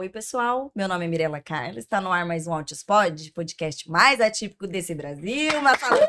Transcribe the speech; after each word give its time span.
Oi, 0.00 0.08
pessoal. 0.08 0.70
Meu 0.76 0.86
nome 0.86 1.06
é 1.06 1.08
Mirela 1.08 1.40
Carlos. 1.40 1.78
Está 1.78 2.00
no 2.00 2.12
ar 2.12 2.24
mais 2.24 2.46
um 2.46 2.54
Altispod, 2.54 3.32
podcast 3.32 3.90
mais 3.90 4.20
atípico 4.20 4.64
desse 4.64 4.94
Brasil. 4.94 5.58
Uma 5.58 5.76
fala... 5.76 6.00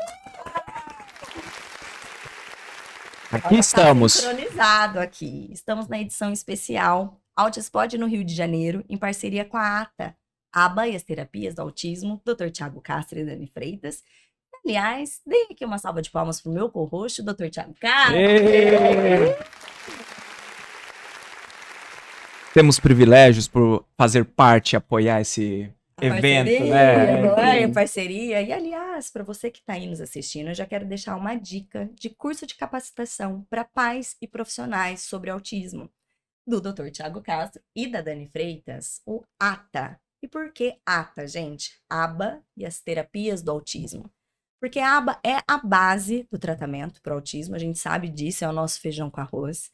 Aqui 3.32 3.48
Olha, 3.48 3.58
estamos. 3.58 4.14
Tá 4.14 4.30
sincronizado 4.30 5.00
aqui. 5.00 5.50
Estamos 5.52 5.88
na 5.88 6.00
edição 6.00 6.32
especial 6.32 7.20
Altispod 7.34 7.98
no 7.98 8.06
Rio 8.06 8.22
de 8.22 8.32
Janeiro, 8.32 8.84
em 8.88 8.96
parceria 8.96 9.44
com 9.44 9.56
a 9.56 9.80
ATA, 9.80 10.14
ABA 10.52 10.86
e 10.86 10.94
as 10.94 11.02
Terapias 11.02 11.56
do 11.56 11.62
Autismo, 11.62 12.22
Dr. 12.24 12.50
Tiago 12.52 12.80
Castro 12.80 13.18
e 13.18 13.24
Dani 13.24 13.48
Freitas. 13.48 14.04
Aliás, 14.64 15.20
dei 15.26 15.48
aqui 15.50 15.64
uma 15.64 15.78
salva 15.78 16.00
de 16.00 16.12
palmas 16.12 16.40
pro 16.40 16.52
meu 16.52 16.70
co-host, 16.70 17.24
Dr. 17.24 17.48
Tiago 17.48 17.74
Castro. 17.80 18.20
Temos 22.52 22.80
privilégios 22.80 23.46
por 23.46 23.86
fazer 23.96 24.24
parte 24.24 24.72
e 24.72 24.76
apoiar 24.76 25.20
esse 25.20 25.72
evento, 26.00 26.48
parceria, 26.48 26.74
né? 26.74 27.22
não 27.22 27.38
é? 27.38 27.58
Enfim. 27.58 27.70
A 27.70 27.74
parceria. 27.74 28.42
E, 28.42 28.52
aliás, 28.52 29.10
para 29.10 29.22
você 29.22 29.50
que 29.50 29.60
está 29.60 29.74
aí 29.74 29.86
nos 29.86 30.00
assistindo, 30.00 30.48
eu 30.48 30.54
já 30.54 30.66
quero 30.66 30.84
deixar 30.84 31.14
uma 31.16 31.36
dica 31.36 31.88
de 31.94 32.10
curso 32.10 32.46
de 32.46 32.56
capacitação 32.56 33.46
para 33.48 33.64
pais 33.64 34.16
e 34.20 34.26
profissionais 34.26 35.02
sobre 35.02 35.30
autismo, 35.30 35.88
do 36.44 36.60
Dr. 36.60 36.90
Tiago 36.90 37.22
Castro 37.22 37.62
e 37.74 37.86
da 37.86 38.00
Dani 38.00 38.26
Freitas, 38.26 39.00
o 39.06 39.22
ATA. 39.38 40.00
E 40.20 40.26
por 40.26 40.52
que 40.52 40.76
ATA, 40.84 41.28
gente? 41.28 41.78
ABA 41.88 42.42
e 42.56 42.66
as 42.66 42.80
terapias 42.80 43.42
do 43.42 43.52
autismo. 43.52 44.10
Porque 44.60 44.78
a 44.78 44.98
ABA 44.98 45.18
é 45.24 45.38
a 45.48 45.56
base 45.56 46.26
do 46.30 46.38
tratamento 46.38 47.00
para 47.00 47.14
o 47.14 47.16
autismo, 47.16 47.54
a 47.54 47.58
gente 47.58 47.78
sabe 47.78 48.08
disso, 48.08 48.44
é 48.44 48.48
o 48.48 48.52
nosso 48.52 48.80
feijão 48.80 49.08
com 49.08 49.20
arroz 49.20 49.70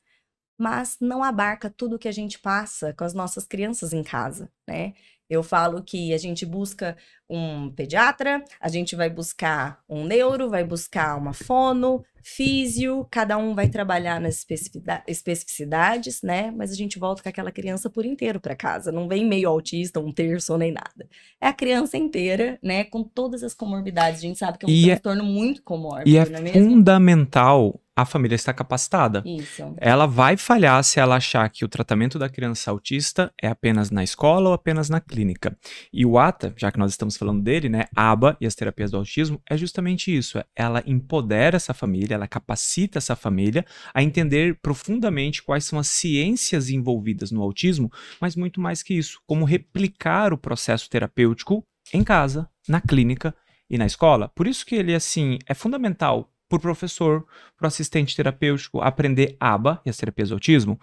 mas 0.59 0.97
não 1.01 1.23
abarca 1.23 1.69
tudo 1.69 1.99
que 1.99 2.09
a 2.09 2.13
gente 2.13 2.39
passa 2.39 2.93
com 2.93 3.05
as 3.05 3.15
nossas 3.15 3.47
crianças 3.47 3.93
em 3.93 4.03
casa, 4.03 4.51
né? 4.67 4.95
Eu 5.29 5.43
falo 5.43 5.83
que 5.83 6.15
a 6.15 6.19
gente 6.19 6.47
busca 6.47 6.97
um 7.29 7.69
pediatra, 7.71 8.45
a 8.61 8.69
gente 8.69 8.95
vai 8.95 9.11
buscar 9.11 9.81
um 9.89 10.05
neuro, 10.05 10.49
vai 10.49 10.63
buscar 10.63 11.19
uma 11.19 11.33
fono, 11.33 12.05
físio, 12.23 13.05
cada 13.11 13.37
um 13.37 13.53
vai 13.53 13.69
trabalhar 13.69 14.21
nas 14.21 14.37
especificidade- 14.37 15.03
especificidades, 15.09 16.23
né? 16.23 16.53
Mas 16.53 16.71
a 16.71 16.75
gente 16.75 16.97
volta 16.99 17.25
com 17.25 17.29
aquela 17.29 17.51
criança 17.51 17.91
por 17.91 18.05
inteiro 18.07 18.39
para 18.41 18.55
casa, 18.55 18.93
não 18.93 19.09
vem 19.09 19.25
meio 19.27 19.49
autista, 19.49 19.99
um 19.99 20.13
terço 20.13 20.57
nem 20.57 20.71
nada. 20.71 21.09
É 21.41 21.49
a 21.49 21.53
criança 21.53 21.97
inteira, 21.97 22.57
né? 22.63 22.85
Com 22.85 23.03
todas 23.03 23.43
as 23.43 23.53
comorbidades. 23.53 24.21
A 24.21 24.23
gente 24.23 24.39
sabe 24.39 24.59
que 24.59 24.65
é 24.65 24.69
um 24.69 24.73
E 24.73 24.85
é- 24.91 24.95
transtorno 24.95 25.25
muito 25.25 25.61
comórbido, 25.63 26.09
E 26.09 26.19
é 26.19 26.23
é 26.23 26.53
fundamental 26.53 27.81
a 27.97 28.05
família 28.05 28.37
estar 28.37 28.53
capacitada. 28.53 29.23
Isso. 29.25 29.75
Ela 29.79 30.07
vai 30.07 30.37
falhar 30.37 30.85
se 30.85 31.01
ela 31.01 31.17
achar 31.17 31.49
que 31.49 31.65
o 31.65 31.69
tratamento 31.69 32.19
da 32.19 32.29
criança 32.29 32.71
autista 32.71 33.33
é 33.41 33.49
apenas 33.49 33.91
na 33.91 34.05
escola 34.05 34.51
ou 34.51 34.55
apenas 34.55 34.91
na 34.91 35.01
clínica. 35.01 35.57
E 35.91 36.05
o 36.05 36.19
ATA, 36.19 36.53
já 36.59 36.71
que 36.71 36.79
nós 36.79 36.91
estamos 36.91 37.17
falando 37.17 37.43
dele, 37.43 37.71
né, 37.71 37.85
ABA 37.97 38.37
e 38.39 38.47
as 38.47 38.55
terapias 38.55 38.91
do 38.91 38.99
autismo, 38.99 39.41
é 39.49 39.57
justamente 39.57 40.15
isso. 40.15 40.39
Ela 40.55 40.83
empodera 40.87 41.57
essa 41.57 41.73
família, 41.73 42.15
ela 42.15 42.29
capacita 42.29 42.99
essa 42.99 43.17
família 43.17 43.65
a 43.95 44.03
entender 44.03 44.59
profundamente 44.61 45.43
quais 45.43 45.65
são 45.65 45.79
as 45.79 45.87
ciências 45.87 46.69
envolvidas 46.69 47.31
no 47.31 47.41
autismo, 47.41 47.91
mas 48.21 48.37
muito 48.37 48.61
mais 48.61 48.83
que 48.83 48.93
isso, 48.93 49.21
como 49.27 49.47
replicar 49.47 50.35
o 50.35 50.39
processo 50.39 50.91
terapêutico 50.91 51.65
em 51.95 52.05
casa, 52.05 52.47
na 52.69 52.81
clínica 52.81 53.35
e 53.71 53.79
na 53.79 53.87
escola. 53.87 54.31
Por 54.35 54.47
isso 54.47 54.67
que 54.67 54.75
ele, 54.75 54.95
assim, 54.95 55.39
é 55.47 55.55
fundamental 55.55 56.31
o 56.51 56.61
professor, 56.61 57.27
para 57.57 57.65
o 57.65 57.69
assistente 57.69 58.15
terapêutico 58.15 58.81
aprender 58.81 59.37
ABA 59.41 59.81
e 59.85 59.91
as 59.91 59.97
terapias 59.97 60.29
do 60.29 60.35
autismo. 60.35 60.79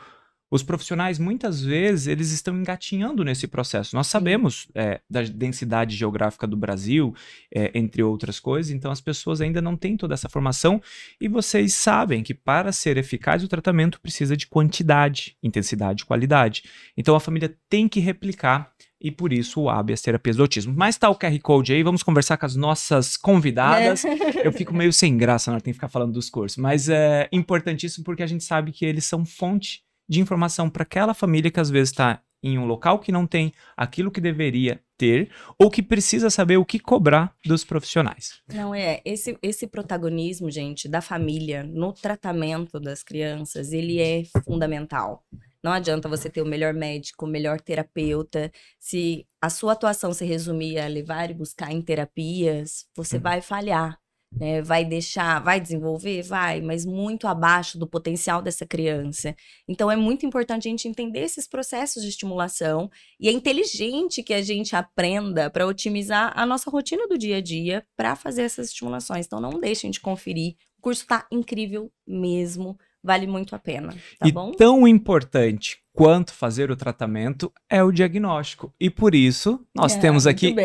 Os 0.53 0.61
profissionais, 0.61 1.17
muitas 1.17 1.64
vezes, 1.64 2.05
eles 2.05 2.31
estão 2.31 2.55
engatinhando 2.55 3.23
nesse 3.23 3.47
processo. 3.47 3.95
Nós 3.95 4.05
sabemos 4.05 4.67
é, 4.75 5.02
da 5.09 5.23
densidade 5.23 5.95
geográfica 5.95 6.45
do 6.45 6.55
Brasil, 6.55 7.16
é, 7.52 7.72
entre 7.73 8.03
outras 8.03 8.39
coisas, 8.39 8.72
então 8.72 8.92
as 8.92 9.02
pessoas 9.02 9.42
ainda 9.42 9.59
não 9.64 9.75
têm 9.75 9.97
toda 9.97 10.14
essa 10.14 10.30
formação 10.30 10.80
e 11.20 11.27
vocês 11.27 11.73
sabem 11.73 12.21
que 12.21 12.36
para 12.36 12.71
ser 12.71 12.98
eficaz 12.98 13.43
o 13.43 13.48
tratamento 13.48 13.99
precisa 13.99 14.37
de 14.37 14.45
quantidade, 14.45 15.36
intensidade 15.42 16.04
e 16.04 16.05
qualidade. 16.05 16.66
Então 16.95 17.16
a 17.16 17.20
família 17.20 17.58
tem 17.67 17.89
que 17.89 17.99
replicar 17.99 18.71
e 19.03 19.11
por 19.11 19.33
isso 19.33 19.61
o 19.61 19.69
AB 19.69 19.91
e 19.91 19.93
as 19.93 20.02
terapias 20.02 20.37
do 20.37 20.43
autismo. 20.43 20.73
Mas 20.75 20.97
tá 20.97 21.09
o 21.09 21.15
QR 21.15 21.37
Code 21.41 21.73
aí, 21.73 21.83
vamos 21.83 22.02
conversar 22.02 22.37
com 22.37 22.45
as 22.45 22.55
nossas 22.55 23.17
convidadas. 23.17 24.05
Eu 24.41 24.53
fico 24.53 24.73
meio 24.73 24.93
sem 24.93 25.17
graça 25.17 25.52
na 25.52 25.55
hora 25.55 25.61
tem 25.61 25.73
que 25.73 25.77
ficar 25.77 25.89
falando 25.89 26.14
dos 26.14 26.30
cursos, 26.30 26.58
mas 26.58 26.87
é 26.87 27.27
importantíssimo 27.31 28.05
porque 28.05 28.23
a 28.23 28.27
gente 28.27 28.43
sabe 28.43 28.71
que 28.71 28.86
eles 28.86 29.03
são 29.03 29.25
fonte 29.25 29.83
de 30.08 30.21
informação 30.21 30.69
para 30.69 30.83
aquela 30.83 31.13
família 31.13 31.52
que 31.52 31.59
às 31.59 31.69
vezes 31.69 31.89
está 31.89 32.21
em 32.42 32.58
um 32.58 32.65
local 32.65 32.99
que 32.99 33.11
não 33.11 33.25
tem 33.25 33.53
aquilo 33.75 34.11
que 34.11 34.19
deveria 34.19 34.81
ter 34.97 35.31
ou 35.58 35.71
que 35.71 35.81
precisa 35.81 36.30
saber 36.30 36.58
o 36.58 36.65
que 36.65 36.77
cobrar 36.77 37.33
dos 37.45 37.63
profissionais. 37.63 38.42
Não 38.53 38.75
é, 38.75 39.02
esse, 39.05 39.37
esse 39.42 39.65
protagonismo, 39.65 40.52
gente, 40.52 40.89
da 40.89 41.02
família 41.02 41.63
no 41.63 41.93
tratamento 41.93 42.80
das 42.80 43.02
crianças, 43.02 43.71
ele 43.71 43.99
é 43.99 44.23
fundamental. 44.45 45.23
Não 45.63 45.71
adianta 45.71 46.09
você 46.09 46.29
ter 46.29 46.41
o 46.41 46.45
melhor 46.45 46.73
médico, 46.73 47.25
o 47.25 47.29
melhor 47.29 47.59
terapeuta. 47.61 48.51
Se 48.79 49.25
a 49.41 49.49
sua 49.49 49.73
atuação 49.73 50.13
se 50.13 50.25
resumir 50.25 50.77
a 50.79 50.87
levar 50.87 51.29
e 51.29 51.33
buscar 51.33 51.71
em 51.71 51.81
terapias, 51.81 52.85
você 52.95 53.15
Uhum. 53.17 53.21
vai 53.23 53.41
falhar. 53.41 53.97
né? 54.35 54.63
Vai 54.63 54.83
deixar, 54.83 55.39
vai 55.43 55.59
desenvolver? 55.61 56.23
Vai, 56.23 56.59
mas 56.59 56.85
muito 56.87 57.27
abaixo 57.27 57.77
do 57.77 57.85
potencial 57.87 58.41
dessa 58.41 58.65
criança. 58.65 59.35
Então 59.67 59.91
é 59.91 59.95
muito 59.95 60.25
importante 60.25 60.67
a 60.67 60.71
gente 60.71 60.87
entender 60.87 61.19
esses 61.19 61.47
processos 61.47 62.01
de 62.01 62.09
estimulação 62.09 62.89
e 63.19 63.30
é 63.30 63.31
inteligente 63.31 64.23
que 64.23 64.33
a 64.33 64.41
gente 64.41 64.75
aprenda 64.75 65.51
para 65.51 65.67
otimizar 65.67 66.33
a 66.35 66.47
nossa 66.47 66.71
rotina 66.71 67.07
do 67.07 67.15
dia 67.15 67.37
a 67.37 67.41
dia 67.41 67.85
para 67.95 68.15
fazer 68.15 68.41
essas 68.41 68.69
estimulações. 68.69 69.27
Então 69.27 69.39
não 69.39 69.59
deixem 69.59 69.91
de 69.91 69.99
conferir. 69.99 70.55
O 70.80 70.81
curso 70.81 71.05
tá 71.05 71.27
incrível 71.31 71.91
mesmo, 72.05 72.75
vale 73.03 73.27
muito 73.27 73.55
a 73.55 73.59
pena, 73.59 73.93
tá 74.19 74.27
e 74.27 74.31
bom? 74.31 74.52
tão 74.52 74.87
importante 74.87 75.77
quanto 75.93 76.33
fazer 76.33 76.71
o 76.71 76.75
tratamento 76.75 77.52
é 77.69 77.83
o 77.83 77.91
diagnóstico. 77.91 78.73
E 78.80 78.89
por 78.89 79.14
isso, 79.14 79.59
nós 79.75 79.95
É, 79.95 79.99
temos 79.99 80.25
aqui 80.25 80.55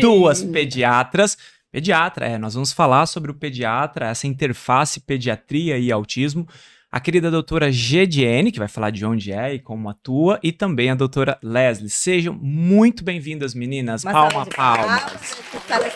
duas 0.00 0.42
pediatras. 0.44 1.36
Pediatra, 1.70 2.26
é, 2.26 2.38
nós 2.38 2.54
vamos 2.54 2.72
falar 2.72 3.04
sobre 3.06 3.30
o 3.30 3.34
pediatra, 3.34 4.08
essa 4.08 4.26
interface 4.26 5.00
pediatria 5.00 5.76
e 5.78 5.92
autismo. 5.92 6.46
A 6.90 6.98
querida 7.00 7.30
doutora 7.30 7.70
Gediene, 7.70 8.50
que 8.50 8.58
vai 8.58 8.68
falar 8.68 8.88
de 8.88 9.04
onde 9.04 9.30
é 9.30 9.52
e 9.52 9.58
como 9.58 9.90
atua, 9.90 10.40
e 10.42 10.50
também 10.50 10.88
a 10.90 10.94
doutora 10.94 11.38
Leslie. 11.42 11.90
Sejam 11.90 12.32
muito 12.32 13.04
bem-vindas, 13.04 13.54
meninas. 13.54 14.04
Uma 14.04 14.12
palma, 14.12 14.44
de 14.44 14.56
palmas. 14.56 15.36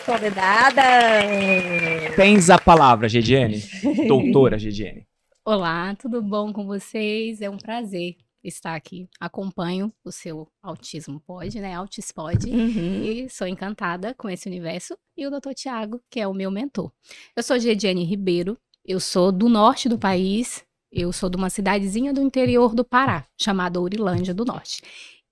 convidadas. 0.05 2.15
Tens 2.15 2.51
a 2.51 2.59
palavra, 2.59 3.09
Gediene. 3.09 3.63
doutora 4.07 4.59
Gediene. 4.59 5.07
Olá, 5.45 5.93
tudo 5.95 6.21
bom 6.21 6.53
com 6.53 6.65
vocês? 6.65 7.41
É 7.41 7.49
um 7.49 7.57
prazer 7.57 8.15
estar 8.41 8.75
aqui. 8.75 9.09
Acompanho 9.19 9.91
o 10.01 10.09
seu 10.09 10.47
Autismo 10.61 11.19
Pod, 11.19 11.59
né? 11.59 11.73
Autis 11.73 12.13
Pod. 12.13 12.49
Uhum. 12.49 13.03
E 13.03 13.29
sou 13.29 13.45
encantada 13.45 14.13
com 14.13 14.29
esse 14.29 14.47
universo. 14.47 14.97
E 15.17 15.27
o 15.27 15.29
Dr. 15.29 15.51
Tiago, 15.53 16.01
que 16.09 16.21
é 16.21 16.25
o 16.25 16.33
meu 16.33 16.49
mentor. 16.49 16.93
Eu 17.35 17.43
sou 17.43 17.59
Gediane 17.59 18.05
Ribeiro, 18.05 18.57
eu 18.85 19.01
sou 19.01 19.33
do 19.33 19.49
norte 19.49 19.89
do 19.89 19.99
país, 19.99 20.63
eu 20.89 21.11
sou 21.11 21.29
de 21.29 21.35
uma 21.35 21.49
cidadezinha 21.49 22.13
do 22.13 22.21
interior 22.21 22.73
do 22.73 22.85
Pará, 22.85 23.27
chamada 23.37 23.81
Ourilândia 23.81 24.33
do 24.33 24.45
Norte. 24.45 24.81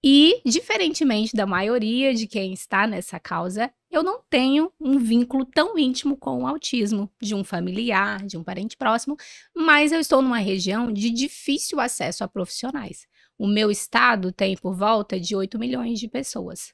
E, 0.04 0.42
diferentemente 0.44 1.36
da 1.36 1.46
maioria 1.46 2.14
de 2.14 2.26
quem 2.26 2.54
está 2.54 2.88
nessa 2.88 3.20
causa, 3.20 3.72
eu 3.92 4.02
não 4.02 4.22
tenho 4.30 4.72
um 4.80 4.98
vínculo 4.98 5.46
tão 5.46 5.78
íntimo 5.78 6.18
com 6.18 6.42
o 6.42 6.48
autismo 6.48 7.12
de 7.22 7.36
um 7.36 7.44
familiar, 7.44 8.26
de 8.26 8.36
um 8.36 8.44
parente 8.44 8.76
próximo, 8.76 9.16
mas 9.56 9.92
eu 9.92 10.00
estou 10.00 10.22
numa 10.22 10.40
região 10.40 10.92
de 10.92 11.12
difícil 11.12 11.80
acesso 11.80 12.24
a 12.24 12.28
profissionais. 12.28 13.06
O 13.38 13.46
meu 13.48 13.70
estado 13.70 14.32
tem 14.32 14.58
por 14.58 14.76
volta 14.76 15.20
de 15.20 15.36
8 15.36 15.60
milhões 15.60 16.00
de 16.00 16.08
pessoas. 16.08 16.74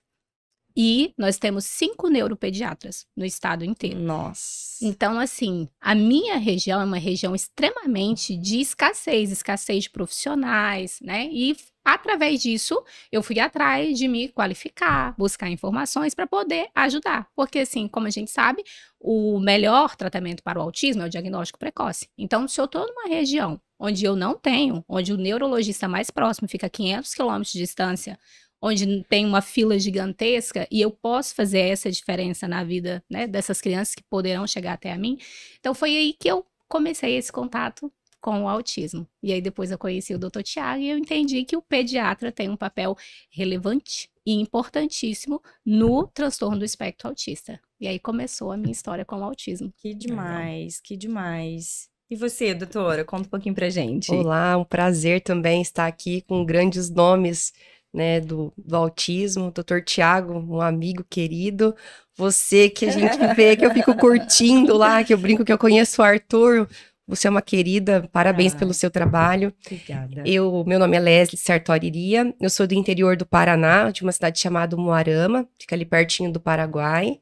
E 0.79 1.11
nós 1.17 1.39
temos 1.39 1.65
cinco 1.65 2.07
neuropediatras 2.07 3.07
no 3.17 3.25
estado 3.25 3.65
inteiro. 3.65 3.97
Nossa. 3.97 4.77
Então, 4.79 5.19
assim, 5.19 5.67
a 5.81 5.95
minha 5.95 6.37
região 6.37 6.79
é 6.79 6.85
uma 6.85 6.99
região 6.99 7.33
extremamente 7.33 8.37
de 8.37 8.59
escassez, 8.59 9.31
escassez 9.31 9.85
de 9.85 9.89
profissionais, 9.89 10.99
né? 11.01 11.29
E 11.31 11.57
através 11.83 12.43
disso, 12.43 12.79
eu 13.11 13.23
fui 13.23 13.39
atrás 13.39 13.97
de 13.97 14.07
me 14.07 14.27
qualificar, 14.27 15.15
buscar 15.17 15.49
informações 15.49 16.13
para 16.13 16.27
poder 16.27 16.67
ajudar. 16.75 17.27
Porque, 17.35 17.57
assim, 17.57 17.87
como 17.87 18.05
a 18.05 18.11
gente 18.11 18.29
sabe, 18.29 18.63
o 18.99 19.39
melhor 19.39 19.95
tratamento 19.95 20.43
para 20.43 20.59
o 20.59 20.61
autismo 20.61 21.01
é 21.01 21.05
o 21.07 21.09
diagnóstico 21.09 21.57
precoce. 21.57 22.07
Então, 22.15 22.47
se 22.47 22.61
eu 22.61 22.65
estou 22.65 22.85
numa 22.85 23.07
região 23.07 23.59
onde 23.79 24.05
eu 24.05 24.15
não 24.15 24.35
tenho, 24.35 24.83
onde 24.87 25.13
o 25.13 25.17
neurologista 25.17 25.87
mais 25.87 26.11
próximo 26.11 26.47
fica 26.47 26.67
a 26.67 26.69
500 26.69 27.13
quilômetros 27.13 27.51
de 27.51 27.59
distância, 27.59 28.19
onde 28.61 29.03
tem 29.03 29.25
uma 29.25 29.41
fila 29.41 29.77
gigantesca 29.77 30.67
e 30.71 30.81
eu 30.81 30.91
posso 30.91 31.35
fazer 31.35 31.59
essa 31.59 31.91
diferença 31.91 32.47
na 32.47 32.63
vida 32.63 33.03
né, 33.09 33.27
dessas 33.27 33.61
crianças 33.61 33.95
que 33.95 34.03
poderão 34.03 34.47
chegar 34.47 34.73
até 34.73 34.91
a 34.91 34.97
mim. 34.97 35.17
Então 35.59 35.73
foi 35.73 35.95
aí 35.95 36.13
que 36.13 36.27
eu 36.27 36.45
comecei 36.67 37.15
esse 37.15 37.31
contato 37.31 37.91
com 38.19 38.43
o 38.43 38.49
autismo. 38.49 39.07
E 39.21 39.31
aí 39.31 39.41
depois 39.41 39.71
eu 39.71 39.77
conheci 39.77 40.13
o 40.13 40.19
Dr. 40.19 40.41
Tiago 40.43 40.81
e 40.81 40.89
eu 40.89 40.97
entendi 40.97 41.45
que 41.45 41.55
o 41.55 41.61
pediatra 41.61 42.31
tem 42.31 42.49
um 42.49 42.57
papel 42.57 42.95
relevante 43.29 44.09
e 44.25 44.33
importantíssimo 44.33 45.41
no 45.65 46.07
transtorno 46.07 46.59
do 46.59 46.65
espectro 46.65 47.07
autista. 47.07 47.59
E 47.79 47.87
aí 47.87 47.99
começou 47.99 48.51
a 48.51 48.57
minha 48.57 48.71
história 48.71 49.05
com 49.05 49.19
o 49.19 49.23
autismo. 49.23 49.71
Que 49.77 49.93
demais, 49.93 50.81
que 50.81 50.97
demais. 50.97 51.89
E 52.09 52.15
você, 52.15 52.53
doutora, 52.53 53.03
conta 53.03 53.27
um 53.27 53.29
pouquinho 53.29 53.53
pra 53.53 53.69
gente. 53.69 54.11
Olá, 54.11 54.57
um 54.57 54.63
prazer 54.63 55.21
também 55.21 55.61
estar 55.61 55.85
aqui 55.85 56.21
com 56.21 56.43
grandes 56.43 56.89
nomes 56.89 57.53
né, 57.93 58.19
do, 58.19 58.53
do 58.57 58.75
autismo, 58.75 59.51
doutor 59.51 59.81
Tiago, 59.81 60.33
um 60.33 60.61
amigo 60.61 61.03
querido, 61.09 61.75
você 62.15 62.69
que 62.69 62.85
a 62.85 62.91
gente 62.91 63.17
vê, 63.35 63.55
que 63.55 63.65
eu 63.65 63.73
fico 63.73 63.95
curtindo 63.95 64.75
lá, 64.75 65.03
que 65.03 65.13
eu 65.13 65.17
brinco 65.17 65.45
que 65.45 65.51
eu 65.51 65.57
conheço 65.57 66.01
o 66.01 66.05
Arthur, 66.05 66.67
você 67.07 67.27
é 67.27 67.29
uma 67.29 67.41
querida, 67.41 68.07
parabéns 68.11 68.53
ah, 68.53 68.57
pelo 68.57 68.73
seu 68.73 68.91
trabalho. 68.91 69.53
Obrigada. 69.65 70.23
Eu, 70.25 70.65
meu 70.67 70.77
nome 70.77 70.97
é 70.97 70.99
Leslie 70.99 71.37
Sartori 71.37 72.13
eu 72.39 72.49
sou 72.49 72.67
do 72.67 72.73
interior 72.73 73.15
do 73.15 73.25
Paraná, 73.25 73.89
de 73.91 74.03
uma 74.03 74.11
cidade 74.11 74.39
chamada 74.39 74.75
Moarama, 74.75 75.47
fica 75.57 75.73
ali 75.73 75.85
pertinho 75.85 76.33
do 76.33 76.39
Paraguai. 76.39 77.21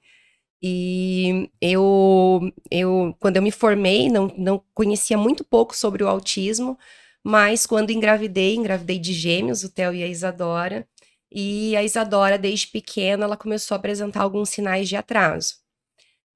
E 0.62 1.52
eu, 1.62 2.52
eu 2.72 3.16
quando 3.20 3.38
eu 3.38 3.44
me 3.44 3.52
formei, 3.52 4.10
não, 4.10 4.34
não 4.36 4.64
conhecia 4.74 5.16
muito 5.16 5.44
pouco 5.44 5.76
sobre 5.76 6.04
o 6.04 6.08
autismo, 6.08 6.76
mas 7.25 7.66
quando 7.66 7.89
engravidei, 7.89 8.56
engravidei 8.56 9.00
de 9.00 9.12
gêmeos, 9.12 9.63
o 9.63 9.69
Theo 9.72 9.95
e 9.95 10.04
a 10.04 10.07
Isadora, 10.07 10.88
e 11.31 11.75
a 11.75 11.83
Isadora, 11.83 12.38
desde 12.38 12.68
pequena, 12.68 13.25
ela 13.25 13.36
começou 13.36 13.74
a 13.74 13.80
apresentar 13.80 14.22
alguns 14.22 14.50
sinais 14.50 14.88
de 14.88 14.95
atraso. 14.95 15.56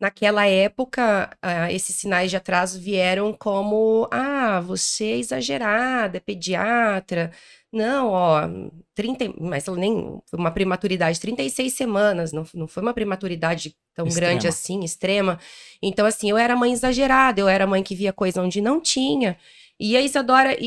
Naquela 0.02 0.48
época, 0.48 1.30
uh, 1.46 1.72
esses 1.72 1.96
sinais 1.96 2.32
de 2.32 2.38
atraso 2.38 2.80
vieram 2.80 3.32
como: 3.34 4.08
ah, 4.10 4.62
você 4.62 5.12
é 5.12 5.18
exagerada, 5.18 6.18
é 6.18 6.20
pediatra. 6.20 7.32
Não, 7.72 8.08
ó, 8.10 8.50
30, 8.96 9.34
mas 9.40 9.68
nem 9.68 10.20
foi 10.26 10.40
uma 10.40 10.50
prematuridade, 10.50 11.20
36 11.20 11.72
semanas, 11.72 12.32
não, 12.32 12.44
não 12.56 12.68
foi 12.68 12.82
uma 12.82 12.96
prematuridade 12.96 13.76
tão 13.94 14.08
extrema. 14.08 14.32
grande 14.32 14.48
assim, 14.48 14.84
extrema. 14.84 15.40
Então, 15.84 16.08
assim, 16.08 16.32
eu 16.32 16.38
era 16.38 16.56
mãe 16.56 16.74
exagerada, 16.74 17.40
eu 17.40 17.48
era 17.48 17.68
mãe 17.68 17.84
que 17.84 17.94
via 17.94 18.12
coisa 18.12 18.42
onde 18.42 18.60
não 18.60 18.82
tinha. 18.82 19.38
E 19.80 19.96
a 19.96 20.02
Isadora, 20.02 20.58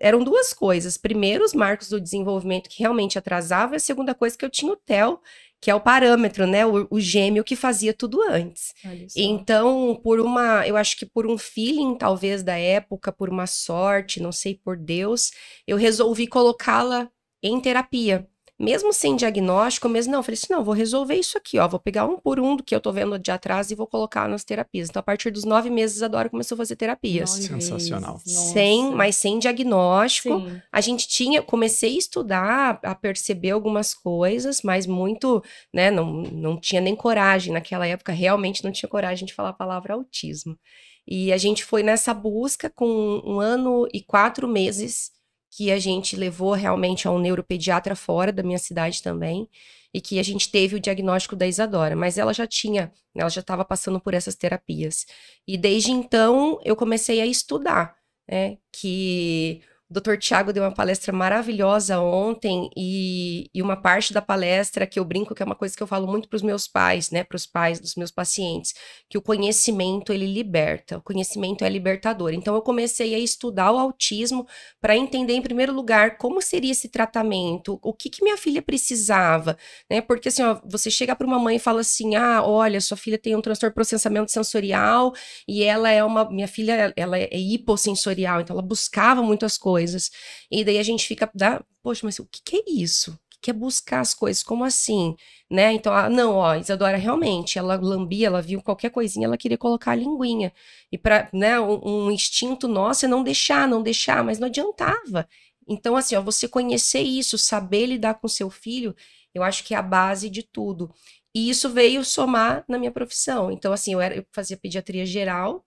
eram 0.00 0.24
duas 0.24 0.52
coisas. 0.52 0.96
Primeiro, 0.96 1.44
os 1.44 1.52
marcos 1.52 1.88
do 1.88 2.00
desenvolvimento 2.00 2.70
que 2.70 2.80
realmente 2.80 3.18
atrasava, 3.18 3.74
e 3.74 3.76
a 3.76 3.80
segunda 3.80 4.14
coisa 4.14 4.36
que 4.36 4.44
eu 4.44 4.50
tinha 4.50 4.72
o 4.72 4.76
TEL, 4.76 5.20
que 5.60 5.70
é 5.70 5.74
o 5.74 5.80
parâmetro, 5.80 6.46
né? 6.46 6.64
O, 6.64 6.86
o 6.90 7.00
gêmeo 7.00 7.44
que 7.44 7.56
fazia 7.56 7.92
tudo 7.92 8.22
antes. 8.22 8.72
Então, 9.16 10.00
por 10.02 10.20
uma, 10.20 10.66
eu 10.66 10.76
acho 10.76 10.96
que 10.96 11.04
por 11.04 11.26
um 11.26 11.36
feeling, 11.36 11.96
talvez, 11.96 12.42
da 12.42 12.56
época, 12.56 13.12
por 13.12 13.28
uma 13.28 13.46
sorte, 13.46 14.22
não 14.22 14.32
sei, 14.32 14.54
por 14.54 14.76
Deus, 14.76 15.32
eu 15.66 15.76
resolvi 15.76 16.26
colocá-la 16.26 17.10
em 17.42 17.60
terapia 17.60 18.26
mesmo 18.58 18.92
sem 18.92 19.16
diagnóstico, 19.16 19.88
mesmo 19.88 20.12
não, 20.12 20.20
eu 20.20 20.22
falei 20.22 20.38
assim, 20.42 20.52
não, 20.52 20.64
vou 20.64 20.74
resolver 20.74 21.14
isso 21.14 21.36
aqui, 21.36 21.58
ó, 21.58 21.68
vou 21.68 21.78
pegar 21.78 22.06
um 22.06 22.16
por 22.16 22.40
um 22.40 22.56
do 22.56 22.62
que 22.62 22.74
eu 22.74 22.80
tô 22.80 22.90
vendo 22.90 23.18
de 23.18 23.30
atrás 23.30 23.70
e 23.70 23.74
vou 23.74 23.86
colocar 23.86 24.28
nas 24.28 24.44
terapias. 24.44 24.88
Então, 24.88 25.00
a 25.00 25.02
partir 25.02 25.30
dos 25.30 25.44
nove 25.44 25.68
meses, 25.68 26.02
a 26.02 26.08
Dora 26.08 26.30
começou 26.30 26.56
a 26.56 26.58
fazer 26.58 26.76
terapias. 26.76 27.30
Sensacional. 27.30 28.18
Sem, 28.24 28.90
mas 28.92 29.16
sem 29.16 29.38
diagnóstico. 29.38 30.40
Sim. 30.40 30.62
A 30.72 30.80
gente 30.80 31.06
tinha, 31.06 31.42
comecei 31.42 31.94
a 31.94 31.98
estudar, 31.98 32.80
a 32.82 32.94
perceber 32.94 33.50
algumas 33.50 33.92
coisas, 33.92 34.62
mas 34.62 34.86
muito, 34.86 35.42
né, 35.72 35.90
não, 35.90 36.22
não 36.22 36.58
tinha 36.58 36.80
nem 36.80 36.96
coragem 36.96 37.52
naquela 37.52 37.86
época, 37.86 38.12
realmente 38.12 38.64
não 38.64 38.72
tinha 38.72 38.88
coragem 38.88 39.26
de 39.26 39.34
falar 39.34 39.50
a 39.50 39.54
palavra 39.54 39.94
autismo. 39.94 40.58
E 41.06 41.32
a 41.32 41.36
gente 41.36 41.64
foi 41.64 41.82
nessa 41.82 42.12
busca 42.12 42.68
com 42.68 43.22
um 43.24 43.38
ano 43.38 43.86
e 43.92 44.02
quatro 44.02 44.48
meses 44.48 45.15
que 45.50 45.70
a 45.70 45.78
gente 45.78 46.16
levou 46.16 46.52
realmente 46.52 47.06
a 47.08 47.10
um 47.10 47.18
neuropediatra 47.18 47.94
fora 47.94 48.32
da 48.32 48.42
minha 48.42 48.58
cidade 48.58 49.02
também, 49.02 49.48
e 49.94 50.00
que 50.00 50.18
a 50.18 50.22
gente 50.22 50.50
teve 50.50 50.76
o 50.76 50.80
diagnóstico 50.80 51.34
da 51.34 51.46
Isadora, 51.46 51.96
mas 51.96 52.18
ela 52.18 52.34
já 52.34 52.46
tinha, 52.46 52.92
ela 53.14 53.30
já 53.30 53.40
estava 53.40 53.64
passando 53.64 53.98
por 53.98 54.12
essas 54.12 54.34
terapias. 54.34 55.06
E 55.46 55.56
desde 55.56 55.90
então 55.90 56.60
eu 56.64 56.76
comecei 56.76 57.20
a 57.20 57.26
estudar, 57.26 57.96
né, 58.28 58.58
que 58.70 59.62
o 59.88 59.94
Dr. 60.00 60.16
Tiago 60.18 60.52
deu 60.52 60.64
uma 60.64 60.74
palestra 60.74 61.12
maravilhosa 61.12 62.00
ontem 62.00 62.68
e, 62.76 63.48
e, 63.54 63.62
uma 63.62 63.76
parte 63.76 64.12
da 64.12 64.20
palestra 64.20 64.84
que 64.84 64.98
eu 64.98 65.04
brinco 65.04 65.32
que 65.32 65.42
é 65.42 65.46
uma 65.46 65.54
coisa 65.54 65.76
que 65.76 65.82
eu 65.82 65.86
falo 65.86 66.08
muito 66.08 66.28
para 66.28 66.36
os 66.36 66.42
meus 66.42 66.66
pais, 66.66 67.10
né, 67.10 67.22
para 67.22 67.36
os 67.36 67.46
pais 67.46 67.78
dos 67.78 67.94
meus 67.94 68.10
pacientes, 68.10 68.74
que 69.08 69.16
o 69.16 69.22
conhecimento 69.22 70.12
ele 70.12 70.26
liberta, 70.26 70.98
o 70.98 71.02
conhecimento 71.02 71.64
é 71.64 71.68
libertador. 71.68 72.32
Então 72.32 72.56
eu 72.56 72.62
comecei 72.62 73.14
a 73.14 73.18
estudar 73.18 73.70
o 73.70 73.78
autismo 73.78 74.46
para 74.80 74.96
entender 74.96 75.34
em 75.34 75.42
primeiro 75.42 75.72
lugar 75.72 76.18
como 76.18 76.42
seria 76.42 76.72
esse 76.72 76.88
tratamento, 76.88 77.78
o 77.80 77.92
que 77.92 78.10
que 78.10 78.24
minha 78.24 78.36
filha 78.36 78.60
precisava, 78.60 79.56
né? 79.88 80.00
Porque 80.00 80.28
assim, 80.28 80.42
ó, 80.42 80.60
você 80.64 80.90
chega 80.90 81.14
para 81.14 81.26
uma 81.26 81.38
mãe 81.38 81.56
e 81.56 81.60
fala 81.60 81.80
assim: 81.80 82.16
"Ah, 82.16 82.42
olha, 82.44 82.80
sua 82.80 82.96
filha 82.96 83.18
tem 83.18 83.36
um 83.36 83.40
transtorno 83.40 83.70
de 83.70 83.74
processamento 83.74 84.32
sensorial 84.32 85.12
e 85.46 85.62
ela 85.62 85.90
é 85.90 86.02
uma 86.02 86.28
minha 86.28 86.48
filha, 86.48 86.92
ela 86.96 87.16
é 87.18 87.38
hipossensorial, 87.38 88.40
então 88.40 88.54
ela 88.54 88.62
buscava 88.62 89.22
muitas 89.22 89.56
coisas 89.56 89.75
coisas. 89.76 90.10
E 90.50 90.64
daí 90.64 90.78
a 90.78 90.82
gente 90.82 91.06
fica, 91.06 91.30
dá, 91.34 91.62
poxa, 91.82 92.00
mas 92.04 92.18
o 92.18 92.24
que, 92.24 92.40
que 92.42 92.56
é 92.56 92.64
isso? 92.66 93.18
Que 93.42 93.50
é 93.50 93.52
buscar 93.52 94.00
as 94.00 94.14
coisas? 94.14 94.42
Como 94.42 94.64
assim? 94.64 95.14
Né? 95.50 95.72
Então, 95.74 95.92
ah, 95.92 96.08
não, 96.08 96.34
ó, 96.36 96.54
Isadora 96.56 96.96
realmente, 96.96 97.58
ela 97.58 97.76
lambia, 97.76 98.28
ela 98.28 98.40
viu 98.40 98.62
qualquer 98.62 98.90
coisinha, 98.90 99.26
ela 99.26 99.36
queria 99.36 99.58
colocar 99.58 99.92
a 99.92 99.94
linguinha. 99.94 100.50
E 100.90 100.96
para, 100.96 101.28
né, 101.32 101.60
um, 101.60 102.06
um 102.06 102.10
instinto 102.10 102.66
nosso 102.66 103.04
é 103.04 103.08
não 103.08 103.22
deixar, 103.22 103.68
não 103.68 103.82
deixar, 103.82 104.24
mas 104.24 104.38
não 104.38 104.48
adiantava. 104.48 105.28
Então, 105.68 105.94
assim, 105.96 106.16
ó, 106.16 106.22
você 106.22 106.48
conhecer 106.48 107.02
isso, 107.02 107.36
saber 107.36 107.86
lidar 107.86 108.14
com 108.14 108.28
seu 108.28 108.48
filho, 108.48 108.94
eu 109.34 109.42
acho 109.42 109.62
que 109.64 109.74
é 109.74 109.76
a 109.76 109.82
base 109.82 110.30
de 110.30 110.42
tudo. 110.42 110.90
E 111.34 111.50
isso 111.50 111.68
veio 111.68 112.02
somar 112.04 112.64
na 112.66 112.78
minha 112.78 112.90
profissão. 112.90 113.50
Então, 113.52 113.72
assim, 113.72 113.92
eu, 113.92 114.00
era, 114.00 114.16
eu 114.16 114.24
fazia 114.32 114.56
pediatria 114.56 115.04
geral, 115.04 115.64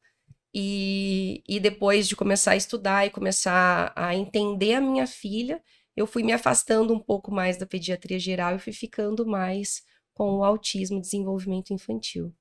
e, 0.54 1.44
e 1.48 1.60
depois 1.60 2.08
de 2.08 2.16
começar 2.16 2.52
a 2.52 2.58
estudar 2.58 3.06
e 3.06 3.10
começar 3.10 3.94
a 3.96 4.16
entender 4.16 4.76
a 4.76 4.82
minha 4.82 5.06
filha, 5.06 5.62
eu 5.96 6.08
fui 6.08 6.24
me 6.24 6.32
afastando 6.32 6.94
um 6.94 7.00
pouco 7.00 7.32
mais 7.32 7.58
da 7.58 7.66
pediatria 7.66 8.20
geral 8.20 8.56
e 8.56 8.60
fui 8.60 8.74
ficando 8.74 9.26
mais 9.26 9.84
com 10.14 10.38
o 10.38 10.44
autismo 10.44 10.98
e 10.98 11.02
desenvolvimento 11.02 11.74
infantil. 11.74 12.34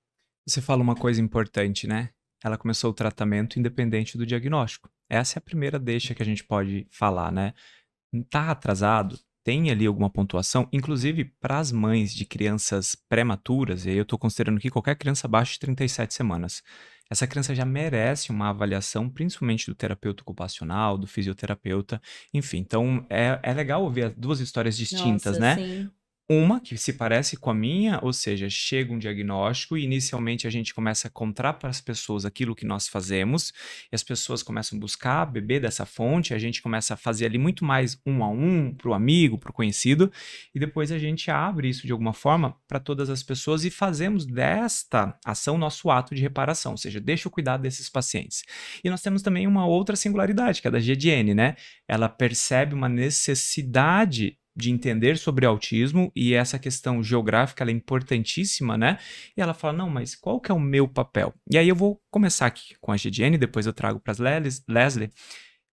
Você 0.47 0.61
fala 0.61 0.83
uma 0.83 0.95
coisa 0.95 1.21
importante, 1.21 1.87
né? 1.87 2.11
Ela 2.43 2.57
começou 2.57 2.91
o 2.91 2.95
tratamento 2.95 3.59
independente 3.59 4.17
do 4.17 4.25
diagnóstico. 4.25 4.89
Essa 5.09 5.39
é 5.39 5.41
a 5.41 5.43
primeira 5.43 5.79
deixa 5.79 6.15
que 6.15 6.23
a 6.23 6.27
gente 6.27 6.45
pode 6.45 6.87
falar, 6.91 7.31
né? 7.31 7.53
Tá 8.31 8.51
atrasado, 8.51 9.19
tem 9.45 9.71
ali 9.71 9.87
alguma 9.87 10.11
pontuação, 10.11 10.69
inclusive 10.73 11.25
para 11.41 11.59
as 11.59 11.73
mães 11.73 12.15
de 12.15 12.25
crianças 12.25 12.95
prematuras, 13.09 13.87
e 13.87 13.91
aí 13.91 13.97
eu 13.97 14.03
estou 14.03 14.19
considerando 14.19 14.59
aqui 14.59 14.71
qualquer 14.71 14.97
criança 14.97 15.27
abaixo 15.27 15.55
de 15.55 15.61
37 15.61 16.15
semanas 16.15 16.63
essa 17.11 17.27
criança 17.27 17.55
já 17.55 17.65
merece 17.65 18.31
uma 18.31 18.51
avaliação, 18.51 19.09
principalmente 19.09 19.67
do 19.67 19.75
terapeuta 19.75 20.23
ocupacional, 20.23 20.99
do 20.99 21.07
fisioterapeuta, 21.07 22.01
enfim. 22.33 22.59
Então, 22.59 23.07
é, 23.09 23.39
é 23.43 23.53
legal 23.55 23.83
ouvir 23.83 24.11
duas 24.11 24.41
histórias 24.41 24.77
distintas, 24.77 25.39
Nossa, 25.39 25.41
né? 25.41 25.57
Sim. 25.57 25.91
Uma 26.31 26.61
que 26.61 26.77
se 26.77 26.93
parece 26.93 27.39
com 27.39 27.49
a 27.49 27.55
minha, 27.55 28.01
ou 28.03 28.13
seja, 28.13 28.51
chega 28.51 28.93
um 28.93 28.99
diagnóstico 28.99 29.79
e 29.79 29.85
inicialmente 29.85 30.47
a 30.47 30.51
gente 30.51 30.75
começa 30.75 31.09
a 31.09 31.11
contar 31.11 31.55
para 31.55 31.71
as 31.71 31.81
pessoas 31.81 32.27
aquilo 32.27 32.55
que 32.55 32.67
nós 32.67 32.87
fazemos, 32.87 33.51
e 33.91 33.95
as 33.95 34.03
pessoas 34.03 34.43
começam 34.43 34.77
a 34.77 34.81
buscar, 34.81 35.25
beber 35.25 35.59
dessa 35.59 35.87
fonte, 35.87 36.35
a 36.35 36.39
gente 36.39 36.61
começa 36.61 36.93
a 36.93 36.99
fazer 36.99 37.25
ali 37.25 37.39
muito 37.39 37.65
mais 37.65 37.99
um 38.05 38.23
a 38.23 38.29
um, 38.29 38.75
para 38.75 38.91
o 38.91 38.93
amigo, 38.93 39.39
para 39.39 39.49
o 39.49 39.55
conhecido, 39.55 40.13
e 40.55 40.61
depois 40.61 40.93
a 40.93 40.99
gente 40.99 41.31
abre 41.31 41.67
isso 41.67 41.87
de 41.87 41.93
alguma 41.93 42.13
forma 42.13 42.55
para 42.69 42.79
todas 42.79 43.09
as 43.09 43.23
pessoas 43.23 43.65
e 43.65 43.71
fazemos 43.71 44.27
desta 44.27 45.19
ação 45.25 45.57
nosso 45.57 45.91
ato 45.91 46.15
de 46.15 46.21
reparação, 46.21 46.73
ou 46.73 46.79
seja, 46.79 47.01
deixa 47.01 47.27
o 47.27 47.33
cuidado 47.33 47.63
desses 47.63 47.89
pacientes. 47.89 48.45
E 48.85 48.91
nós 48.91 49.01
temos 49.01 49.23
também 49.23 49.47
uma 49.47 49.65
outra 49.65 49.97
singularidade, 49.97 50.61
que 50.61 50.69
é 50.69 50.71
da 50.71 50.79
GDN, 50.79 51.33
né? 51.33 51.57
Ela 51.89 52.07
percebe 52.07 52.75
uma 52.75 52.87
necessidade 52.87 54.37
de 54.59 54.71
entender 54.71 55.17
sobre 55.17 55.47
autismo 55.47 56.11
e 56.15 56.35
essa 56.35 56.59
questão 56.59 57.03
geográfica 57.03 57.65
é 57.65 57.71
importantíssima, 57.71 58.77
né? 58.77 58.99
E 59.37 59.41
ela 59.41 59.55
fala: 59.55 59.79
"Não, 59.79 59.89
mas 59.89 60.15
qual 60.15 60.41
que 60.41 60.51
é 60.51 60.55
o 60.55 60.61
meu 60.61 60.89
papel?". 60.89 61.33
E 61.51 61.57
aí 61.57 61.69
eu 61.69 61.77
vou 61.77 62.01
começar 62.11 62.47
aqui 62.47 62.75
com 62.81 62.93
a 62.93 62.97
Gidiane, 62.97 63.39
depois 63.39 63.67
eu 63.67 63.73
trago 63.73 64.01
para 64.01 64.13
as 64.13 64.19
Leslie. 64.69 65.11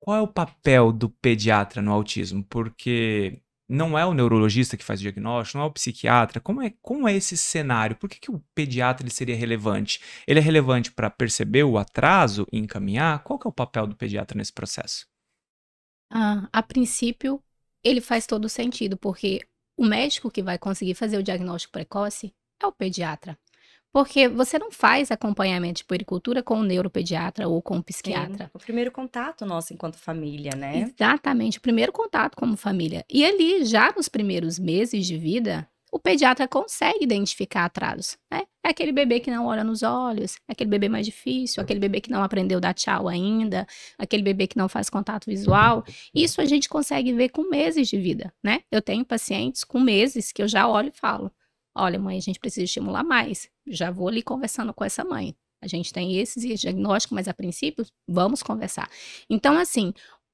Qual 0.00 0.16
é 0.16 0.20
o 0.22 0.28
papel 0.28 0.92
do 0.92 1.10
pediatra 1.10 1.82
no 1.82 1.92
autismo? 1.92 2.42
Porque 2.48 3.42
não 3.68 3.96
é 3.98 4.04
o 4.04 4.14
neurologista 4.14 4.76
que 4.76 4.84
faz 4.84 4.98
o 4.98 5.02
diagnóstico, 5.02 5.58
não 5.58 5.64
é 5.66 5.68
o 5.68 5.72
psiquiatra. 5.72 6.40
Como 6.40 6.60
é, 6.62 6.72
como 6.82 7.06
é 7.06 7.14
esse 7.14 7.36
cenário? 7.36 7.94
Por 7.96 8.08
que, 8.08 8.18
que 8.18 8.30
o 8.30 8.42
pediatra 8.54 9.04
ele 9.04 9.12
seria 9.12 9.36
relevante? 9.36 10.00
Ele 10.26 10.40
é 10.40 10.42
relevante 10.42 10.90
para 10.90 11.08
perceber 11.08 11.62
o 11.64 11.78
atraso 11.78 12.46
e 12.50 12.58
encaminhar? 12.58 13.22
Qual 13.22 13.38
que 13.38 13.46
é 13.46 13.50
o 13.50 13.52
papel 13.52 13.86
do 13.86 13.94
pediatra 13.94 14.36
nesse 14.36 14.52
processo? 14.52 15.06
Ah, 16.10 16.48
a 16.52 16.62
princípio, 16.62 17.40
ele 17.82 18.00
faz 18.00 18.26
todo 18.26 18.48
sentido, 18.48 18.96
porque 18.96 19.40
o 19.76 19.84
médico 19.84 20.30
que 20.30 20.42
vai 20.42 20.58
conseguir 20.58 20.94
fazer 20.94 21.18
o 21.18 21.22
diagnóstico 21.22 21.72
precoce 21.72 22.34
é 22.62 22.66
o 22.66 22.72
pediatra. 22.72 23.38
Porque 23.92 24.28
você 24.28 24.56
não 24.58 24.70
faz 24.70 25.10
acompanhamento 25.10 25.78
de 25.78 25.84
puericultura 25.84 26.42
com 26.42 26.60
o 26.60 26.62
neuropediatra 26.62 27.48
ou 27.48 27.60
com 27.60 27.78
o 27.78 27.82
psiquiatra. 27.82 28.44
Sim, 28.44 28.50
o 28.54 28.58
primeiro 28.58 28.92
contato 28.92 29.44
nosso 29.44 29.74
enquanto 29.74 29.96
família, 29.96 30.52
né? 30.56 30.80
Exatamente, 30.82 31.58
o 31.58 31.60
primeiro 31.60 31.90
contato 31.90 32.36
como 32.36 32.56
família. 32.56 33.04
E 33.10 33.24
ali, 33.24 33.64
já 33.64 33.92
nos 33.96 34.08
primeiros 34.08 34.60
meses 34.60 35.06
de 35.06 35.18
vida, 35.18 35.68
o 35.92 35.98
pediatra 35.98 36.46
consegue 36.46 37.04
identificar 37.04 37.64
atrasos. 37.64 38.16
Né? 38.30 38.42
É 38.64 38.70
aquele 38.70 38.92
bebê 38.92 39.20
que 39.20 39.30
não 39.30 39.46
olha 39.46 39.64
nos 39.64 39.82
olhos, 39.82 40.36
é 40.48 40.52
aquele 40.52 40.70
bebê 40.70 40.88
mais 40.88 41.04
difícil, 41.04 41.62
aquele 41.62 41.80
bebê 41.80 42.00
que 42.00 42.10
não 42.10 42.22
aprendeu 42.22 42.58
a 42.58 42.60
dar 42.60 42.74
tchau 42.74 43.08
ainda, 43.08 43.66
aquele 43.98 44.22
bebê 44.22 44.46
que 44.46 44.56
não 44.56 44.68
faz 44.68 44.88
contato 44.88 45.26
visual. 45.26 45.84
Isso 46.14 46.40
a 46.40 46.44
gente 46.44 46.68
consegue 46.68 47.12
ver 47.12 47.30
com 47.30 47.48
meses 47.48 47.88
de 47.88 47.98
vida, 47.98 48.32
né? 48.42 48.60
Eu 48.70 48.80
tenho 48.80 49.04
pacientes 49.04 49.64
com 49.64 49.80
meses 49.80 50.32
que 50.32 50.42
eu 50.42 50.48
já 50.48 50.68
olho 50.68 50.88
e 50.88 50.98
falo: 50.98 51.32
olha, 51.74 51.98
mãe, 51.98 52.18
a 52.18 52.20
gente 52.20 52.38
precisa 52.38 52.64
estimular 52.64 53.02
mais. 53.02 53.48
Já 53.66 53.90
vou 53.90 54.08
ali 54.08 54.22
conversando 54.22 54.72
com 54.72 54.84
essa 54.84 55.04
mãe. 55.04 55.34
A 55.62 55.66
gente 55.66 55.92
tem 55.92 56.16
esses 56.16 56.42
e 56.42 56.52
esse 56.52 56.62
diagnóstico, 56.62 57.14
mas 57.14 57.28
a 57.28 57.34
princípio, 57.34 57.84
vamos 58.08 58.42
conversar. 58.42 58.88
Então, 59.28 59.58
assim, 59.58 59.92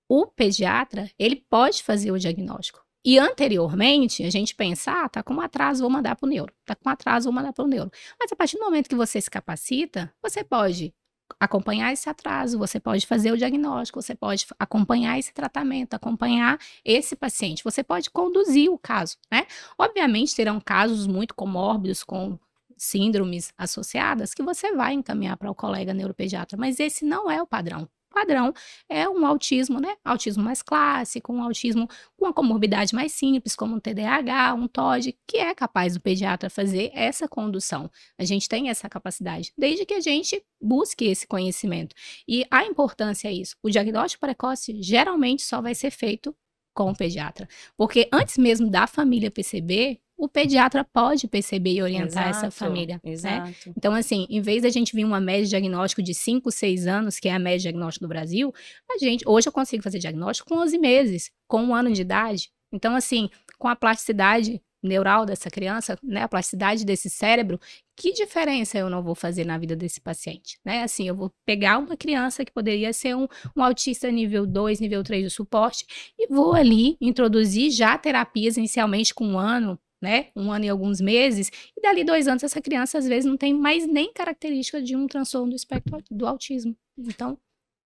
o 0.09 0.27
pediatra, 0.27 1.11
ele 1.19 1.37
pode 1.51 1.83
fazer 1.83 2.13
o 2.13 2.19
diagnóstico. 2.19 2.86
E 3.07 3.21
anteriormente, 3.21 4.25
a 4.25 4.31
gente 4.31 4.53
pensa, 4.53 4.91
ah, 5.05 5.09
tá 5.09 5.23
com 5.23 5.41
atraso, 5.41 5.83
vou 5.83 5.89
mandar 5.89 6.17
para 6.17 6.27
o 6.27 6.29
neuro. 6.29 6.53
Tá 6.65 6.75
com 6.75 6.89
atraso, 6.89 7.27
vou 7.27 7.33
mandar 7.33 7.53
para 7.53 7.65
o 7.65 7.69
neuro. 7.69 7.89
Mas 8.19 8.33
a 8.33 8.35
partir 8.35 8.57
do 8.59 8.65
momento 8.65 8.89
que 8.89 8.97
você 8.97 9.21
se 9.21 9.31
capacita, 9.31 10.13
você 10.21 10.43
pode 10.43 10.93
acompanhar 11.39 11.93
esse 11.93 12.09
atraso, 12.09 12.59
você 12.59 12.81
pode 12.81 13.07
fazer 13.07 13.31
o 13.31 13.37
diagnóstico, 13.37 14.03
você 14.03 14.17
pode 14.17 14.45
acompanhar 14.59 15.21
esse 15.21 15.33
tratamento, 15.33 15.95
acompanhar 15.95 16.59
esse 16.85 17.15
paciente, 17.15 17.63
você 17.63 17.85
pode 17.85 18.11
conduzir 18.11 18.73
o 18.73 18.79
caso, 18.79 19.17
né? 19.31 19.47
Obviamente 19.79 20.35
terão 20.35 20.61
casos 20.61 21.07
muito 21.07 21.33
comórbidos 21.33 22.03
com 22.03 22.37
síndromes 22.77 23.53
associadas 23.57 24.35
que 24.35 24.43
você 24.43 24.73
vai 24.73 24.95
encaminhar 24.95 25.37
para 25.37 25.51
o 25.51 25.55
colega 25.55 25.95
neuropediatra, 25.95 26.59
mas 26.59 26.81
esse 26.81 27.05
não 27.05 27.31
é 27.31 27.41
o 27.41 27.47
padrão 27.47 27.89
padrão 28.11 28.53
é 28.89 29.09
um 29.09 29.27
autismo, 29.27 29.81
né? 29.81 29.97
Autismo 30.05 30.43
mais 30.43 30.63
clássico, 30.63 31.33
um 31.33 31.43
autismo 31.43 31.89
com 32.17 32.27
uma 32.27 32.33
comorbidade 32.33 32.95
mais 32.95 33.13
simples, 33.13 33.55
como 33.55 33.77
um 33.77 33.81
TDAH, 33.81 34.55
um 34.55 34.69
TOD, 34.69 35.17
que 35.27 35.39
é 35.39 35.55
capaz 35.55 35.95
do 35.95 36.01
pediatra 36.01 36.49
fazer 36.49 36.91
essa 36.95 37.29
condução. 37.29 37.91
A 38.19 38.25
gente 38.25 38.49
tem 38.49 38.69
essa 38.69 38.89
capacidade, 38.89 39.53
desde 39.57 39.85
que 39.85 39.95
a 39.95 40.01
gente 40.01 40.43
busque 40.61 41.05
esse 41.05 41.27
conhecimento. 41.27 41.95
E 42.27 42.47
a 42.51 42.65
importância 42.65 43.29
é 43.29 43.33
isso. 43.33 43.57
O 43.63 43.71
diagnóstico 43.71 44.21
precoce 44.21 44.81
geralmente 44.83 45.43
só 45.43 45.61
vai 45.61 45.75
ser 45.75 45.91
feito 45.91 46.35
com 46.75 46.91
o 46.91 46.97
pediatra. 46.97 47.49
Porque 47.77 48.09
antes 48.13 48.37
mesmo 48.37 48.71
da 48.71 48.87
família 48.87 49.31
perceber, 49.31 49.99
o 50.17 50.29
pediatra 50.29 50.85
pode 50.85 51.29
perceber 51.29 51.73
e 51.73 51.83
orientar 51.83 52.29
exato, 52.29 52.47
essa 52.47 52.51
família. 52.51 53.01
Né? 53.05 53.13
Exato. 53.13 53.49
Né? 53.49 53.55
Então, 53.77 53.95
assim, 53.95 54.27
em 54.31 54.41
vez 54.41 54.63
da 54.63 54.71
gente 54.71 54.95
vir 54.95 55.05
uma 55.05 55.21
média 55.21 55.45
de 55.45 55.51
diagnóstico 55.51 56.03
de 56.03 56.15
5, 56.15 56.51
6 56.51 56.87
anos, 56.87 57.19
que 57.19 57.29
é 57.29 57.35
a 57.35 57.39
média 57.39 57.59
de 57.59 57.63
diagnóstico 57.65 58.07
do 58.07 58.09
Brasil, 58.09 58.53
a 58.91 58.99
gente, 58.99 59.29
hoje 59.29 59.49
eu 59.49 59.53
consigo 59.53 59.83
fazer 59.83 59.99
diagnóstico 59.99 60.49
com 60.49 60.57
11 60.57 60.79
meses, 60.79 61.31
com 61.47 61.63
um 61.63 61.75
ano 61.75 61.93
de 61.93 62.01
idade. 62.01 62.51
Então, 62.73 62.97
assim, 62.97 63.29
com 63.59 63.69
a 63.69 63.77
plasticidade 63.77 64.61
neural 64.83 65.27
dessa 65.27 65.51
criança, 65.51 65.99
né, 66.03 66.23
a 66.23 66.29
plasticidade 66.29 66.85
desse 66.85 67.11
cérebro, 67.11 67.59
que 67.97 68.13
diferença 68.13 68.79
eu 68.79 68.89
não 68.89 69.03
vou 69.03 69.15
fazer 69.15 69.45
na 69.45 69.59
vida 69.59 69.75
desse 69.75 70.01
paciente, 70.01 70.59
né? 70.65 70.83
Assim, 70.83 71.09
eu 71.09 71.15
vou 71.15 71.33
pegar 71.45 71.79
uma 71.79 71.97
criança 71.97 72.45
que 72.45 72.53
poderia 72.53 72.93
ser 72.93 73.17
um, 73.17 73.27
um 73.57 73.63
autista 73.63 74.11
nível 74.11 74.47
2, 74.47 74.81
nível 74.81 75.03
3 75.03 75.25
de 75.25 75.31
suporte 75.31 75.85
e 76.19 76.29
vou 76.29 76.53
ali 76.53 76.97
introduzir 77.01 77.71
já 77.71 77.97
terapias 77.99 78.57
inicialmente 78.57 79.15
com 79.15 79.27
um 79.27 79.39
ano, 79.39 79.79
né? 80.01 80.29
Um 80.37 80.53
ano 80.53 80.65
e 80.65 80.69
alguns 80.69 81.01
meses, 81.01 81.51
e 81.77 81.81
dali 81.81 82.05
dois 82.05 82.29
anos 82.29 82.43
essa 82.43 82.61
criança 82.61 82.99
às 82.99 83.07
vezes 83.07 83.25
não 83.25 83.37
tem 83.37 83.55
mais 83.55 83.87
nem 83.87 84.13
característica 84.13 84.83
de 84.83 84.95
um 84.95 85.07
transtorno 85.07 85.51
do 85.51 85.57
espectro 85.57 86.03
do 86.11 86.27
autismo. 86.27 86.77
Então. 86.99 87.39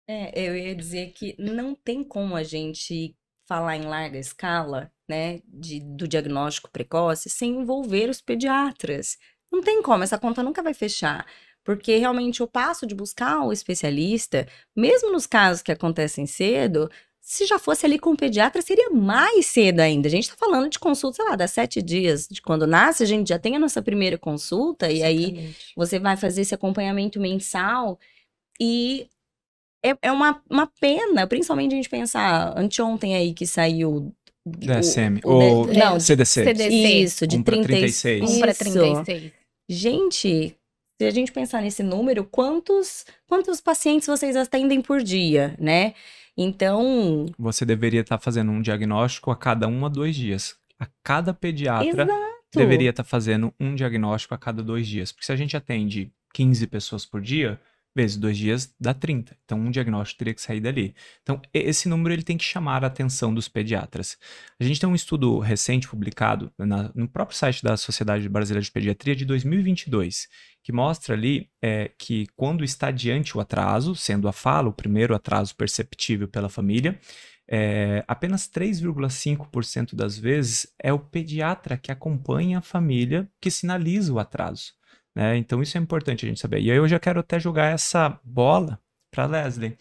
É, 0.09 0.31
eu 0.39 0.55
ia 0.55 0.73
dizer 0.73 1.11
que 1.11 1.35
não 1.37 1.75
tem 1.75 2.03
como 2.03 2.35
a 2.35 2.43
gente 2.43 3.15
falar 3.45 3.77
em 3.77 3.85
larga 3.85 4.17
escala, 4.17 4.91
né, 5.09 5.41
de, 5.45 5.79
do 5.79 6.07
diagnóstico 6.07 6.69
precoce 6.69 7.29
sem 7.29 7.61
envolver 7.61 8.09
os 8.09 8.21
pediatras. 8.21 9.17
Não 9.51 9.61
tem 9.61 9.81
como, 9.81 10.03
essa 10.03 10.17
conta 10.17 10.43
nunca 10.43 10.61
vai 10.61 10.73
fechar. 10.73 11.25
Porque 11.63 11.97
realmente 11.97 12.41
o 12.41 12.47
passo 12.47 12.87
de 12.87 12.95
buscar 12.95 13.41
o 13.41 13.51
especialista, 13.51 14.47
mesmo 14.73 15.11
nos 15.11 15.27
casos 15.27 15.61
que 15.61 15.71
acontecem 15.71 16.25
cedo, 16.25 16.89
se 17.27 17.45
já 17.45 17.59
fosse 17.59 17.85
ali 17.85 17.99
com 17.99 18.11
o 18.11 18.17
pediatra, 18.17 18.61
seria 18.61 18.89
mais 18.89 19.47
cedo 19.47 19.81
ainda. 19.81 20.07
A 20.07 20.09
gente 20.09 20.23
está 20.23 20.37
falando 20.37 20.69
de 20.69 20.79
consulta, 20.79 21.17
sei 21.17 21.25
lá, 21.25 21.35
das 21.35 21.51
sete 21.51 21.81
dias 21.81 22.25
de 22.25 22.41
quando 22.41 22.65
nasce, 22.65 23.03
a 23.03 23.05
gente 23.05 23.27
já 23.27 23.37
tem 23.37 23.57
a 23.57 23.59
nossa 23.59 23.81
primeira 23.81 24.17
consulta, 24.17 24.89
Exatamente. 24.89 25.33
e 25.33 25.37
aí 25.37 25.55
você 25.75 25.99
vai 25.99 26.15
fazer 26.15 26.43
esse 26.43 26.55
acompanhamento 26.55 27.19
mensal. 27.19 27.99
E 28.57 29.09
é, 29.83 29.97
é 30.03 30.09
uma, 30.09 30.41
uma 30.49 30.67
pena, 30.79 31.27
principalmente 31.27 31.73
a 31.73 31.75
gente 31.75 31.89
pensar, 31.89 32.57
anteontem 32.57 33.13
aí 33.13 33.33
que 33.33 33.45
saiu 33.45 34.15
DSM, 34.45 35.19
o, 35.25 35.29
o, 35.29 35.61
o 35.63 35.73
não, 35.73 35.99
CDC. 35.99 36.45
CDC. 36.45 36.69
Isso, 36.69 37.27
de 37.27 37.35
1 37.35 37.43
30, 37.43 37.67
36. 37.67 38.31
1 38.31 38.39
para 38.39 38.53
36. 38.53 39.31
Gente, 39.69 40.55
se 40.97 41.05
a 41.05 41.11
gente 41.11 41.33
pensar 41.33 41.61
nesse 41.61 41.83
número, 41.83 42.23
quantos, 42.23 43.05
quantos 43.27 43.59
pacientes 43.59 44.07
vocês 44.07 44.37
atendem 44.37 44.81
por 44.81 45.03
dia, 45.03 45.57
né? 45.59 45.93
Então. 46.37 47.25
Você 47.37 47.65
deveria 47.65 48.01
estar 48.01 48.17
tá 48.17 48.23
fazendo 48.23 48.51
um 48.51 48.61
diagnóstico 48.61 49.31
a 49.31 49.35
cada 49.35 49.67
um 49.67 49.85
a 49.85 49.89
dois 49.89 50.15
dias. 50.15 50.55
A 50.79 50.87
cada 51.03 51.33
pediatra 51.33 52.03
Exato. 52.03 52.11
deveria 52.53 52.91
estar 52.91 53.03
tá 53.03 53.09
fazendo 53.09 53.53
um 53.59 53.73
diagnóstico 53.73 54.33
a 54.35 54.37
cada 54.37 54.61
dois 54.61 54.87
dias. 54.87 55.11
Porque 55.11 55.25
se 55.25 55.31
a 55.31 55.35
gente 55.35 55.57
atende 55.57 56.11
15 56.33 56.67
pessoas 56.67 57.05
por 57.05 57.19
dia, 57.19 57.59
vezes 57.97 58.15
dois 58.15 58.37
dias 58.37 58.73
dá 58.79 58.93
30. 58.93 59.35
Então, 59.43 59.59
um 59.59 59.71
diagnóstico 59.71 60.19
teria 60.19 60.33
que 60.35 60.41
sair 60.41 60.59
dali. 60.59 60.93
Então, 61.23 61.41
esse 61.51 61.89
número 61.89 62.13
ele 62.13 62.21
tem 62.21 62.37
que 62.37 62.43
chamar 62.43 62.83
a 62.83 62.87
atenção 62.87 63.33
dos 63.33 63.47
pediatras. 63.47 64.17
A 64.59 64.63
gente 64.63 64.79
tem 64.79 64.87
um 64.87 64.93
estudo 64.93 65.39
recente 65.39 65.87
publicado 65.87 66.51
na, 66.59 66.91
no 66.93 67.07
próprio 67.07 67.35
site 67.35 67.63
da 67.63 67.75
Sociedade 67.75 68.29
Brasileira 68.29 68.63
de 68.63 68.71
Pediatria 68.71 69.15
de 69.15 69.25
2022, 69.25 70.27
que 70.67 70.73
mostra 70.73 71.15
ali 71.15 71.49
é, 71.61 71.89
que 71.97 72.27
quando 72.35 72.61
está 72.61 72.91
diante 72.91 73.37
o 73.37 73.39
atraso, 73.39 73.95
sendo 73.95 74.27
a 74.27 74.33
fala 74.33 74.67
o 74.67 74.73
primeiro 74.73 75.15
atraso 75.15 75.55
perceptível 75.55 76.27
pela 76.27 76.49
família, 76.49 76.99
é, 77.49 78.03
apenas 78.05 78.49
3,5% 78.49 79.95
das 79.95 80.17
vezes 80.17 80.75
é 80.77 80.91
o 80.91 80.99
pediatra 80.99 81.77
que 81.77 81.89
acompanha 81.89 82.57
a 82.57 82.61
família 82.61 83.31
que 83.39 83.49
sinaliza 83.49 84.11
o 84.11 84.19
atraso. 84.19 84.73
Né? 85.15 85.37
Então 85.37 85.61
isso 85.61 85.77
é 85.77 85.79
importante 85.79 86.25
a 86.25 86.27
gente 86.27 86.41
saber. 86.41 86.59
E 86.59 86.69
aí 86.69 86.75
eu 86.75 86.85
já 86.85 86.99
quero 86.99 87.21
até 87.21 87.39
jogar 87.39 87.67
essa 87.67 88.19
bola 88.21 88.77
para 89.09 89.25
Leslie. 89.25 89.77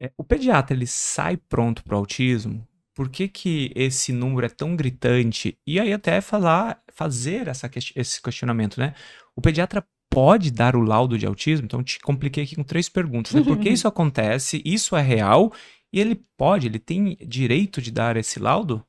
É, 0.00 0.12
o 0.16 0.22
pediatra 0.22 0.76
ele 0.76 0.86
sai 0.86 1.36
pronto 1.36 1.82
para 1.82 1.96
o 1.96 1.98
autismo? 1.98 2.64
Por 2.98 3.08
que, 3.08 3.28
que 3.28 3.70
esse 3.76 4.12
número 4.12 4.44
é 4.44 4.48
tão 4.48 4.74
gritante? 4.74 5.56
E 5.64 5.78
aí 5.78 5.92
até 5.92 6.20
falar, 6.20 6.82
fazer 6.92 7.46
essa, 7.46 7.70
esse 7.94 8.20
questionamento, 8.20 8.80
né? 8.80 8.92
O 9.36 9.40
pediatra 9.40 9.86
pode 10.10 10.50
dar 10.50 10.74
o 10.74 10.80
laudo 10.80 11.16
de 11.16 11.24
autismo? 11.24 11.64
Então 11.64 11.80
te 11.80 12.00
compliquei 12.00 12.42
aqui 12.42 12.56
com 12.56 12.64
três 12.64 12.88
perguntas. 12.88 13.32
Né? 13.32 13.44
Por 13.44 13.56
que 13.60 13.68
isso 13.68 13.86
acontece? 13.86 14.60
Isso 14.64 14.96
é 14.96 15.00
real? 15.00 15.52
E 15.92 16.00
ele 16.00 16.20
pode, 16.36 16.66
ele 16.66 16.80
tem 16.80 17.16
direito 17.24 17.80
de 17.80 17.92
dar 17.92 18.16
esse 18.16 18.40
laudo? 18.40 18.84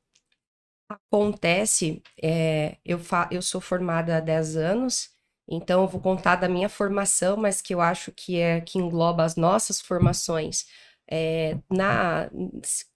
Acontece, 0.88 2.02
é, 2.20 2.78
eu, 2.84 2.98
fa 2.98 3.28
eu 3.30 3.40
sou 3.40 3.60
formada 3.60 4.16
há 4.16 4.20
10 4.20 4.56
anos 4.56 5.10
então, 5.50 5.82
eu 5.82 5.88
vou 5.88 6.00
contar 6.00 6.36
da 6.36 6.48
minha 6.48 6.68
formação, 6.68 7.36
mas 7.36 7.60
que 7.60 7.74
eu 7.74 7.80
acho 7.80 8.12
que 8.12 8.38
é 8.38 8.60
que 8.60 8.78
engloba 8.78 9.24
as 9.24 9.34
nossas 9.34 9.80
formações. 9.80 10.66
É, 11.10 11.58
na, 11.70 12.30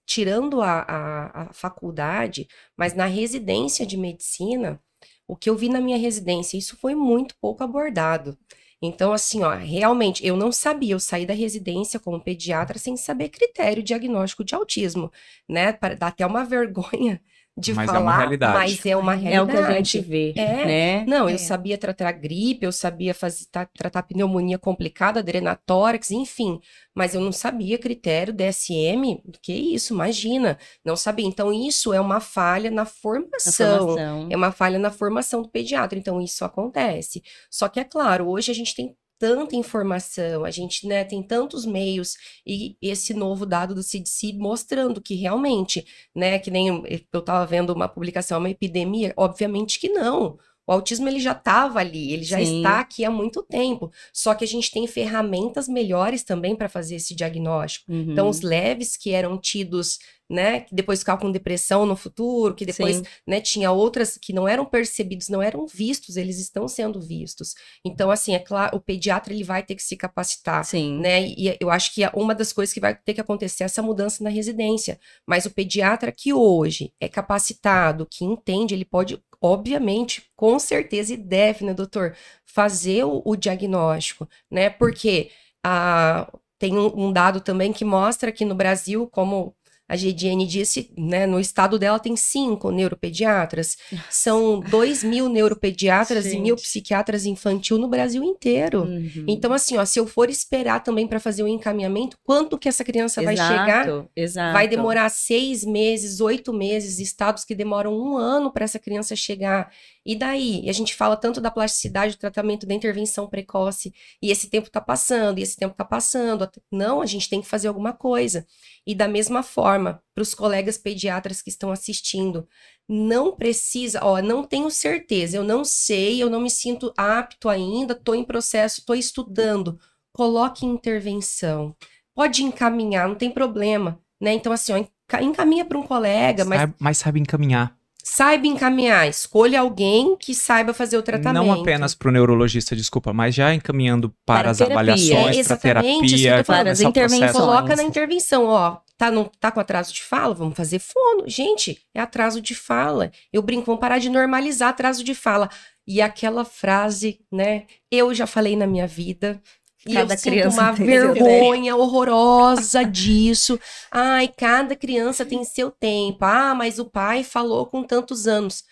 tirando 0.05 0.61
a, 0.61 0.81
a, 0.81 1.41
a 1.43 1.53
faculdade, 1.53 2.47
mas 2.77 2.93
na 2.93 3.05
residência 3.05 3.85
de 3.85 3.97
medicina, 3.97 4.81
o 5.27 5.35
que 5.35 5.49
eu 5.49 5.55
vi 5.55 5.69
na 5.69 5.81
minha 5.81 5.97
residência, 5.97 6.57
isso 6.57 6.77
foi 6.77 6.95
muito 6.95 7.35
pouco 7.41 7.63
abordado. 7.63 8.37
Então, 8.81 9.13
assim, 9.13 9.43
ó, 9.43 9.55
realmente, 9.55 10.25
eu 10.25 10.37
não 10.37 10.51
sabia, 10.51 10.93
eu 10.93 10.99
saí 10.99 11.25
da 11.25 11.33
residência 11.33 11.99
como 11.99 12.21
pediatra 12.21 12.77
sem 12.77 12.95
saber 12.97 13.29
critério 13.29 13.81
diagnóstico 13.81 14.43
de 14.43 14.53
autismo, 14.53 15.11
né? 15.49 15.73
Dá 15.97 16.07
até 16.07 16.25
uma 16.25 16.43
vergonha 16.45 17.21
de 17.57 17.73
mas 17.73 17.85
falar, 17.85 17.99
é 17.99 18.01
uma 18.01 18.17
realidade. 18.17 18.53
mas 18.53 18.85
é 18.85 18.97
uma 18.97 19.13
realidade. 19.13 19.57
É 19.57 19.61
o 19.61 19.65
que 19.65 19.71
a 19.71 19.75
gente 19.77 19.99
vê, 20.01 20.33
é. 20.35 20.65
né? 20.65 21.05
Não, 21.05 21.29
é. 21.29 21.33
eu 21.33 21.39
sabia 21.39 21.77
tratar 21.77 22.11
gripe, 22.11 22.65
eu 22.65 22.71
sabia 22.71 23.13
fazer, 23.13 23.45
tratar 23.73 24.03
pneumonia 24.03 24.57
complicada, 24.57 25.23
drenatórax, 25.23 26.11
enfim, 26.11 26.59
mas 26.93 27.15
eu 27.15 27.21
não 27.21 27.31
sabia 27.31 27.77
critério 27.77 28.33
DSM, 28.33 29.21
que 29.41 29.53
isso, 29.53 29.93
imagina, 29.93 30.57
não 30.83 30.97
sabia. 30.97 31.25
Então 31.25 31.53
isso 31.53 31.93
é 31.93 32.01
uma 32.01 32.19
falha 32.19 32.69
na 32.69 32.83
formação, 32.85 33.87
formação, 33.87 34.27
é 34.29 34.35
uma 34.35 34.51
falha 34.51 34.77
na 34.77 34.91
formação 34.91 35.41
do 35.41 35.49
pediatra, 35.49 35.97
então 35.97 36.21
isso 36.21 36.43
acontece. 36.43 37.23
Só 37.49 37.69
que 37.69 37.79
é 37.79 37.85
claro, 37.85 38.27
hoje 38.27 38.51
a 38.51 38.55
gente 38.55 38.75
tem 38.75 38.97
tanta 39.25 39.55
informação, 39.55 40.45
a 40.45 40.51
gente 40.51 40.87
né, 40.87 41.03
tem 41.03 41.23
tantos 41.23 41.65
meios 41.65 42.15
e 42.45 42.75
esse 42.81 43.13
novo 43.13 43.43
dado 43.45 43.73
do 43.73 43.81
CDC 43.81 44.33
mostrando 44.33 45.01
que 45.01 45.15
realmente, 45.15 45.83
né, 46.13 46.37
que 46.37 46.51
nem 46.51 46.67
eu 46.67 47.19
estava 47.19 47.43
vendo 47.45 47.71
uma 47.73 47.87
publicação, 47.87 48.37
uma 48.37 48.49
epidemia, 48.51 49.13
obviamente 49.17 49.79
que 49.79 49.89
não. 49.89 50.37
O 50.67 50.71
autismo 50.71 51.07
ele 51.07 51.19
já 51.19 51.31
estava 51.33 51.79
ali, 51.79 52.11
ele 52.11 52.23
já 52.23 52.37
Sim. 52.39 52.57
está 52.57 52.79
aqui 52.79 53.05
há 53.05 53.11
muito 53.11 53.43
tempo. 53.43 53.91
Só 54.11 54.33
que 54.33 54.43
a 54.43 54.47
gente 54.47 54.71
tem 54.71 54.87
ferramentas 54.87 55.67
melhores 55.67 56.23
também 56.23 56.55
para 56.55 56.67
fazer 56.67 56.95
esse 56.95 57.13
diagnóstico. 57.13 57.85
Então, 57.91 58.25
Uhum. 58.25 58.31
os 58.31 58.41
leves 58.41 58.97
que 58.97 59.11
eram 59.11 59.37
tidos, 59.37 59.99
né, 60.29 60.61
que 60.61 60.73
depois 60.73 60.99
ficavam 60.99 61.21
com 61.21 61.31
depressão 61.31 61.85
no 61.85 61.95
futuro, 61.95 62.55
que 62.55 62.65
depois, 62.65 62.97
Sim. 62.97 63.03
né, 63.27 63.39
tinha 63.39 63.71
outras 63.71 64.17
que 64.17 64.33
não 64.33 64.47
eram 64.47 64.65
percebidos, 64.65 65.29
não 65.29 65.41
eram 65.41 65.67
vistos, 65.67 66.17
eles 66.17 66.39
estão 66.39 66.67
sendo 66.67 66.99
vistos. 66.99 67.53
Então, 67.83 68.09
assim, 68.09 68.33
é 68.33 68.39
claro, 68.39 68.77
o 68.77 68.79
pediatra 68.79 69.33
ele 69.33 69.43
vai 69.43 69.61
ter 69.61 69.75
que 69.75 69.83
se 69.83 69.95
capacitar, 69.95 70.65
Sim. 70.65 70.99
né? 70.99 71.27
E 71.27 71.55
eu 71.59 71.69
acho 71.69 71.93
que 71.93 72.03
é 72.03 72.11
uma 72.15 72.33
das 72.33 72.51
coisas 72.51 72.73
que 72.73 72.79
vai 72.79 72.95
ter 72.95 73.13
que 73.13 73.21
acontecer 73.21 73.63
é 73.63 73.65
essa 73.65 73.81
mudança 73.81 74.23
na 74.23 74.29
residência. 74.29 74.99
Mas 75.27 75.45
o 75.45 75.51
pediatra 75.51 76.11
que 76.11 76.33
hoje 76.33 76.91
é 76.99 77.07
capacitado, 77.07 78.07
que 78.09 78.25
entende, 78.25 78.73
ele 78.73 78.85
pode, 78.85 79.21
obviamente, 79.39 80.23
com 80.35 80.57
certeza 80.57 81.13
e 81.13 81.17
deve, 81.17 81.65
né, 81.65 81.73
doutor, 81.73 82.15
fazer 82.45 83.03
o, 83.03 83.21
o 83.23 83.35
diagnóstico, 83.35 84.27
né? 84.49 84.69
Porque 84.69 85.29
a, 85.63 86.31
tem 86.57 86.77
um, 86.77 87.07
um 87.07 87.13
dado 87.13 87.41
também 87.41 87.71
que 87.71 87.85
mostra 87.85 88.31
que 88.31 88.45
no 88.45 88.55
Brasil, 88.55 89.07
como 89.07 89.55
a 89.87 89.95
GDN 89.95 90.47
disse, 90.47 90.91
né, 90.97 91.27
no 91.27 91.39
estado 91.39 91.77
dela 91.77 91.99
tem 91.99 92.15
cinco 92.15 92.71
neuropediatras, 92.71 93.77
são 94.09 94.59
dois 94.59 95.03
mil 95.03 95.29
neuropediatras 95.29 96.25
e 96.25 96.39
mil 96.39 96.57
Gente. 96.57 96.65
psiquiatras 96.65 97.25
infantil 97.25 97.77
no 97.77 97.87
Brasil 97.87 98.23
inteiro. 98.23 98.83
Uhum. 98.83 99.25
Então, 99.27 99.53
assim, 99.53 99.77
ó, 99.77 99.85
se 99.85 99.99
eu 99.99 100.07
for 100.07 100.29
esperar 100.29 100.83
também 100.83 101.07
para 101.07 101.19
fazer 101.19 101.43
o 101.43 101.47
encaminhamento, 101.47 102.17
quanto 102.23 102.57
que 102.57 102.67
essa 102.67 102.83
criança 102.83 103.21
vai 103.21 103.37
chegar? 103.37 103.85
Exato, 103.85 104.09
Exato. 104.15 104.53
Vai 104.53 104.67
demorar 104.67 105.09
seis 105.09 105.63
meses, 105.63 106.19
oito 106.19 106.51
meses, 106.51 106.99
estados 106.99 107.45
que 107.45 107.53
demoram 107.53 107.93
um 107.93 108.17
ano 108.17 108.51
para 108.51 108.63
essa 108.65 108.79
criança 108.79 109.15
chegar. 109.15 109.71
E 110.05 110.15
daí? 110.15 110.61
E 110.63 110.69
a 110.69 110.73
gente 110.73 110.93
fala 110.93 111.17
tanto 111.17 111.41
da 111.41 111.49
plasticidade, 111.49 112.15
do 112.15 112.19
tratamento, 112.19 112.65
da 112.67 112.73
intervenção 112.75 113.27
precoce, 113.27 113.91
e 114.21 114.29
esse 114.29 114.49
tempo 114.49 114.69
tá 114.69 114.79
passando, 114.79 115.39
e 115.39 115.41
esse 115.41 115.57
tempo 115.57 115.73
tá 115.73 115.83
passando. 115.83 116.47
Não, 116.71 117.01
a 117.01 117.05
gente 117.05 117.27
tem 117.27 117.41
que 117.41 117.47
fazer 117.47 117.67
alguma 117.67 117.91
coisa. 117.91 118.45
E 118.85 118.93
da 118.93 119.07
mesma 119.07 119.41
forma, 119.41 120.03
para 120.13 120.21
os 120.21 120.35
colegas 120.35 120.77
pediatras 120.77 121.41
que 121.41 121.49
estão 121.49 121.71
assistindo, 121.71 122.47
não 122.87 123.35
precisa, 123.35 123.99
ó, 124.03 124.21
não 124.21 124.43
tenho 124.43 124.69
certeza, 124.69 125.37
eu 125.37 125.43
não 125.43 125.65
sei, 125.65 126.21
eu 126.21 126.29
não 126.29 126.39
me 126.39 126.51
sinto 126.51 126.93
apto 126.95 127.49
ainda, 127.49 127.93
estou 127.93 128.13
em 128.13 128.23
processo, 128.23 128.81
estou 128.81 128.95
estudando. 128.95 129.79
Coloque 130.13 130.65
intervenção. 130.65 131.75
Pode 132.13 132.43
encaminhar, 132.43 133.07
não 133.07 133.15
tem 133.15 133.31
problema, 133.31 133.99
né? 134.21 134.33
Então, 134.33 134.53
assim, 134.53 134.71
ó, 134.71 134.77
enca- 134.77 135.21
encaminha 135.21 135.65
para 135.65 135.77
um 135.77 135.83
colega, 135.83 136.45
mas 136.45 136.59
mas 136.79 136.97
sabe 136.99 137.19
encaminhar. 137.19 137.75
Saiba 138.07 138.45
encaminhar, 138.45 139.09
escolha 139.09 139.61
alguém 139.61 140.15
que 140.15 140.35
saiba 140.35 140.75
fazer 140.75 140.95
o 140.95 141.01
tratamento. 141.01 141.43
Não 141.43 141.51
apenas 141.51 141.95
para 141.95 142.09
o 142.09 142.11
neurologista, 142.11 142.75
desculpa, 142.75 143.11
mas 143.11 143.33
já 143.33 143.51
encaminhando 143.51 144.13
para, 144.23 144.41
Para 144.41 144.51
as 144.51 144.57
terapia. 144.59 144.75
avaliações, 144.75 145.11
É, 145.11 145.57
para 145.57 145.79
exatamente, 145.79 146.05
isso 146.05 146.15
que 146.15 146.21
eu 146.21 146.31
terapia. 146.31 146.43
Para 146.43 146.71
as 146.71 146.81
intervenções. 146.81 147.31
Coloca 147.31 147.75
na 147.75 147.81
intervenção, 147.83 148.45
ó. 148.45 148.77
Tá, 148.95 149.09
não, 149.09 149.29
tá 149.39 149.51
com 149.51 149.59
atraso 149.59 149.91
de 149.91 150.03
fala? 150.03 150.35
Vamos 150.35 150.55
fazer 150.55 150.77
fono. 150.79 151.23
Gente, 151.27 151.79
é 151.93 151.99
atraso 151.99 152.39
de 152.39 152.53
fala. 152.53 153.11
Eu 153.33 153.41
brinco, 153.41 153.65
vamos 153.65 153.81
parar 153.81 153.97
de 153.97 154.07
normalizar 154.07 154.69
atraso 154.69 155.03
de 155.03 155.15
fala. 155.15 155.49
E 155.87 155.99
aquela 155.99 156.45
frase, 156.45 157.19
né? 157.31 157.63
Eu 157.91 158.13
já 158.13 158.25
falei 158.27 158.55
na 158.55 158.67
minha 158.67 158.87
vida. 158.87 159.41
E 159.87 159.93
Cada 159.93 160.13
eu 160.13 160.17
sinto 160.17 160.31
criança 160.33 160.61
uma 160.61 160.73
tem 160.75 160.85
seu 160.87 161.13
vergonha 161.13 161.75
horrorosa 161.75 162.83
disso. 162.83 163.59
Ai, 163.91 164.27
cada 164.27 164.75
criança 164.75 165.23
tem 165.25 165.43
seu 165.43 165.69
tempo. 165.69 166.19
Ah, 166.25 166.55
mas 166.55 166.79
o 166.79 166.85
pai 166.85 167.23
falou 167.23 167.65
com 167.67 167.83
tantos 167.83 168.27
anos. 168.27 168.63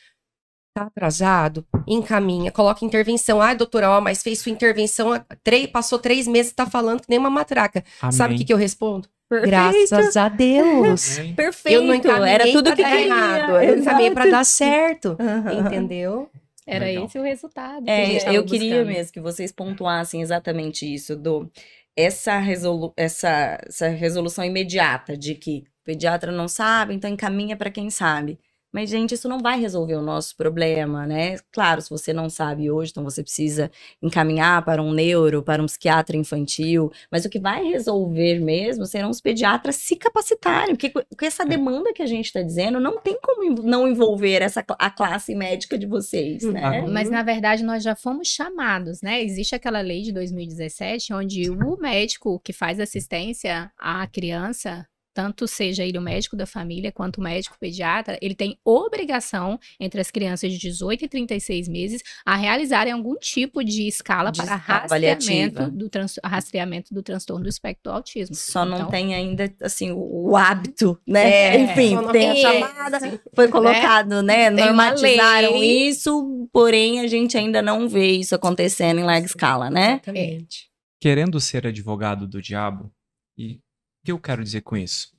Tá 0.76 0.86
atrasado? 0.88 1.64
Encaminha, 1.88 2.52
coloca 2.52 2.84
intervenção. 2.84 3.40
Ah, 3.40 3.54
doutora, 3.54 3.92
ó, 3.92 4.02
mas 4.02 4.24
fez 4.24 4.40
sua 4.40 4.52
intervenção, 4.52 5.12
três, 5.44 5.68
passou 5.68 6.00
três 6.00 6.28
meses, 6.28 6.52
tá 6.52 6.66
falando 6.66 7.02
que 7.02 7.10
nem 7.10 7.20
uma 7.20 7.30
matraca. 7.30 7.84
Sabe 8.12 8.16
o 8.18 8.24
Amém. 8.26 8.38
que, 8.40 8.46
que 8.46 8.54
eu 8.54 8.58
respondo? 8.58 9.08
Perfeito. 9.30 9.50
Graças 9.52 10.18
a 10.18 10.30
Deus. 10.30 11.20
Amém. 11.20 11.36
Perfeito. 11.36 11.76
Eu 11.76 11.84
não 11.84 11.94
encaminhei 11.94 12.34
Era 12.34 12.52
tudo 12.52 12.64
pra 12.64 12.76
que 12.76 12.82
dar 12.82 13.00
errado. 13.00 13.52
Eu 13.62 13.80
encaminhei 13.80 14.12
para 14.12 14.24
Exato. 14.24 14.38
dar 14.38 14.44
certo. 14.46 15.18
Aham. 15.20 15.68
Entendeu? 15.68 16.30
Era 16.66 16.86
Legal. 16.86 17.06
esse 17.06 17.20
o 17.20 17.24
resultado. 17.24 17.84
que 17.86 17.92
É, 17.92 18.20
tava 18.20 18.36
eu 18.36 18.46
queria 18.46 18.78
buscando. 18.78 18.88
mesmo 18.88 19.14
que 19.14 19.20
vocês 19.22 19.52
pontuassem 19.52 20.22
exatamente 20.22 20.92
isso, 20.92 21.16
do 21.16 21.50
essa, 21.96 22.38
resolu 22.40 22.94
essa, 22.98 23.60
essa 23.68 23.88
resolução 23.90 24.44
imediata 24.44 25.16
de 25.18 25.36
que 25.36 25.64
o 25.82 25.84
pediatra 25.86 26.32
não 26.32 26.48
sabe, 26.48 26.94
então 26.94 27.10
encaminha 27.10 27.56
para 27.58 27.70
quem 27.72 27.90
sabe. 27.90 28.40
Mas, 28.74 28.90
gente, 28.90 29.14
isso 29.14 29.30
não 29.30 29.40
vai 29.40 29.60
resolver 29.60 29.94
o 29.96 30.02
nosso 30.02 30.36
problema, 30.36 31.06
né? 31.06 31.38
Claro, 31.52 31.80
se 31.82 31.90
você 31.90 32.12
não 32.12 32.30
sabe 32.30 32.72
hoje, 32.72 32.90
então 32.92 33.04
você 33.04 33.22
precisa 33.22 33.70
encaminhar 34.02 34.66
para 34.66 34.82
um 34.82 34.92
neuro, 34.92 35.44
para 35.44 35.62
um 35.62 35.66
psiquiatra 35.68 36.18
infantil. 36.18 36.92
Mas 37.12 37.24
o 37.24 37.30
que 37.30 37.40
vai 37.40 37.64
resolver 37.64 38.40
mesmo 38.40 38.86
serão 38.86 39.10
os 39.12 39.22
pediatras 39.22 39.76
se 39.76 39.96
capacitarem. 39.96 40.76
Porque 40.76 40.90
com 40.90 41.26
essa 41.26 41.46
demanda 41.46 41.94
que 41.94 42.02
a 42.02 42.08
gente 42.08 42.26
está 42.26 42.42
dizendo, 42.42 42.80
não 42.80 43.00
tem 43.00 43.18
como 43.22 43.62
não 43.62 43.88
envolver 43.88 44.42
essa, 44.42 44.66
a 44.80 44.90
classe 44.90 45.36
médica 45.36 45.78
de 45.78 45.86
vocês, 45.86 46.44
né? 46.44 46.64
Agora- 46.80 46.92
Mas 46.92 47.10
na 47.10 47.22
verdade 47.22 47.64
nós 47.64 47.84
já 47.84 47.96
fomos 47.96 48.28
chamados, 48.28 49.02
né? 49.02 49.22
Existe 49.24 49.54
aquela 49.54 49.82
lei 49.82 50.02
de 50.02 50.12
2017 50.12 51.14
onde 51.14 51.50
o 51.50 51.78
médico 51.80 52.40
que 52.44 52.52
faz 52.52 52.80
assistência 52.80 53.72
à 53.78 54.08
criança, 54.08 54.88
tanto 55.14 55.48
seja 55.48 55.84
ele 55.86 55.98
o 55.98 56.02
médico 56.02 56.36
da 56.36 56.46
família 56.46 56.92
quanto 56.92 57.18
o 57.20 57.24
médico 57.24 57.56
pediatra, 57.60 58.18
ele 58.22 58.34
tem 58.36 58.58
obrigação 58.66 59.60
entre 59.80 60.02
as 60.02 60.10
crianças 60.10 60.52
de 60.52 60.58
18 60.58 61.06
e 61.06 61.08
36 61.08 61.68
meses 61.68 62.02
a 62.26 62.36
realizarem 62.36 62.92
algum 62.94 63.16
tipo 63.16 63.64
de 63.64 63.88
escala 63.88 64.32
De 64.32 64.38
para 64.44 64.56
escala 64.58 64.80
rastreamento 64.82 65.24
avaliativa. 65.60 65.70
do, 65.70 65.90
trans- 65.90 66.20
rastreamento 66.24 66.94
do 66.94 67.04
transtorno 67.04 67.44
do 67.44 67.50
espectro 67.50 67.92
do 67.92 67.96
autismo. 67.96 68.36
Só 68.36 68.66
não 68.66 68.78
Então, 68.78 68.90
tem 68.90 69.14
ainda, 69.14 69.54
assim, 69.62 69.92
o, 69.92 70.32
o 70.32 70.36
hábito, 70.38 71.00
né? 71.08 71.56
É, 71.56 71.60
Enfim, 71.62 71.96
não 71.96 72.12
tem 72.12 72.32
a 72.32 72.36
chamada, 72.36 72.98
esse. 72.98 73.20
foi 73.36 73.48
colocado, 73.48 74.22
né? 74.22 74.50
Uma 74.50 74.66
Normatizaram 74.66 75.64
isso, 75.64 76.50
porém 76.52 77.00
a 77.00 77.08
gente 77.08 77.38
ainda 77.38 77.62
não 77.62 77.88
vê 77.88 78.12
isso 78.14 78.34
acontecendo 78.36 79.00
em 79.00 79.04
larga 79.04 79.26
escala, 79.26 79.70
né? 79.70 79.94
Exatamente. 80.04 80.70
Querendo 81.00 81.40
ser 81.40 81.68
advogado 81.68 82.28
do 82.28 82.42
diabo, 82.42 82.92
e 83.38 83.60
que 84.04 84.12
eu 84.12 84.20
quero 84.20 84.44
dizer 84.44 84.62
com 84.62 84.76
isso? 84.76 85.14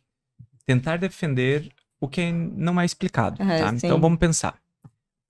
Tentar 0.67 0.97
defender 0.99 1.73
o 2.01 2.09
que 2.09 2.31
não 2.33 2.81
é 2.81 2.85
explicado, 2.85 3.43
Ah, 3.43 3.59
tá? 3.59 3.75
Então 3.75 4.01
vamos 4.01 4.19
pensar. 4.19 4.61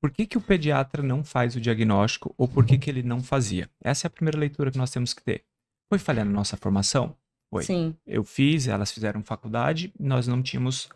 Por 0.00 0.10
que, 0.10 0.26
que 0.26 0.36
o 0.36 0.40
pediatra 0.40 1.02
não 1.02 1.24
faz 1.24 1.56
o 1.56 1.60
diagnóstico 1.60 2.34
ou 2.36 2.46
por 2.46 2.66
que, 2.66 2.76
que 2.76 2.90
ele 2.90 3.02
não 3.02 3.22
fazia? 3.22 3.70
Essa 3.80 4.06
é 4.06 4.08
a 4.08 4.10
primeira 4.10 4.38
leitura 4.38 4.70
que 4.70 4.76
nós 4.76 4.90
temos 4.90 5.14
que 5.14 5.22
ter. 5.22 5.44
Foi 5.88 5.98
falhar 5.98 6.26
na 6.26 6.32
nossa 6.32 6.56
formação? 6.56 7.16
Foi. 7.50 7.62
Sim. 7.62 7.96
Eu 8.06 8.24
fiz, 8.24 8.68
elas 8.68 8.92
fizeram 8.92 9.22
faculdade, 9.22 9.92
nós 9.98 10.26
não 10.26 10.42
tínhamos 10.42 10.88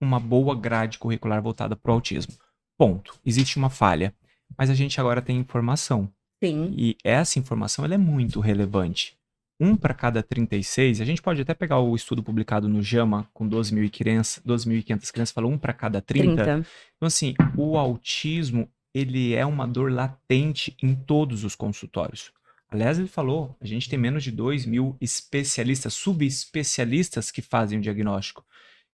uma 0.00 0.18
boa 0.20 0.54
grade 0.54 0.98
curricular 0.98 1.40
voltada 1.40 1.76
para 1.76 1.90
o 1.90 1.94
autismo. 1.94 2.34
Ponto. 2.76 3.18
Existe 3.24 3.56
uma 3.56 3.70
falha. 3.70 4.14
Mas 4.58 4.68
a 4.68 4.74
gente 4.74 5.00
agora 5.00 5.22
tem 5.22 5.38
informação. 5.38 6.12
Sim. 6.42 6.74
E 6.76 6.96
essa 7.04 7.38
informação 7.38 7.84
ela 7.84 7.94
é 7.94 7.98
muito 7.98 8.40
relevante. 8.40 9.16
Um 9.60 9.76
para 9.76 9.92
cada 9.92 10.22
36, 10.22 11.00
a 11.00 11.04
gente 11.04 11.20
pode 11.20 11.42
até 11.42 11.52
pegar 11.52 11.78
o 11.80 11.94
estudo 11.94 12.22
publicado 12.22 12.66
no 12.68 12.82
JAMA 12.82 13.28
com 13.34 13.46
12.000 13.46 13.90
crianças, 13.90 14.42
12.500 14.42 15.12
crianças, 15.12 15.32
falou 15.32 15.52
um 15.52 15.58
para 15.58 15.74
cada 15.74 16.00
30. 16.00 16.42
30. 16.44 16.66
Então, 16.96 17.06
assim, 17.06 17.34
o 17.56 17.76
autismo, 17.76 18.68
ele 18.94 19.34
é 19.34 19.44
uma 19.44 19.66
dor 19.68 19.92
latente 19.92 20.74
em 20.82 20.94
todos 20.94 21.44
os 21.44 21.54
consultórios. 21.54 22.32
Aliás, 22.70 22.98
ele 22.98 23.08
falou, 23.08 23.54
a 23.60 23.66
gente 23.66 23.88
tem 23.88 23.98
menos 23.98 24.22
de 24.24 24.30
2 24.30 24.64
mil 24.64 24.96
especialistas, 25.00 25.92
subespecialistas 25.92 27.30
que 27.30 27.42
fazem 27.42 27.78
o 27.78 27.82
diagnóstico. 27.82 28.44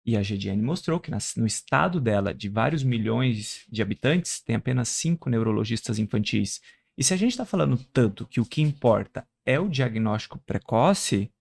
E 0.06 0.17
a 0.17 0.21
GDN 0.21 0.62
mostrou 0.62 0.99
que 0.99 1.10
nas- 1.10 1.36
no 1.36 1.45
estado 1.47 1.99
dela, 1.99 2.34
de 2.34 2.49
vários 2.49 2.84
milhões 2.84 3.63
de 3.71 3.82
habitantes, 3.82 4.41
tem 4.41 4.56
apenas 4.56 4.89
cinco 4.89 5.30
neurologistas 5.30 5.97
infantis. 5.97 6.62
E 6.97 7.03
se 7.03 7.13
a 7.13 7.17
gente 7.17 7.32
está 7.32 7.45
falando 7.45 7.77
tanto 7.91 8.25
que 8.27 8.39
o 8.39 8.45
que 8.45 8.62
importa 8.62 9.27
é 9.45 9.60
o 9.60 9.67
diagnóstico 9.67 10.39
precoce, 10.45 11.32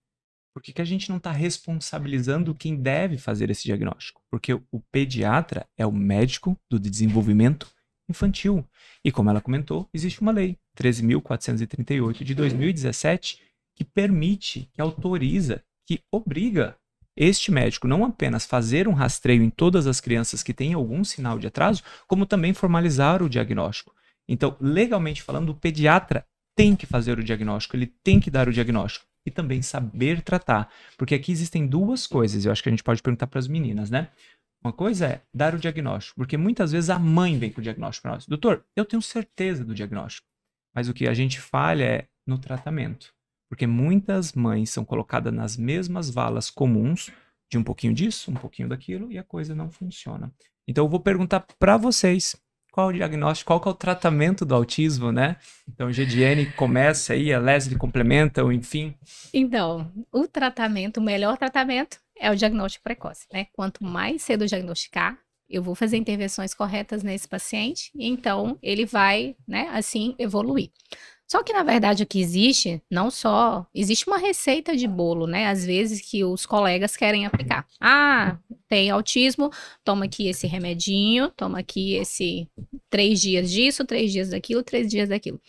por 0.53 0.61
que, 0.61 0.71
que 0.71 0.81
a 0.81 0.85
gente 0.85 1.09
não 1.09 1.17
está 1.17 1.31
responsabilizando 1.31 2.53
quem 2.53 2.75
deve 2.75 3.17
fazer 3.17 3.49
esse 3.49 3.63
diagnóstico? 3.63 4.21
Porque 4.29 4.53
o 4.53 4.79
pediatra 4.91 5.67
é 5.77 5.85
o 5.85 5.91
médico 5.91 6.57
do 6.69 6.79
desenvolvimento 6.79 7.67
infantil. 8.09 8.67
E 9.03 9.11
como 9.11 9.29
ela 9.29 9.41
comentou, 9.41 9.89
existe 9.93 10.21
uma 10.21 10.31
lei, 10.31 10.57
13.438 10.77 12.23
de 12.23 12.35
2017, 12.35 13.41
que 13.75 13.83
permite, 13.83 14.69
que 14.73 14.81
autoriza, 14.81 15.63
que 15.87 16.01
obriga 16.11 16.77
este 17.15 17.51
médico 17.51 17.87
não 17.87 18.03
apenas 18.03 18.45
fazer 18.45 18.87
um 18.87 18.93
rastreio 18.93 19.43
em 19.43 19.49
todas 19.49 19.85
as 19.85 20.01
crianças 20.01 20.41
que 20.41 20.53
têm 20.53 20.73
algum 20.73 21.03
sinal 21.03 21.37
de 21.37 21.47
atraso, 21.47 21.83
como 22.07 22.25
também 22.25 22.53
formalizar 22.53 23.21
o 23.21 23.29
diagnóstico. 23.29 23.93
Então, 24.27 24.55
legalmente 24.59 25.21
falando, 25.21 25.49
o 25.49 25.55
pediatra 25.55 26.25
tem 26.55 26.75
que 26.75 26.85
fazer 26.85 27.17
o 27.17 27.23
diagnóstico, 27.23 27.75
ele 27.75 27.87
tem 27.87 28.19
que 28.19 28.31
dar 28.31 28.47
o 28.47 28.53
diagnóstico 28.53 29.05
e 29.25 29.31
também 29.31 29.61
saber 29.61 30.21
tratar, 30.21 30.69
porque 30.97 31.15
aqui 31.15 31.31
existem 31.31 31.65
duas 31.65 32.05
coisas, 32.05 32.45
eu 32.45 32.51
acho 32.51 32.61
que 32.61 32.69
a 32.69 32.71
gente 32.71 32.83
pode 32.83 33.01
perguntar 33.01 33.27
para 33.27 33.39
as 33.39 33.47
meninas, 33.47 33.89
né? 33.89 34.09
Uma 34.63 34.71
coisa 34.71 35.07
é 35.07 35.21
dar 35.33 35.53
o 35.53 35.59
diagnóstico, 35.59 36.15
porque 36.15 36.37
muitas 36.37 36.71
vezes 36.71 36.89
a 36.89 36.97
mãe 36.97 37.37
vem 37.37 37.51
com 37.51 37.59
o 37.59 37.63
diagnóstico 37.63 38.03
para 38.03 38.13
nós. 38.13 38.25
Doutor, 38.25 38.65
eu 38.75 38.85
tenho 38.85 39.01
certeza 39.01 39.65
do 39.65 39.75
diagnóstico. 39.75 40.25
Mas 40.73 40.87
o 40.87 40.93
que 40.93 41.05
a 41.05 41.13
gente 41.13 41.39
falha 41.39 41.83
é 41.83 42.07
no 42.25 42.37
tratamento. 42.37 43.13
Porque 43.49 43.67
muitas 43.67 44.31
mães 44.31 44.69
são 44.69 44.85
colocadas 44.85 45.33
nas 45.33 45.57
mesmas 45.57 46.09
valas 46.09 46.49
comuns, 46.49 47.11
de 47.51 47.57
um 47.57 47.63
pouquinho 47.63 47.93
disso, 47.93 48.31
um 48.31 48.35
pouquinho 48.35 48.69
daquilo, 48.69 49.11
e 49.11 49.17
a 49.17 49.23
coisa 49.23 49.53
não 49.53 49.69
funciona. 49.69 50.33
Então 50.67 50.85
eu 50.85 50.89
vou 50.89 50.99
perguntar 50.99 51.41
para 51.59 51.75
vocês 51.75 52.35
qual 52.73 52.87
o 52.87 52.91
diagnóstico, 52.91 53.47
qual 53.49 53.61
é 53.63 53.69
o 53.69 53.77
tratamento 53.77 54.43
do 54.43 54.55
autismo, 54.55 55.11
né? 55.11 55.35
Então, 55.71 55.93
Gediane 55.93 56.47
começa 56.53 57.13
aí, 57.13 57.31
a 57.31 57.37
Leslie 57.37 57.77
complementa, 57.77 58.43
ou 58.43 58.51
enfim. 58.51 58.95
Então, 59.31 59.91
o 60.11 60.27
tratamento, 60.27 60.97
o 60.97 61.03
melhor 61.03 61.37
tratamento 61.37 61.99
é 62.19 62.31
o 62.31 62.35
diagnóstico 62.35 62.83
precoce, 62.83 63.27
né? 63.31 63.45
Quanto 63.53 63.83
mais 63.83 64.23
cedo 64.23 64.47
diagnosticar, 64.47 65.19
eu 65.47 65.61
vou 65.61 65.75
fazer 65.75 65.97
intervenções 65.97 66.55
corretas 66.55 67.03
nesse 67.03 67.27
paciente, 67.27 67.91
então 67.95 68.57
ele 68.59 68.87
vai, 68.87 69.35
né, 69.47 69.69
assim, 69.71 70.15
evoluir. 70.17 70.71
Só 71.33 71.41
que, 71.41 71.51
na 71.51 71.63
verdade, 71.63 72.03
o 72.03 72.05
que 72.05 72.21
existe, 72.21 72.79
não 72.91 73.09
só. 73.09 73.65
Existe 73.73 74.05
uma 74.05 74.19
receita 74.19 74.77
de 74.77 74.87
bolo, 74.87 75.25
né? 75.25 75.47
Às 75.47 75.65
vezes 75.65 75.99
que 75.99 76.23
os 76.23 76.45
colegas 76.45 76.95
querem 76.95 77.25
aplicar. 77.25 77.65
Ah, 77.81 78.37
tem 78.67 78.91
autismo, 78.91 79.49
toma 79.83 80.05
aqui 80.05 80.27
esse 80.27 80.45
remedinho, 80.45 81.31
toma 81.31 81.57
aqui 81.57 81.95
esse 81.95 82.47
três 82.87 83.19
dias 83.19 83.49
disso, 83.49 83.83
três 83.83 84.11
dias 84.11 84.29
daquilo, 84.29 84.61
três 84.61 84.87
dias 84.87 85.09
daquilo 85.09 85.41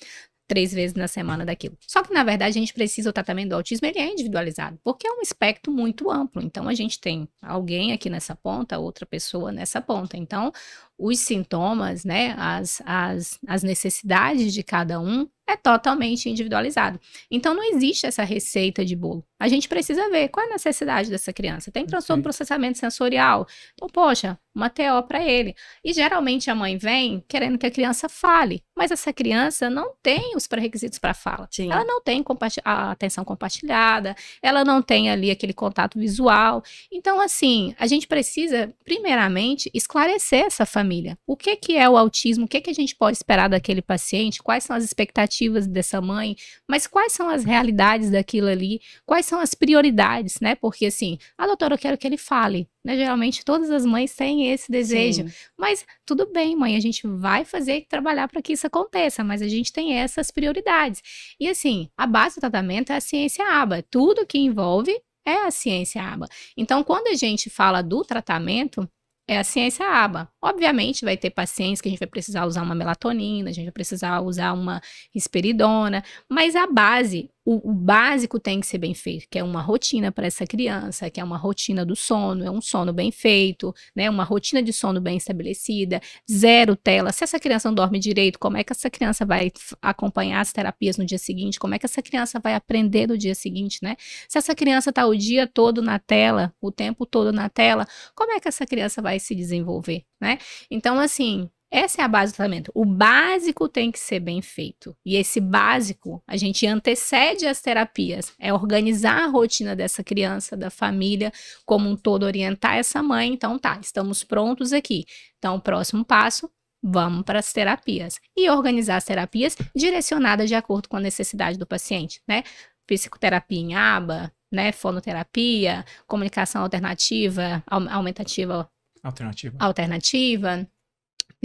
três 0.46 0.72
vezes 0.72 0.94
na 0.94 1.08
semana 1.08 1.44
daquilo. 1.44 1.76
Só 1.86 2.02
que, 2.02 2.12
na 2.12 2.22
verdade, 2.22 2.58
a 2.58 2.60
gente 2.60 2.74
precisa, 2.74 3.08
o 3.08 3.12
tratamento 3.12 3.50
do 3.50 3.54
autismo, 3.54 3.86
ele 3.86 3.98
é 3.98 4.10
individualizado, 4.10 4.78
porque 4.84 5.06
é 5.06 5.10
um 5.10 5.22
espectro 5.22 5.72
muito 5.72 6.10
amplo. 6.10 6.42
Então, 6.42 6.68
a 6.68 6.74
gente 6.74 7.00
tem 7.00 7.28
alguém 7.40 7.92
aqui 7.92 8.10
nessa 8.10 8.34
ponta, 8.34 8.78
outra 8.78 9.06
pessoa 9.06 9.50
nessa 9.50 9.80
ponta. 9.80 10.16
Então, 10.16 10.52
os 10.98 11.18
sintomas, 11.18 12.04
né, 12.04 12.34
as, 12.38 12.82
as, 12.84 13.38
as 13.46 13.62
necessidades 13.62 14.52
de 14.52 14.62
cada 14.62 15.00
um 15.00 15.28
é 15.46 15.56
totalmente 15.56 16.28
individualizado. 16.28 16.98
Então, 17.30 17.54
não 17.54 17.62
existe 17.62 18.06
essa 18.06 18.24
receita 18.24 18.84
de 18.84 18.96
bolo. 18.96 19.24
A 19.38 19.46
gente 19.46 19.68
precisa 19.68 20.08
ver 20.08 20.28
qual 20.28 20.46
é 20.46 20.48
a 20.48 20.52
necessidade 20.52 21.10
dessa 21.10 21.32
criança. 21.32 21.70
Tem 21.70 21.84
transtorno 21.84 22.22
de 22.22 22.24
processamento 22.24 22.78
sensorial. 22.78 23.46
Então, 23.74 23.88
poxa, 23.88 24.38
uma 24.54 24.70
TO 24.70 25.02
para 25.06 25.22
ele. 25.22 25.54
E 25.84 25.92
geralmente 25.92 26.50
a 26.50 26.54
mãe 26.54 26.78
vem 26.78 27.22
querendo 27.28 27.58
que 27.58 27.66
a 27.66 27.70
criança 27.70 28.08
fale, 28.08 28.62
mas 28.74 28.90
essa 28.90 29.12
criança 29.12 29.68
não 29.68 29.92
tem 30.02 30.34
os 30.34 30.46
pré-requisitos 30.46 30.98
para 30.98 31.12
fala. 31.12 31.46
Sim. 31.50 31.70
Ela 31.70 31.84
não 31.84 32.00
tem 32.00 32.24
a 32.64 32.92
atenção 32.92 33.24
compartilhada, 33.24 34.14
ela 34.40 34.64
não 34.64 34.80
tem 34.80 35.10
ali 35.10 35.30
aquele 35.30 35.52
contato 35.52 35.98
visual. 35.98 36.62
Então, 36.90 37.20
assim, 37.20 37.74
a 37.78 37.86
gente 37.86 38.06
precisa, 38.06 38.72
primeiramente, 38.84 39.70
esclarecer 39.74 40.46
essa 40.46 40.64
família. 40.64 40.83
O 41.26 41.36
que, 41.36 41.56
que 41.56 41.76
é 41.76 41.88
o 41.88 41.96
autismo? 41.96 42.44
O 42.44 42.48
que, 42.48 42.60
que 42.60 42.70
a 42.70 42.74
gente 42.74 42.94
pode 42.94 43.16
esperar 43.16 43.48
daquele 43.48 43.82
paciente? 43.82 44.42
Quais 44.42 44.64
são 44.64 44.76
as 44.76 44.84
expectativas 44.84 45.66
dessa 45.66 46.00
mãe? 46.00 46.36
Mas 46.68 46.86
quais 46.86 47.12
são 47.12 47.28
as 47.28 47.44
realidades 47.44 48.10
daquilo 48.10 48.48
ali? 48.48 48.80
Quais 49.04 49.26
são 49.26 49.40
as 49.40 49.54
prioridades, 49.54 50.40
né? 50.40 50.54
Porque, 50.54 50.86
assim, 50.86 51.18
a 51.36 51.46
doutora, 51.46 51.74
eu 51.74 51.78
quero 51.78 51.98
que 51.98 52.06
ele 52.06 52.16
fale. 52.16 52.68
Né? 52.84 52.96
Geralmente 52.96 53.44
todas 53.44 53.70
as 53.70 53.86
mães 53.86 54.14
têm 54.14 54.50
esse 54.52 54.70
desejo. 54.70 55.26
Sim. 55.26 55.34
Mas 55.56 55.86
tudo 56.04 56.30
bem, 56.30 56.54
mãe, 56.54 56.76
a 56.76 56.80
gente 56.80 57.06
vai 57.06 57.44
fazer 57.44 57.86
trabalhar 57.88 58.28
para 58.28 58.42
que 58.42 58.52
isso 58.52 58.66
aconteça, 58.66 59.24
mas 59.24 59.40
a 59.40 59.48
gente 59.48 59.72
tem 59.72 59.94
essas 59.94 60.30
prioridades. 60.30 61.02
E 61.40 61.48
assim, 61.48 61.88
a 61.96 62.06
base 62.06 62.36
do 62.36 62.40
tratamento 62.40 62.92
é 62.92 62.96
a 62.96 63.00
ciência 63.00 63.46
aba. 63.46 63.82
Tudo 63.90 64.26
que 64.26 64.38
envolve 64.38 64.94
é 65.24 65.46
a 65.46 65.50
ciência 65.50 66.02
aba. 66.02 66.28
Então, 66.56 66.84
quando 66.84 67.08
a 67.08 67.14
gente 67.14 67.48
fala 67.48 67.82
do 67.82 68.04
tratamento, 68.04 68.88
é 69.26 69.38
a 69.38 69.44
ciência 69.44 69.86
aba. 69.86 70.30
Obviamente, 70.40 71.04
vai 71.04 71.16
ter 71.16 71.30
pacientes 71.30 71.80
que 71.80 71.88
a 71.88 71.90
gente 71.90 71.98
vai 71.98 72.08
precisar 72.08 72.46
usar 72.46 72.62
uma 72.62 72.74
melatonina, 72.74 73.50
a 73.50 73.52
gente 73.52 73.64
vai 73.64 73.72
precisar 73.72 74.20
usar 74.20 74.52
uma 74.52 74.80
risperidona, 75.14 76.02
mas 76.28 76.54
a 76.54 76.66
base, 76.66 77.30
o, 77.44 77.70
o, 77.70 77.74
básico 77.74 78.40
tem 78.40 78.58
que 78.58 78.66
ser 78.66 78.78
bem 78.78 78.94
feito, 78.94 79.26
que 79.28 79.38
é 79.38 79.44
uma 79.44 79.60
rotina 79.60 80.10
para 80.10 80.26
essa 80.26 80.46
criança, 80.46 81.10
que 81.10 81.20
é 81.20 81.24
uma 81.24 81.36
rotina 81.36 81.84
do 81.84 81.94
sono, 81.94 82.42
é 82.42 82.50
um 82.50 82.60
sono 82.60 82.92
bem 82.92 83.12
feito, 83.12 83.74
né? 83.94 84.08
Uma 84.08 84.24
rotina 84.24 84.62
de 84.62 84.72
sono 84.72 85.00
bem 85.00 85.18
estabelecida, 85.18 86.00
zero 86.30 86.74
tela. 86.74 87.12
Se 87.12 87.22
essa 87.22 87.38
criança 87.38 87.68
não 87.68 87.74
dorme 87.74 87.98
direito, 87.98 88.38
como 88.38 88.56
é 88.56 88.64
que 88.64 88.72
essa 88.72 88.88
criança 88.88 89.26
vai 89.26 89.52
acompanhar 89.82 90.40
as 90.40 90.52
terapias 90.52 90.96
no 90.96 91.04
dia 91.04 91.18
seguinte? 91.18 91.58
Como 91.58 91.74
é 91.74 91.78
que 91.78 91.84
essa 91.84 92.00
criança 92.00 92.40
vai 92.40 92.54
aprender 92.54 93.06
no 93.06 93.18
dia 93.18 93.34
seguinte, 93.34 93.78
né? 93.82 93.96
Se 94.28 94.38
essa 94.38 94.54
criança 94.54 94.90
está 94.90 95.06
o 95.06 95.14
dia 95.14 95.46
todo 95.46 95.82
na 95.82 95.98
tela, 95.98 96.54
o 96.60 96.72
tempo 96.72 97.04
todo 97.04 97.30
na 97.30 97.48
tela, 97.50 97.86
como 98.14 98.32
é 98.32 98.40
que 98.40 98.48
essa 98.48 98.64
criança 98.66 99.02
vai 99.02 99.18
se 99.20 99.34
desenvolver, 99.34 100.04
né? 100.20 100.38
Então, 100.70 100.98
assim, 100.98 101.50
essa 101.74 102.02
é 102.02 102.04
a 102.04 102.08
base 102.08 102.32
do 102.32 102.36
tratamento. 102.36 102.70
O 102.72 102.84
básico 102.84 103.68
tem 103.68 103.90
que 103.90 103.98
ser 103.98 104.20
bem 104.20 104.40
feito. 104.40 104.96
E 105.04 105.16
esse 105.16 105.40
básico, 105.40 106.22
a 106.24 106.36
gente 106.36 106.64
antecede 106.64 107.46
as 107.46 107.60
terapias. 107.60 108.32
É 108.38 108.54
organizar 108.54 109.24
a 109.24 109.26
rotina 109.26 109.74
dessa 109.74 110.04
criança, 110.04 110.56
da 110.56 110.70
família, 110.70 111.32
como 111.66 111.90
um 111.90 111.96
todo, 111.96 112.22
orientar 112.22 112.76
essa 112.76 113.02
mãe. 113.02 113.32
Então, 113.32 113.58
tá, 113.58 113.76
estamos 113.82 114.22
prontos 114.22 114.72
aqui. 114.72 115.04
Então, 115.36 115.56
o 115.56 115.60
próximo 115.60 116.04
passo, 116.04 116.48
vamos 116.80 117.24
para 117.24 117.40
as 117.40 117.52
terapias. 117.52 118.20
E 118.36 118.48
organizar 118.48 118.96
as 118.96 119.04
terapias 119.04 119.56
direcionadas 119.74 120.48
de 120.48 120.54
acordo 120.54 120.88
com 120.88 120.96
a 120.96 121.00
necessidade 121.00 121.58
do 121.58 121.66
paciente, 121.66 122.22
né? 122.28 122.44
Psicoterapia 122.86 123.58
em 123.58 123.74
aba, 123.74 124.32
né? 124.52 124.70
Fonoterapia, 124.70 125.84
comunicação 126.06 126.62
alternativa, 126.62 127.64
aumentativa. 127.66 128.70
Alternativa. 129.02 129.56
Alternativa 129.58 130.68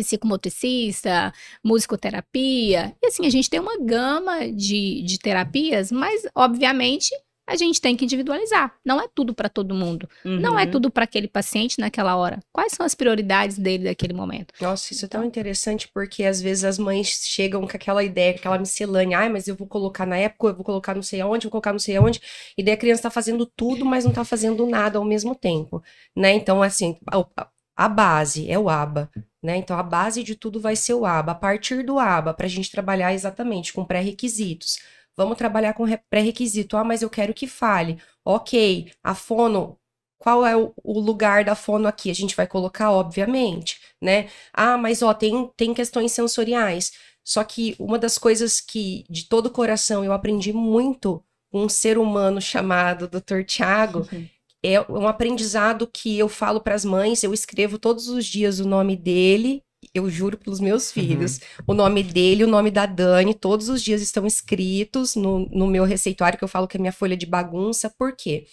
psicomotricista, 0.03 1.33
musicoterapia. 1.63 2.95
E 3.01 3.07
assim, 3.07 3.25
a 3.25 3.29
gente 3.29 3.49
tem 3.49 3.59
uma 3.59 3.77
gama 3.77 4.51
de, 4.51 5.01
de 5.03 5.19
terapias, 5.19 5.91
mas 5.91 6.23
obviamente 6.35 7.09
a 7.49 7.55
gente 7.55 7.81
tem 7.81 7.95
que 7.95 8.05
individualizar. 8.05 8.75
Não 8.85 9.01
é 9.01 9.07
tudo 9.13 9.33
para 9.33 9.49
todo 9.49 9.73
mundo. 9.73 10.07
Uhum. 10.23 10.39
Não 10.39 10.57
é 10.57 10.65
uhum. 10.65 10.71
tudo 10.71 10.91
para 10.91 11.05
aquele 11.05 11.27
paciente 11.27 11.79
naquela 11.79 12.15
hora. 12.15 12.39
Quais 12.53 12.73
são 12.73 12.85
as 12.85 12.93
prioridades 12.93 13.57
dele 13.57 13.85
daquele 13.85 14.13
momento? 14.13 14.53
Nossa, 14.61 14.93
isso 14.93 15.05
é 15.05 15.07
tão 15.07 15.25
interessante 15.25 15.89
porque 15.91 16.23
às 16.23 16.39
vezes 16.39 16.63
as 16.63 16.77
mães 16.77 17.07
chegam 17.25 17.61
com 17.61 17.75
aquela 17.75 18.03
ideia, 18.03 18.35
aquela 18.35 18.59
miscelânea. 18.59 19.17
Ai, 19.17 19.29
mas 19.29 19.47
eu 19.47 19.55
vou 19.55 19.67
colocar 19.67 20.05
na 20.05 20.17
época, 20.17 20.47
eu 20.49 20.55
vou 20.55 20.63
colocar 20.63 20.93
não 20.93 21.01
sei 21.01 21.21
aonde, 21.21 21.47
vou 21.47 21.51
colocar 21.51 21.71
não 21.71 21.79
sei 21.79 21.97
aonde. 21.97 22.21
E 22.55 22.63
daí 22.63 22.75
a 22.75 22.77
criança 22.77 23.03
tá 23.03 23.09
fazendo 23.09 23.47
tudo, 23.47 23.83
mas 23.83 24.05
não 24.05 24.11
tá 24.11 24.23
fazendo 24.23 24.67
nada 24.67 24.99
ao 24.99 25.05
mesmo 25.05 25.33
tempo, 25.33 25.81
né? 26.15 26.33
Então, 26.33 26.61
assim, 26.61 26.97
a, 27.11 27.47
a 27.75 27.89
base 27.89 28.49
é 28.49 28.59
o 28.59 28.69
ABA. 28.69 29.09
Né? 29.41 29.57
Então, 29.57 29.77
a 29.77 29.83
base 29.83 30.23
de 30.23 30.35
tudo 30.35 30.59
vai 30.59 30.75
ser 30.75 30.93
o 30.93 31.05
ABA. 31.05 31.31
A 31.31 31.35
partir 31.35 31.83
do 31.83 31.97
ABA, 31.97 32.33
para 32.33 32.45
a 32.45 32.49
gente 32.49 32.71
trabalhar 32.71 33.13
exatamente 33.13 33.71
com 33.71 33.85
pré-requisitos. 33.85 34.79
Vamos 35.15 35.37
trabalhar 35.37 35.73
com 35.73 35.85
pré-requisito. 36.09 36.77
Ah, 36.77 36.83
mas 36.83 37.01
eu 37.01 37.09
quero 37.09 37.33
que 37.33 37.47
fale. 37.47 38.01
Ok, 38.25 38.91
a 39.03 39.15
fono, 39.15 39.77
qual 40.17 40.45
é 40.45 40.55
o, 40.55 40.73
lugar 40.85 41.45
da 41.45 41.55
fono 41.55 41.87
aqui? 41.87 42.11
A 42.11 42.15
gente 42.15 42.35
vai 42.35 42.47
colocar, 42.47 42.91
obviamente, 42.91 43.79
né? 44.01 44.29
Ah, 44.53 44.77
mas 44.77 45.01
ó, 45.01 45.13
tem, 45.13 45.49
tem 45.55 45.73
questões 45.73 46.11
sensoriais. 46.11 46.91
Só 47.23 47.43
que 47.43 47.75
uma 47.79 47.97
das 47.99 48.17
coisas 48.17 48.59
que, 48.59 49.05
de 49.09 49.27
todo 49.27 49.47
o 49.47 49.51
coração, 49.51 50.03
eu 50.03 50.11
aprendi 50.13 50.51
muito 50.51 51.23
com 51.51 51.63
um 51.63 51.69
ser 51.69 51.97
humano 51.97 52.41
chamado 52.41 53.07
Dr. 53.07 53.43
Tiago, 53.45 54.07
uhum 54.11 54.27
é 54.63 54.81
um 54.91 55.07
aprendizado 55.07 55.87
que 55.87 56.17
eu 56.17 56.27
falo 56.27 56.59
para 56.59 56.75
as 56.75 56.83
mães, 56.83 57.23
eu 57.23 57.33
escrevo 57.33 57.77
todos 57.77 58.09
os 58.09 58.25
dias 58.25 58.59
o 58.59 58.67
nome 58.67 58.95
dele, 58.95 59.63
eu 59.93 60.09
juro 60.09 60.37
pelos 60.37 60.59
meus 60.59 60.87
uhum. 60.87 60.93
filhos, 60.93 61.37
uhum. 61.37 61.65
o 61.67 61.73
nome 61.73 62.03
dele, 62.03 62.43
o 62.43 62.47
nome 62.47 62.69
da 62.69 62.85
Dani, 62.85 63.33
todos 63.33 63.69
os 63.69 63.81
dias 63.81 64.01
estão 64.01 64.25
escritos 64.25 65.15
no, 65.15 65.47
no 65.49 65.67
meu 65.67 65.83
receituário, 65.83 66.37
que 66.37 66.43
eu 66.43 66.49
falo 66.49 66.67
que 66.67 66.77
é 66.77 66.79
minha 66.79 66.91
folha 66.91 67.15
de 67.15 67.25
bagunça, 67.25 67.89
por 67.97 68.15
quê? 68.15 68.45
Porque 68.45 68.47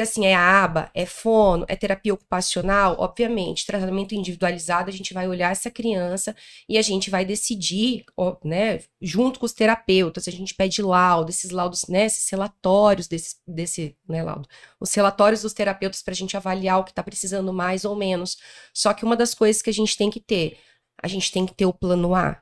assim, 0.00 0.26
é 0.26 0.34
aba, 0.34 0.90
é 0.94 1.04
fono, 1.04 1.64
é 1.68 1.74
terapia 1.74 2.14
ocupacional, 2.14 2.96
obviamente, 3.00 3.66
tratamento 3.66 4.14
individualizado, 4.14 4.88
a 4.88 4.92
gente 4.92 5.12
vai 5.12 5.26
olhar 5.26 5.50
essa 5.50 5.70
criança 5.70 6.36
e 6.68 6.78
a 6.78 6.82
gente 6.82 7.10
vai 7.10 7.24
decidir, 7.24 8.04
né, 8.44 8.80
junto 9.00 9.40
com 9.40 9.46
os 9.46 9.52
terapeutas, 9.52 10.28
a 10.28 10.30
gente 10.30 10.54
pede 10.54 10.80
laudo, 10.80 11.30
esses 11.30 11.50
laudos, 11.50 11.86
né, 11.88 12.04
esses 12.06 12.30
relatórios 12.30 13.08
desse, 13.08 13.36
desse 13.46 13.96
né, 14.08 14.22
laudo, 14.22 14.48
os 14.78 14.94
relatórios 14.94 15.42
dos 15.42 15.52
terapeutas 15.52 16.00
para 16.00 16.12
a 16.12 16.16
gente 16.16 16.36
avaliar 16.36 16.78
o 16.78 16.84
que 16.84 16.90
está 16.90 17.02
precisando 17.02 17.52
mais 17.52 17.84
ou 17.84 17.96
menos. 17.96 18.36
Só 18.72 18.94
que 18.94 19.04
uma 19.04 19.16
das 19.16 19.34
coisas 19.34 19.60
que 19.60 19.70
a 19.70 19.74
gente 19.74 19.96
tem 19.96 20.10
que 20.10 20.20
ter, 20.20 20.58
a 21.02 21.08
gente 21.08 21.32
tem 21.32 21.44
que 21.44 21.54
ter 21.54 21.66
o 21.66 21.72
plano 21.74 22.14
A? 22.14 22.40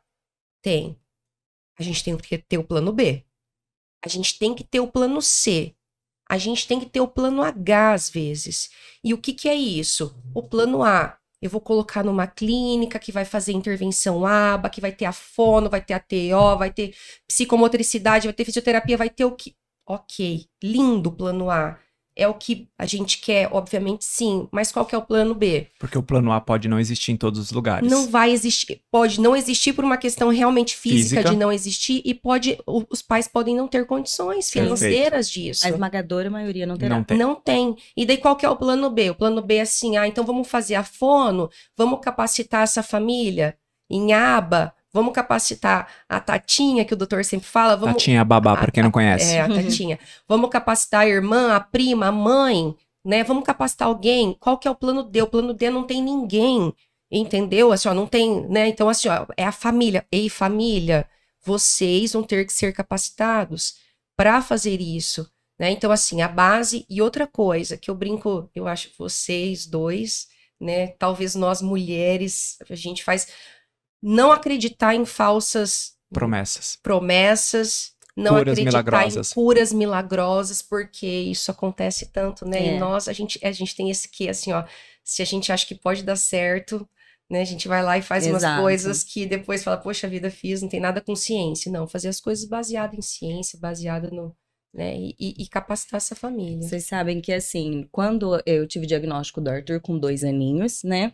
Tem. 0.62 1.00
A 1.78 1.82
gente 1.82 2.04
tem 2.04 2.16
que 2.18 2.36
ter 2.36 2.58
o 2.58 2.64
plano 2.64 2.92
B. 2.92 3.24
A 4.04 4.08
gente 4.08 4.38
tem 4.38 4.54
que 4.54 4.62
ter 4.64 4.80
o 4.80 4.88
plano 4.88 5.22
C 5.22 5.74
a 6.30 6.38
gente 6.38 6.68
tem 6.68 6.78
que 6.78 6.86
ter 6.86 7.00
o 7.00 7.08
plano 7.08 7.42
H 7.42 7.92
às 7.92 8.08
vezes. 8.08 8.70
E 9.02 9.12
o 9.12 9.18
que, 9.18 9.32
que 9.32 9.48
é 9.48 9.54
isso? 9.54 10.16
O 10.32 10.40
plano 10.40 10.84
A, 10.84 11.18
eu 11.42 11.50
vou 11.50 11.60
colocar 11.60 12.04
numa 12.04 12.24
clínica 12.28 13.00
que 13.00 13.10
vai 13.10 13.24
fazer 13.24 13.50
intervenção 13.52 14.24
ABA, 14.24 14.70
que 14.70 14.80
vai 14.80 14.92
ter 14.92 15.06
a 15.06 15.12
fono, 15.12 15.68
vai 15.68 15.82
ter 15.82 15.94
a 15.94 15.98
TO, 15.98 16.56
vai 16.56 16.72
ter 16.72 16.94
psicomotricidade, 17.26 18.28
vai 18.28 18.32
ter 18.32 18.44
fisioterapia, 18.44 18.96
vai 18.96 19.10
ter 19.10 19.24
o 19.24 19.32
que. 19.32 19.56
Ok, 19.84 20.46
lindo 20.62 21.10
plano 21.10 21.50
A. 21.50 21.76
é 22.16 22.26
o 22.28 22.34
que 22.34 22.68
a 22.78 22.84
gente 22.86 23.18
quer, 23.18 23.48
obviamente 23.52 24.04
sim, 24.04 24.48
mas 24.50 24.70
qual 24.70 24.84
que 24.84 24.94
é 24.94 24.98
o 24.98 25.02
plano 25.02 25.34
B? 25.34 25.68
Porque 25.78 25.96
o 25.96 26.02
plano 26.02 26.32
A 26.32 26.40
pode 26.40 26.68
não 26.68 26.78
existir 26.78 27.12
em 27.12 27.16
todos 27.16 27.38
os 27.38 27.50
lugares. 27.50 27.90
Não 27.90 28.08
vai 28.08 28.30
existir, 28.30 28.80
pode 28.90 29.20
não 29.20 29.34
existir 29.34 29.72
por 29.72 29.84
uma 29.84 29.96
questão 29.96 30.28
realmente 30.28 30.76
física, 30.76 31.22
Física. 31.22 31.30
de 31.30 31.36
não 31.36 31.50
existir 31.52 32.02
e 32.04 32.14
pode 32.14 32.58
os 32.66 33.02
pais 33.02 33.26
podem 33.28 33.56
não 33.56 33.68
ter 33.68 33.86
condições 33.86 34.50
Perfeito. 34.50 34.76
financeiras 34.76 35.30
disso. 35.30 35.66
A 35.66 35.70
esmagadora 35.70 36.30
maioria 36.30 36.66
não 36.66 36.76
terá. 36.76 36.96
Não 36.96 37.04
tem. 37.04 37.18
Não 37.18 37.34
tem. 37.34 37.76
E 37.96 38.04
daí 38.04 38.16
qual 38.18 38.36
que 38.36 38.44
é 38.44 38.50
o 38.50 38.56
plano 38.56 38.90
B? 38.90 39.10
O 39.10 39.14
plano 39.14 39.40
B 39.42 39.56
é 39.56 39.60
assim, 39.62 39.96
ah, 39.96 40.06
então 40.06 40.24
vamos 40.24 40.48
fazer 40.48 40.74
a 40.74 40.84
fono, 40.84 41.48
vamos 41.76 42.00
capacitar 42.00 42.62
essa 42.62 42.82
família 42.82 43.56
em 43.88 44.12
aba, 44.12 44.72
vamos 44.92 45.12
capacitar 45.12 45.88
a 46.08 46.20
Tatinha, 46.20 46.84
que 46.84 46.94
o 46.94 46.96
doutor 46.96 47.24
sempre 47.24 47.46
fala, 47.46 47.76
vamos 47.76 47.96
Tatinha 47.96 48.24
babá, 48.24 48.56
pra 48.56 48.70
quem 48.70 48.82
não 48.82 48.90
conhece. 48.90 49.34
é, 49.34 49.40
a 49.40 49.48
Tatinha. 49.48 49.98
Vamos 50.28 50.50
capacitar 50.50 51.02
a 51.02 51.08
irmã, 51.08 51.54
a 51.54 51.60
prima, 51.60 52.06
a 52.06 52.12
mãe, 52.12 52.74
né? 53.04 53.24
Vamos 53.24 53.44
capacitar 53.44 53.88
alguém. 53.88 54.36
Qual 54.38 54.58
que 54.58 54.68
é 54.68 54.70
o 54.70 54.74
plano 54.74 55.02
D? 55.02 55.22
O 55.22 55.26
plano 55.26 55.54
D 55.54 55.70
não 55.70 55.84
tem 55.84 56.02
ninguém, 56.02 56.72
entendeu? 57.10 57.72
Assim, 57.72 57.88
ó, 57.88 57.94
não 57.94 58.06
tem, 58.06 58.46
né? 58.48 58.68
Então, 58.68 58.88
assim, 58.88 59.08
ó, 59.08 59.26
é 59.36 59.44
a 59.44 59.52
família. 59.52 60.06
Ei, 60.10 60.28
família, 60.28 61.08
vocês 61.42 62.12
vão 62.12 62.22
ter 62.22 62.44
que 62.44 62.52
ser 62.52 62.72
capacitados 62.72 63.76
para 64.16 64.42
fazer 64.42 64.80
isso, 64.80 65.30
né? 65.58 65.70
Então, 65.70 65.90
assim, 65.90 66.20
a 66.20 66.28
base 66.28 66.84
e 66.90 67.00
outra 67.00 67.26
coisa 67.26 67.76
que 67.76 67.90
eu 67.90 67.94
brinco, 67.94 68.50
eu 68.54 68.66
acho 68.68 68.90
vocês 68.98 69.66
dois, 69.66 70.28
né? 70.60 70.88
Talvez 70.98 71.34
nós 71.34 71.62
mulheres, 71.62 72.58
a 72.68 72.74
gente 72.74 73.02
faz 73.02 73.28
não 74.02 74.32
acreditar 74.32 74.94
em 74.94 75.04
falsas 75.04 75.92
Promessas. 76.12 76.76
promessas, 76.82 77.92
não 78.16 78.32
Curas 78.32 78.52
acreditar 78.52 78.70
milagrosas. 78.70 79.30
em 79.30 79.34
curas 79.34 79.72
milagrosas, 79.72 80.62
porque 80.62 81.06
isso 81.06 81.50
acontece 81.50 82.06
tanto, 82.06 82.44
né? 82.46 82.58
É. 82.58 82.76
E 82.76 82.78
nós, 82.78 83.08
a 83.08 83.12
gente, 83.12 83.38
a 83.44 83.52
gente 83.52 83.74
tem 83.76 83.90
esse 83.90 84.08
que, 84.08 84.28
assim, 84.28 84.52
ó, 84.52 84.64
se 85.04 85.22
a 85.22 85.24
gente 85.24 85.52
acha 85.52 85.66
que 85.66 85.74
pode 85.74 86.02
dar 86.02 86.16
certo, 86.16 86.88
né? 87.30 87.40
A 87.42 87.44
gente 87.44 87.68
vai 87.68 87.82
lá 87.82 87.96
e 87.96 88.02
faz 88.02 88.26
umas 88.26 88.42
Exato. 88.42 88.60
coisas 88.62 89.04
que 89.04 89.24
depois 89.26 89.62
fala, 89.62 89.76
poxa 89.76 90.08
vida, 90.08 90.30
fiz, 90.30 90.60
não 90.62 90.68
tem 90.68 90.80
nada 90.80 91.00
com 91.00 91.14
ciência. 91.14 91.70
Não, 91.70 91.86
fazer 91.86 92.08
as 92.08 92.20
coisas 92.20 92.44
baseadas 92.44 92.98
em 92.98 93.02
ciência, 93.02 93.58
baseada 93.60 94.10
no, 94.10 94.34
né? 94.74 94.96
E, 94.96 95.14
e- 95.18 95.34
e 95.44 95.48
capacitar 95.48 95.98
essa 95.98 96.16
família. 96.16 96.62
Vocês 96.66 96.86
sabem 96.86 97.20
que, 97.20 97.32
assim, 97.32 97.88
quando 97.92 98.42
eu 98.44 98.66
tive 98.66 98.84
o 98.84 98.88
diagnóstico 98.88 99.40
do 99.40 99.48
Arthur 99.50 99.80
com 99.80 99.96
dois 99.98 100.24
aninhos, 100.24 100.82
né? 100.82 101.12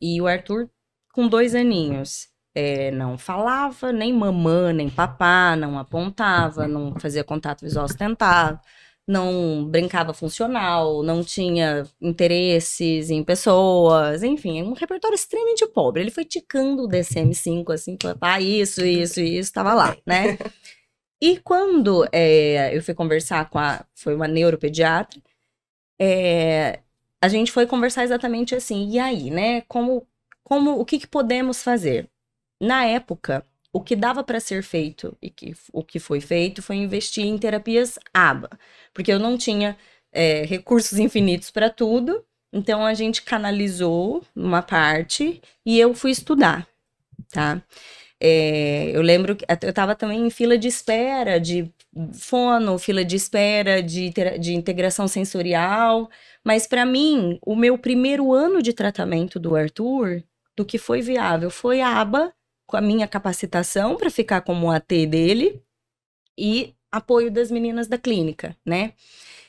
E 0.00 0.20
o 0.20 0.26
Arthur, 0.28 0.70
com 1.16 1.26
dois 1.26 1.54
aninhos, 1.54 2.28
é, 2.54 2.90
não 2.90 3.16
falava 3.16 3.90
nem 3.90 4.12
mamã, 4.12 4.70
nem 4.70 4.90
papá, 4.90 5.56
não 5.56 5.78
apontava, 5.78 6.68
não 6.68 6.94
fazia 7.00 7.24
contato 7.24 7.62
visual 7.62 7.86
ostentado, 7.86 8.60
não 9.08 9.64
brincava 9.66 10.12
funcional, 10.12 11.02
não 11.02 11.24
tinha 11.24 11.84
interesses 12.02 13.08
em 13.10 13.24
pessoas, 13.24 14.22
enfim, 14.22 14.62
um 14.62 14.74
repertório 14.74 15.14
extremamente 15.14 15.66
pobre. 15.68 16.02
Ele 16.02 16.10
foi 16.10 16.24
ticando 16.26 16.84
o 16.84 16.88
DCM-5, 16.88 17.72
assim, 17.72 17.96
ah, 18.20 18.40
isso, 18.40 18.84
isso, 18.84 19.20
isso, 19.20 19.52
tava 19.52 19.72
lá, 19.72 19.96
né? 20.06 20.36
E 21.20 21.38
quando 21.40 22.06
é, 22.12 22.76
eu 22.76 22.82
fui 22.82 22.94
conversar 22.94 23.48
com 23.48 23.58
a. 23.58 23.86
Foi 23.94 24.14
uma 24.14 24.28
neuropediatra, 24.28 25.18
é, 25.98 26.80
a 27.22 27.28
gente 27.28 27.50
foi 27.52 27.66
conversar 27.66 28.04
exatamente 28.04 28.54
assim. 28.54 28.90
E 28.90 28.98
aí, 28.98 29.30
né? 29.30 29.62
Como, 29.62 30.06
como 30.46 30.78
o 30.78 30.84
que, 30.84 31.00
que 31.00 31.08
podemos 31.08 31.60
fazer? 31.60 32.08
Na 32.62 32.84
época, 32.84 33.44
o 33.72 33.80
que 33.80 33.96
dava 33.96 34.22
para 34.22 34.38
ser 34.38 34.62
feito 34.62 35.18
e 35.20 35.28
que, 35.28 35.52
o 35.72 35.82
que 35.82 35.98
foi 35.98 36.20
feito 36.20 36.62
foi 36.62 36.76
investir 36.76 37.24
em 37.24 37.36
terapias 37.36 37.98
ABA, 38.14 38.50
porque 38.94 39.10
eu 39.12 39.18
não 39.18 39.36
tinha 39.36 39.76
é, 40.12 40.44
recursos 40.44 41.00
infinitos 41.00 41.50
para 41.50 41.68
tudo. 41.68 42.24
Então 42.52 42.86
a 42.86 42.94
gente 42.94 43.22
canalizou 43.22 44.22
uma 44.36 44.62
parte 44.62 45.42
e 45.64 45.80
eu 45.80 45.92
fui 45.94 46.12
estudar, 46.12 46.64
tá? 47.32 47.60
É, 48.20 48.92
eu 48.94 49.02
lembro 49.02 49.34
que 49.34 49.44
eu 49.44 49.68
estava 49.68 49.96
também 49.96 50.28
em 50.28 50.30
fila 50.30 50.56
de 50.56 50.68
espera 50.68 51.40
de 51.40 51.68
fono, 52.14 52.78
fila 52.78 53.04
de 53.04 53.16
espera 53.16 53.82
de, 53.82 54.12
de 54.38 54.54
integração 54.54 55.08
sensorial, 55.08 56.08
mas 56.44 56.68
para 56.68 56.86
mim, 56.86 57.36
o 57.44 57.56
meu 57.56 57.76
primeiro 57.76 58.32
ano 58.32 58.62
de 58.62 58.72
tratamento 58.72 59.40
do 59.40 59.56
Arthur, 59.56 60.22
do 60.56 60.64
que 60.64 60.78
foi 60.78 61.00
viável, 61.02 61.50
foi 61.50 61.80
a 61.80 62.00
aba 62.00 62.32
com 62.66 62.76
a 62.76 62.80
minha 62.80 63.06
capacitação 63.06 63.96
para 63.96 64.10
ficar 64.10 64.40
como 64.40 64.70
AT 64.70 65.06
dele 65.06 65.62
e 66.36 66.74
apoio 66.90 67.30
das 67.30 67.50
meninas 67.50 67.86
da 67.86 67.98
clínica, 67.98 68.56
né? 68.64 68.94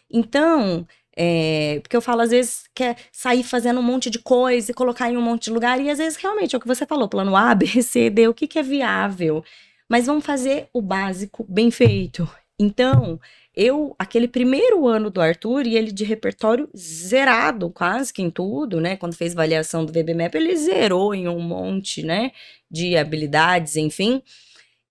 Então, 0.09 0.87
é, 1.15 1.79
porque 1.81 1.97
eu 1.97 2.01
falo, 2.01 2.21
às 2.21 2.29
vezes, 2.31 2.65
quer 2.75 2.97
sair 3.11 3.43
fazendo 3.43 3.79
um 3.79 3.83
monte 3.83 4.09
de 4.09 4.19
coisa 4.19 4.71
e 4.71 4.73
colocar 4.73 5.09
em 5.11 5.17
um 5.17 5.21
monte 5.21 5.45
de 5.45 5.51
lugar, 5.51 5.81
e 5.81 5.89
às 5.89 5.97
vezes, 5.97 6.17
realmente, 6.17 6.55
é 6.55 6.57
o 6.57 6.61
que 6.61 6.67
você 6.67 6.85
falou, 6.85 7.09
plano 7.09 7.35
A, 7.35 7.53
B, 7.55 7.65
C, 7.81 8.09
D, 8.09 8.27
o 8.27 8.33
que, 8.33 8.47
que 8.47 8.59
é 8.59 8.63
viável? 8.63 9.43
Mas 9.89 10.05
vamos 10.05 10.25
fazer 10.25 10.69
o 10.73 10.81
básico 10.81 11.45
bem 11.49 11.71
feito. 11.71 12.29
Então, 12.59 13.19
eu, 13.59 13.95
aquele 13.97 14.27
primeiro 14.27 14.87
ano 14.87 15.09
do 15.09 15.19
Arthur, 15.19 15.65
e 15.65 15.75
ele 15.75 15.91
de 15.91 16.03
repertório 16.03 16.69
zerado, 16.77 17.71
quase 17.71 18.13
que 18.13 18.21
em 18.21 18.29
tudo, 18.29 18.79
né? 18.79 18.95
Quando 18.95 19.15
fez 19.15 19.33
avaliação 19.33 19.83
do 19.83 19.91
VBMAP, 19.91 20.35
ele 20.35 20.55
zerou 20.55 21.15
em 21.15 21.27
um 21.27 21.39
monte, 21.39 22.03
né? 22.03 22.31
De 22.69 22.95
habilidades, 22.95 23.75
enfim. 23.75 24.21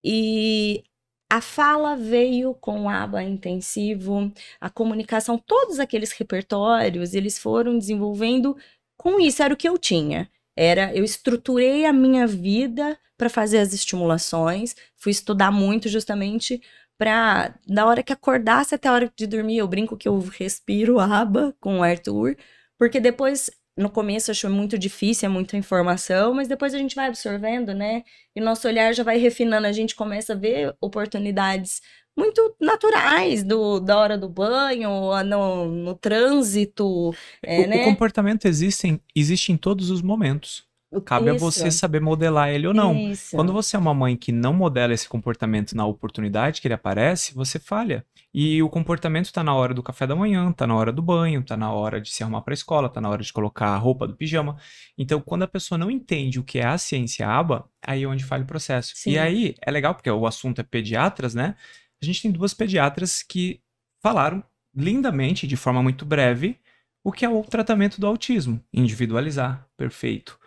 E 0.03 0.83
a 1.31 1.41
fala 1.41 1.95
veio 1.95 2.55
com 2.55 2.91
aba 2.91 3.23
intensivo, 3.23 4.33
a 4.61 4.69
comunicação, 4.69 5.39
todos 5.39 5.79
aqueles 5.79 6.11
repertórios, 6.11 7.15
eles 7.15 7.39
foram 7.39 7.79
desenvolvendo 7.79 8.57
com 8.97 9.21
isso, 9.21 9.45
era 9.45 9.55
o 9.55 9.57
que 9.57 9.69
eu 9.69 9.79
tinha. 9.79 10.29
Era, 10.57 10.93
eu 10.93 11.05
estruturei 11.05 11.85
a 11.85 11.93
minha 11.93 12.27
vida 12.27 12.99
para 13.17 13.29
fazer 13.29 13.59
as 13.59 13.73
estimulações, 13.73 14.75
fui 14.97 15.13
estudar 15.13 15.53
muito 15.53 15.89
justamente 15.89 16.61
para 16.99 17.55
da 17.67 17.87
hora 17.87 18.03
que 18.03 18.13
acordasse 18.13 18.75
até 18.75 18.89
a 18.89 18.93
hora 18.93 19.13
de 19.17 19.27
dormir, 19.27 19.59
eu 19.59 19.69
brinco 19.69 19.97
que 19.97 20.09
eu 20.09 20.19
respiro 20.19 20.99
aba 20.99 21.55
com 21.61 21.81
o 21.81 21.83
Arthur, 21.83 22.37
porque 22.79 23.01
depois 23.01 23.51
no 23.77 23.91
começo 23.91 24.31
eu 24.31 24.33
acho 24.33 24.49
muito 24.49 24.79
difícil, 24.79 25.27
é 25.27 25.29
muita 25.29 25.57
informação, 25.57 26.33
mas 26.33 26.49
depois 26.49 26.73
a 26.73 26.79
gente 26.79 26.95
vai 26.95 27.09
absorvendo, 27.09 27.75
né? 27.75 28.03
E 28.35 28.41
nosso 28.41 28.67
olhar 28.67 28.95
já 28.95 29.03
vai 29.03 29.19
refinando, 29.19 29.67
a 29.67 29.73
gente 29.73 29.95
começa 29.95 30.33
a 30.33 30.37
ver 30.37 30.75
oportunidades 30.81 31.83
muito 32.17 32.57
naturais 32.59 33.45
do, 33.45 33.79
da 33.79 33.99
hora 33.99 34.17
do 34.17 34.29
banho, 34.29 34.91
no, 35.25 35.67
no 35.67 35.95
trânsito, 35.95 37.15
é, 37.43 37.61
o, 37.61 37.69
né? 37.69 37.83
o 37.83 37.85
comportamento 37.85 38.47
existe, 38.47 38.99
existe 39.15 39.53
em 39.53 39.57
todos 39.57 39.91
os 39.91 40.01
momentos. 40.01 40.66
Cabe 41.03 41.31
a 41.31 41.35
Isso, 41.35 41.45
você 41.45 41.71
saber 41.71 42.01
modelar 42.01 42.49
ele 42.51 42.67
ou 42.67 42.75
não. 42.75 42.97
Isso. 42.97 43.37
Quando 43.37 43.53
você 43.53 43.77
é 43.77 43.79
uma 43.79 43.95
mãe 43.95 44.17
que 44.17 44.33
não 44.33 44.53
modela 44.53 44.93
esse 44.93 45.09
comportamento 45.09 45.75
na 45.77 45.87
oportunidade 45.87 46.61
que 46.61 46.67
ele 46.67 46.75
aparece, 46.75 47.35
você 47.35 47.59
falha. 47.59 48.05
E 48.33 48.63
o 48.63 48.69
comportamento 48.69 49.33
tá 49.33 49.43
na 49.43 49.55
hora 49.55 49.73
do 49.73 49.83
café 49.83 50.07
da 50.07 50.15
manhã, 50.15 50.53
tá 50.53 50.67
na 50.67 50.75
hora 50.75 50.93
do 50.93 51.01
banho, 51.01 51.43
tá 51.43 51.57
na 51.57 51.73
hora 51.73 52.01
de 52.01 52.11
se 52.11 52.23
arrumar 52.23 52.43
para 52.43 52.53
a 52.53 52.55
escola, 52.55 52.89
tá 52.89 53.01
na 53.01 53.09
hora 53.09 53.23
de 53.23 53.33
colocar 53.33 53.69
a 53.69 53.77
roupa 53.77 54.07
do 54.07 54.15
pijama. 54.15 54.59
Então, 54.99 55.21
quando 55.21 55.45
a 55.45 55.49
pessoa 55.49 55.79
não 55.79 55.91
entende 55.91 56.39
o 56.39 56.45
que 56.45 56.59
é 56.59 56.67
a 56.67 56.77
ciência 56.77 57.27
aba, 57.27 57.69
aí 57.83 58.03
é 58.03 58.07
onde 58.07 58.25
falha 58.25 58.43
o 58.43 58.47
processo. 58.47 58.93
Sim. 58.95 59.13
E 59.13 59.19
aí 59.19 59.55
é 59.63 59.71
legal 59.71 59.95
porque 59.95 60.11
o 60.11 60.27
assunto 60.27 60.61
é 60.61 60.65
pediatras, 60.65 61.35
né? 61.35 61.55
A 62.03 62.05
gente 62.05 62.21
tem 62.21 62.31
duas 62.31 62.53
pediatras 62.53 63.23
que 63.23 63.61
falaram 64.03 64.45
lindamente, 64.75 65.47
de 65.47 65.57
forma 65.57 65.83
muito 65.83 66.05
breve, 66.05 66.59
o 67.03 67.11
que 67.11 67.25
é 67.25 67.29
o 67.29 67.43
tratamento 67.43 68.01
do 68.01 68.07
autismo. 68.07 68.61
Individualizar, 68.73 69.67
perfeito. 69.77 70.39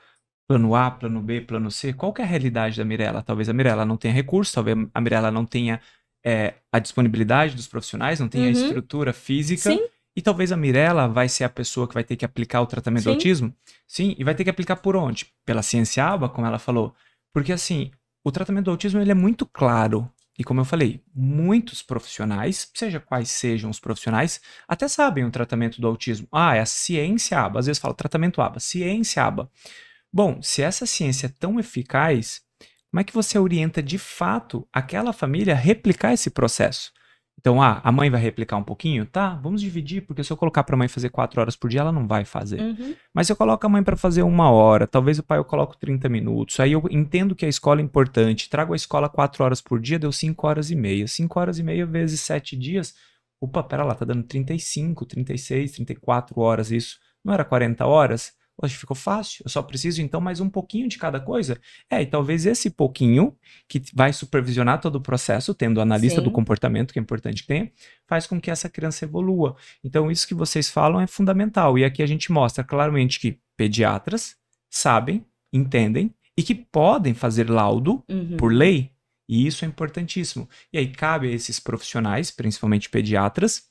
Plano 0.49 0.73
A, 0.73 0.89
plano 0.89 1.21
B, 1.21 1.41
plano 1.41 1.69
C. 1.69 1.93
Qual 1.93 2.11
que 2.11 2.23
é 2.23 2.25
a 2.25 2.27
realidade 2.27 2.75
da 2.75 2.83
Mirella? 2.83 3.21
Talvez 3.21 3.47
a 3.49 3.53
Mirella 3.53 3.85
não 3.85 3.95
tenha 3.95 4.11
recurso, 4.11 4.51
talvez 4.51 4.75
a 4.91 4.99
Mirella 4.99 5.29
não 5.29 5.45
tenha 5.45 5.79
é, 6.25 6.55
a 6.71 6.79
disponibilidade 6.79 7.55
dos 7.55 7.67
profissionais, 7.67 8.19
não 8.19 8.27
tenha 8.27 8.45
a 8.47 8.51
Uhum. 8.51 8.53
estrutura 8.53 9.13
física. 9.13 9.71
Sim. 9.71 9.79
E 10.15 10.23
talvez 10.23 10.51
a 10.51 10.57
Mirella 10.57 11.07
vai 11.07 11.29
ser 11.29 11.43
a 11.43 11.49
pessoa 11.49 11.87
que 11.87 11.93
vai 11.93 12.03
ter 12.03 12.15
que 12.15 12.25
aplicar 12.25 12.61
o 12.61 12.65
tratamento 12.65 13.03
do 13.03 13.09
Sim. 13.11 13.15
autismo. 13.15 13.55
Sim, 13.87 14.15
e 14.17 14.23
vai 14.23 14.33
ter 14.33 14.43
que 14.43 14.49
aplicar 14.49 14.77
por 14.77 14.95
onde? 14.95 15.27
Pela 15.45 15.61
ciência 15.61 16.03
aba, 16.03 16.27
como 16.27 16.47
ela 16.47 16.57
falou. 16.57 16.95
Porque 17.31 17.51
assim, 17.53 17.91
o 18.23 18.31
tratamento 18.31 18.65
do 18.65 18.71
autismo 18.71 18.99
ele 18.99 19.11
é 19.11 19.15
muito 19.15 19.45
claro. 19.45 20.11
E 20.37 20.43
como 20.43 20.61
eu 20.61 20.65
falei, 20.65 20.99
muitos 21.13 21.83
profissionais, 21.83 22.71
seja 22.73 22.99
quais 22.99 23.29
sejam 23.29 23.69
os 23.69 23.79
profissionais, 23.79 24.41
até 24.67 24.87
sabem 24.87 25.25
o 25.25 25.29
tratamento 25.29 25.79
do 25.79 25.85
autismo. 25.87 26.27
Ah, 26.31 26.55
é 26.55 26.59
a 26.59 26.65
ciência 26.65 27.39
aba. 27.39 27.59
Às 27.59 27.67
vezes 27.67 27.79
fala 27.79 27.93
tratamento 27.93 28.41
aba, 28.41 28.59
ciência 28.59 29.23
aba. 29.23 29.47
Bom, 30.11 30.41
se 30.41 30.61
essa 30.61 30.85
ciência 30.85 31.27
é 31.27 31.33
tão 31.39 31.59
eficaz, 31.59 32.41
como 32.89 33.01
é 33.01 33.03
que 33.03 33.13
você 33.13 33.37
orienta 33.37 33.81
de 33.83 33.97
fato 33.97 34.67
aquela 34.73 35.13
família 35.13 35.53
a 35.53 35.57
replicar 35.57 36.13
esse 36.13 36.29
processo? 36.29 36.91
Então, 37.39 37.61
ah, 37.61 37.79
a 37.85 37.91
mãe 37.91 38.09
vai 38.09 38.19
replicar 38.19 38.57
um 38.57 38.63
pouquinho? 38.63 39.05
Tá, 39.05 39.35
vamos 39.35 39.61
dividir, 39.61 40.01
porque 40.01 40.23
se 40.23 40.31
eu 40.33 40.35
colocar 40.35 40.61
para 40.63 40.75
a 40.75 40.77
mãe 40.77 40.89
fazer 40.89 41.09
quatro 41.09 41.39
horas 41.39 41.55
por 41.55 41.69
dia, 41.69 41.79
ela 41.79 41.91
não 41.91 42.05
vai 42.05 42.25
fazer. 42.25 42.59
Uhum. 42.59 42.95
Mas 43.13 43.27
se 43.27 43.31
eu 43.31 43.37
coloco 43.37 43.65
a 43.65 43.69
mãe 43.69 43.81
para 43.81 43.95
fazer 43.95 44.23
uma 44.23 44.51
hora, 44.51 44.85
talvez 44.85 45.19
o 45.19 45.23
pai 45.23 45.37
eu 45.37 45.45
coloco 45.45 45.77
30 45.77 46.09
minutos. 46.09 46.59
Aí 46.59 46.73
eu 46.73 46.83
entendo 46.91 47.35
que 47.35 47.45
a 47.45 47.49
escola 47.49 47.79
é 47.79 47.83
importante. 47.83 48.49
Trago 48.49 48.73
a 48.73 48.75
escola 48.75 49.07
quatro 49.07 49.41
horas 49.41 49.61
por 49.61 49.79
dia, 49.79 49.97
deu 49.97 50.11
cinco 50.11 50.47
horas 50.47 50.69
e 50.69 50.75
meia. 50.75 51.07
Cinco 51.07 51.39
horas 51.39 51.59
e 51.59 51.63
meia 51.63 51.85
vezes 51.85 52.19
sete 52.19 52.57
dias, 52.57 52.93
Opa, 53.41 53.63
pera 53.63 53.85
lá, 53.85 53.95
tá 53.95 54.03
dando 54.03 54.23
35, 54.23 55.05
36, 55.05 55.71
34 55.71 56.37
horas 56.39 56.71
isso. 56.71 56.97
Não 57.23 57.33
era 57.33 57.45
40 57.45 57.85
horas? 57.85 58.33
Hoje 58.61 58.75
ficou 58.75 58.95
fácil. 58.95 59.43
Eu 59.45 59.49
só 59.49 59.61
preciso 59.61 60.01
então 60.01 60.19
mais 60.19 60.39
um 60.41 60.49
pouquinho 60.49 60.87
de 60.89 60.97
cada 60.97 61.19
coisa. 61.19 61.59
É, 61.89 62.01
e 62.01 62.05
talvez 62.05 62.45
esse 62.45 62.69
pouquinho, 62.69 63.35
que 63.67 63.81
vai 63.93 64.11
supervisionar 64.11 64.81
todo 64.81 64.95
o 64.95 65.01
processo, 65.01 65.53
tendo 65.53 65.79
analista 65.79 66.19
Sim. 66.19 66.25
do 66.25 66.31
comportamento, 66.31 66.91
que 66.91 66.99
é 66.99 67.01
importante 67.01 67.41
que 67.43 67.47
tenha, 67.47 67.71
faz 68.07 68.27
com 68.27 68.39
que 68.39 68.51
essa 68.51 68.69
criança 68.69 69.05
evolua. 69.05 69.55
Então, 69.83 70.11
isso 70.11 70.27
que 70.27 70.33
vocês 70.33 70.69
falam 70.69 70.99
é 70.99 71.07
fundamental. 71.07 71.77
E 71.77 71.85
aqui 71.85 72.03
a 72.03 72.07
gente 72.07 72.31
mostra 72.31 72.63
claramente 72.63 73.19
que 73.19 73.39
pediatras 73.55 74.35
sabem, 74.69 75.25
entendem 75.53 76.13
e 76.37 76.43
que 76.43 76.53
podem 76.55 77.13
fazer 77.13 77.49
laudo 77.49 78.03
Uhum. 78.09 78.35
por 78.37 78.51
lei. 78.53 78.91
E 79.27 79.45
isso 79.45 79.63
é 79.63 79.67
importantíssimo. 79.67 80.49
E 80.73 80.77
aí 80.77 80.87
cabe 80.87 81.27
a 81.27 81.31
esses 81.31 81.59
profissionais, 81.59 82.31
principalmente 82.31 82.89
pediatras, 82.89 83.68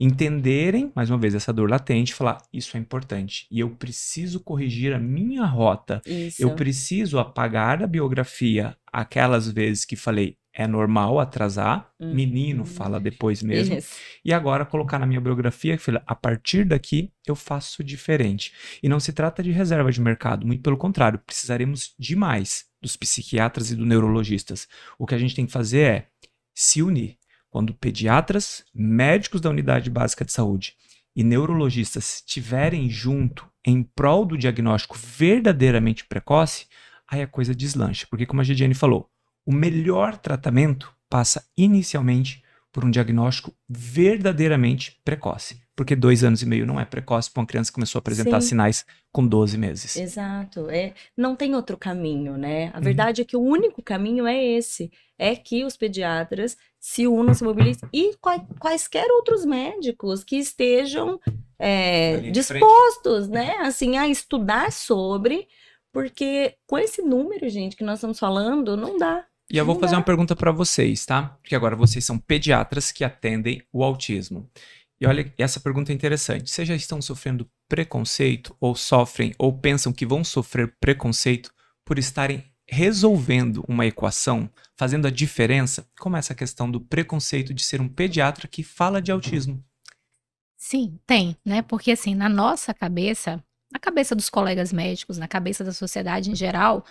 entenderem, 0.00 0.90
mais 0.96 1.10
uma 1.10 1.18
vez, 1.18 1.34
essa 1.34 1.52
dor 1.52 1.68
latente, 1.70 2.14
falar: 2.14 2.38
isso 2.52 2.76
é 2.76 2.80
importante. 2.80 3.46
E 3.50 3.60
eu 3.60 3.70
preciso 3.70 4.40
corrigir 4.40 4.94
a 4.94 4.98
minha 4.98 5.44
rota. 5.44 6.00
Isso. 6.06 6.42
Eu 6.42 6.54
preciso 6.54 7.18
apagar 7.18 7.78
da 7.78 7.86
biografia 7.86 8.74
aquelas 8.90 9.48
vezes 9.50 9.84
que 9.84 9.94
falei 9.96 10.36
é 10.52 10.66
normal 10.66 11.20
atrasar, 11.20 11.88
Uhum. 12.00 12.12
menino 12.12 12.64
fala 12.64 12.98
depois 12.98 13.40
mesmo. 13.42 13.76
Isso. 13.76 13.94
E 14.24 14.32
agora 14.32 14.64
colocar 14.66 14.98
na 14.98 15.06
minha 15.06 15.20
biografia 15.20 15.76
que 15.76 15.82
fala, 15.82 16.02
a 16.04 16.14
partir 16.14 16.64
daqui 16.64 17.12
eu 17.26 17.36
faço 17.36 17.84
diferente. 17.84 18.52
E 18.82 18.88
não 18.88 18.98
se 18.98 19.12
trata 19.12 19.42
de 19.44 19.52
reserva 19.52 19.92
de 19.92 20.00
mercado, 20.00 20.44
muito 20.46 20.62
pelo 20.62 20.76
contrário, 20.76 21.20
precisaremos 21.24 21.94
demais 21.98 22.64
dos 22.82 22.96
psiquiatras 22.96 23.70
e 23.70 23.76
dos 23.76 23.86
neurologistas. 23.86 24.66
O 24.98 25.06
que 25.06 25.14
a 25.14 25.18
gente 25.18 25.36
tem 25.36 25.46
que 25.46 25.52
fazer 25.52 25.80
é 25.82 26.06
se 26.54 26.82
unir. 26.82 27.16
Quando 27.50 27.74
pediatras, 27.74 28.64
médicos 28.72 29.40
da 29.40 29.50
unidade 29.50 29.90
básica 29.90 30.24
de 30.24 30.32
saúde 30.32 30.74
e 31.14 31.24
neurologistas 31.24 32.16
estiverem 32.16 32.88
junto 32.88 33.44
em 33.66 33.82
prol 33.82 34.24
do 34.24 34.38
diagnóstico 34.38 34.96
verdadeiramente 34.96 36.04
precoce, 36.04 36.66
aí 37.10 37.20
a 37.20 37.26
coisa 37.26 37.54
deslancha. 37.54 38.06
Porque, 38.08 38.24
como 38.24 38.40
a 38.40 38.44
Gidiane 38.44 38.74
falou, 38.74 39.10
o 39.44 39.52
melhor 39.52 40.16
tratamento 40.16 40.94
passa 41.08 41.44
inicialmente 41.56 42.42
por 42.72 42.84
um 42.84 42.90
diagnóstico 42.90 43.52
verdadeiramente 43.68 45.00
precoce. 45.04 45.60
Porque 45.74 45.96
dois 45.96 46.22
anos 46.22 46.42
e 46.42 46.46
meio 46.46 46.66
não 46.66 46.78
é 46.78 46.84
precoce 46.84 47.30
para 47.30 47.40
uma 47.40 47.46
criança 47.46 47.70
que 47.70 47.74
começou 47.74 47.98
a 47.98 48.00
apresentar 48.00 48.40
Sim. 48.40 48.48
sinais 48.48 48.84
com 49.10 49.26
12 49.26 49.58
meses. 49.58 49.96
Exato. 49.96 50.68
É, 50.70 50.92
não 51.16 51.34
tem 51.34 51.54
outro 51.54 51.76
caminho, 51.76 52.36
né? 52.36 52.70
A 52.72 52.76
Uhum. 52.76 52.82
verdade 52.84 53.22
é 53.22 53.24
que 53.24 53.36
o 53.36 53.40
único 53.40 53.82
caminho 53.82 54.26
é 54.26 54.40
esse. 54.44 54.92
É 55.18 55.34
que 55.34 55.64
os 55.64 55.76
pediatras 55.76 56.56
se 56.80 57.06
unam, 57.06 57.34
se 57.34 57.44
mobilizem 57.44 57.88
e 57.92 58.16
quai- 58.16 58.46
quaisquer 58.58 59.06
outros 59.10 59.44
médicos 59.44 60.24
que 60.24 60.36
estejam 60.36 61.20
é, 61.58 62.18
frente. 62.18 62.32
dispostos, 62.32 63.28
né? 63.28 63.56
Assim, 63.58 63.98
a 63.98 64.08
estudar 64.08 64.72
sobre, 64.72 65.46
porque 65.92 66.54
com 66.66 66.78
esse 66.78 67.02
número, 67.02 67.48
gente, 67.50 67.76
que 67.76 67.84
nós 67.84 67.98
estamos 67.98 68.18
falando, 68.18 68.76
não 68.78 68.96
dá. 68.96 69.26
E 69.52 69.58
eu 69.58 69.66
vou 69.66 69.78
fazer 69.78 69.96
uma 69.96 70.02
pergunta 70.02 70.34
para 70.34 70.52
vocês, 70.52 71.04
tá? 71.04 71.36
Porque 71.42 71.54
agora 71.54 71.76
vocês 71.76 72.04
são 72.04 72.16
pediatras 72.18 72.90
que 72.90 73.04
atendem 73.04 73.62
o 73.72 73.84
autismo. 73.84 74.48
E 75.00 75.06
olha, 75.06 75.32
essa 75.36 75.58
pergunta 75.58 75.92
é 75.92 75.94
interessante. 75.94 76.48
Vocês 76.50 76.68
já 76.68 76.74
estão 76.74 77.02
sofrendo 77.02 77.50
preconceito 77.68 78.56
ou 78.60 78.74
sofrem 78.74 79.34
ou 79.38 79.52
pensam 79.52 79.92
que 79.92 80.06
vão 80.06 80.22
sofrer 80.22 80.76
preconceito 80.80 81.52
por 81.84 81.98
estarem 81.98 82.44
resolvendo 82.70 83.64
uma 83.66 83.84
equação, 83.84 84.48
fazendo 84.76 85.06
a 85.06 85.10
diferença? 85.10 85.86
Como 85.98 86.16
essa 86.16 86.34
questão 86.34 86.70
do 86.70 86.80
preconceito 86.80 87.52
de 87.52 87.64
ser 87.64 87.80
um 87.80 87.88
pediatra 87.88 88.46
que 88.46 88.62
fala 88.62 89.02
de 89.02 89.10
autismo? 89.10 89.62
Sim, 90.56 90.98
tem, 91.06 91.36
né? 91.44 91.62
Porque 91.62 91.90
assim, 91.90 92.14
na 92.14 92.28
nossa 92.28 92.72
cabeça, 92.72 93.42
na 93.72 93.80
cabeça 93.80 94.14
dos 94.14 94.30
colegas 94.30 94.72
médicos, 94.72 95.18
na 95.18 95.26
cabeça 95.26 95.64
da 95.64 95.72
sociedade 95.72 96.30
em 96.30 96.34
geral, 96.34 96.84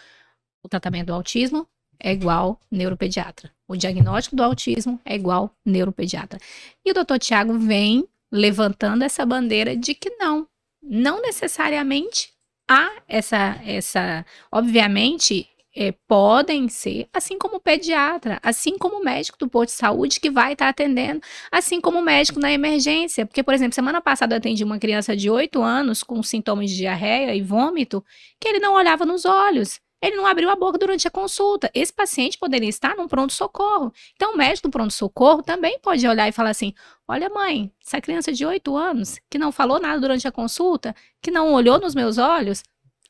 o 0.61 0.67
tratamento 0.67 1.07
do 1.07 1.13
autismo 1.13 1.65
é 1.97 2.11
igual 2.11 2.59
neuropediatra. 2.69 3.49
O 3.67 3.75
diagnóstico 3.75 4.35
do 4.35 4.43
autismo 4.43 4.99
é 5.05 5.15
igual 5.15 5.55
neuropediatra. 5.65 6.39
E 6.83 6.91
o 6.91 6.93
doutor 6.93 7.19
Tiago 7.19 7.57
vem 7.57 8.07
levantando 8.31 9.03
essa 9.03 9.25
bandeira 9.25 9.77
de 9.77 9.93
que 9.93 10.09
não, 10.17 10.47
não 10.81 11.21
necessariamente 11.21 12.33
há 12.69 13.01
essa, 13.07 13.59
essa, 13.65 14.25
obviamente, 14.51 15.47
é, 15.81 15.93
podem 16.09 16.67
ser, 16.67 17.07
assim 17.13 17.37
como 17.37 17.55
o 17.55 17.59
pediatra, 17.61 18.37
assim 18.43 18.77
como 18.77 18.97
o 18.97 19.03
médico 19.03 19.37
do 19.39 19.47
posto 19.47 19.69
de 19.69 19.77
saúde 19.77 20.19
que 20.19 20.29
vai 20.29 20.51
estar 20.51 20.67
atendendo 20.67 21.21
assim 21.49 21.79
como 21.79 21.99
o 21.99 22.01
médico 22.01 22.37
na 22.37 22.51
emergência. 22.51 23.25
Porque, 23.25 23.41
por 23.41 23.53
exemplo, 23.53 23.73
semana 23.73 24.01
passada 24.01 24.35
eu 24.35 24.39
atendi 24.39 24.61
uma 24.61 24.77
criança 24.77 25.15
de 25.15 25.29
8 25.29 25.61
anos 25.61 26.03
com 26.03 26.21
sintomas 26.21 26.69
de 26.69 26.75
diarreia 26.75 27.33
e 27.33 27.41
vômito 27.41 28.03
que 28.37 28.49
ele 28.49 28.59
não 28.59 28.73
olhava 28.73 29.05
nos 29.05 29.23
olhos. 29.23 29.79
Ele 30.01 30.17
não 30.17 30.25
abriu 30.25 30.49
a 30.49 30.55
boca 30.55 30.77
durante 30.77 31.07
a 31.07 31.11
consulta. 31.11 31.71
Esse 31.73 31.93
paciente 31.93 32.37
poderia 32.37 32.69
estar 32.69 32.95
num 32.97 33.07
pronto-socorro. 33.07 33.93
Então, 34.15 34.33
o 34.33 34.37
médico 34.37 34.67
do 34.67 34.71
pronto-socorro 34.71 35.41
também 35.43 35.79
pode 35.79 36.05
olhar 36.05 36.27
e 36.27 36.31
falar 36.33 36.49
assim: 36.49 36.73
Olha, 37.07 37.29
mãe, 37.29 37.71
essa 37.85 38.01
criança 38.01 38.33
de 38.33 38.45
8 38.45 38.75
anos 38.75 39.17
que 39.29 39.37
não 39.37 39.51
falou 39.51 39.79
nada 39.79 39.99
durante 39.99 40.27
a 40.27 40.31
consulta, 40.31 40.93
que 41.21 41.31
não 41.31 41.53
olhou 41.53 41.79
nos 41.79 41.95
meus 41.95 42.17
olhos, 42.17 42.63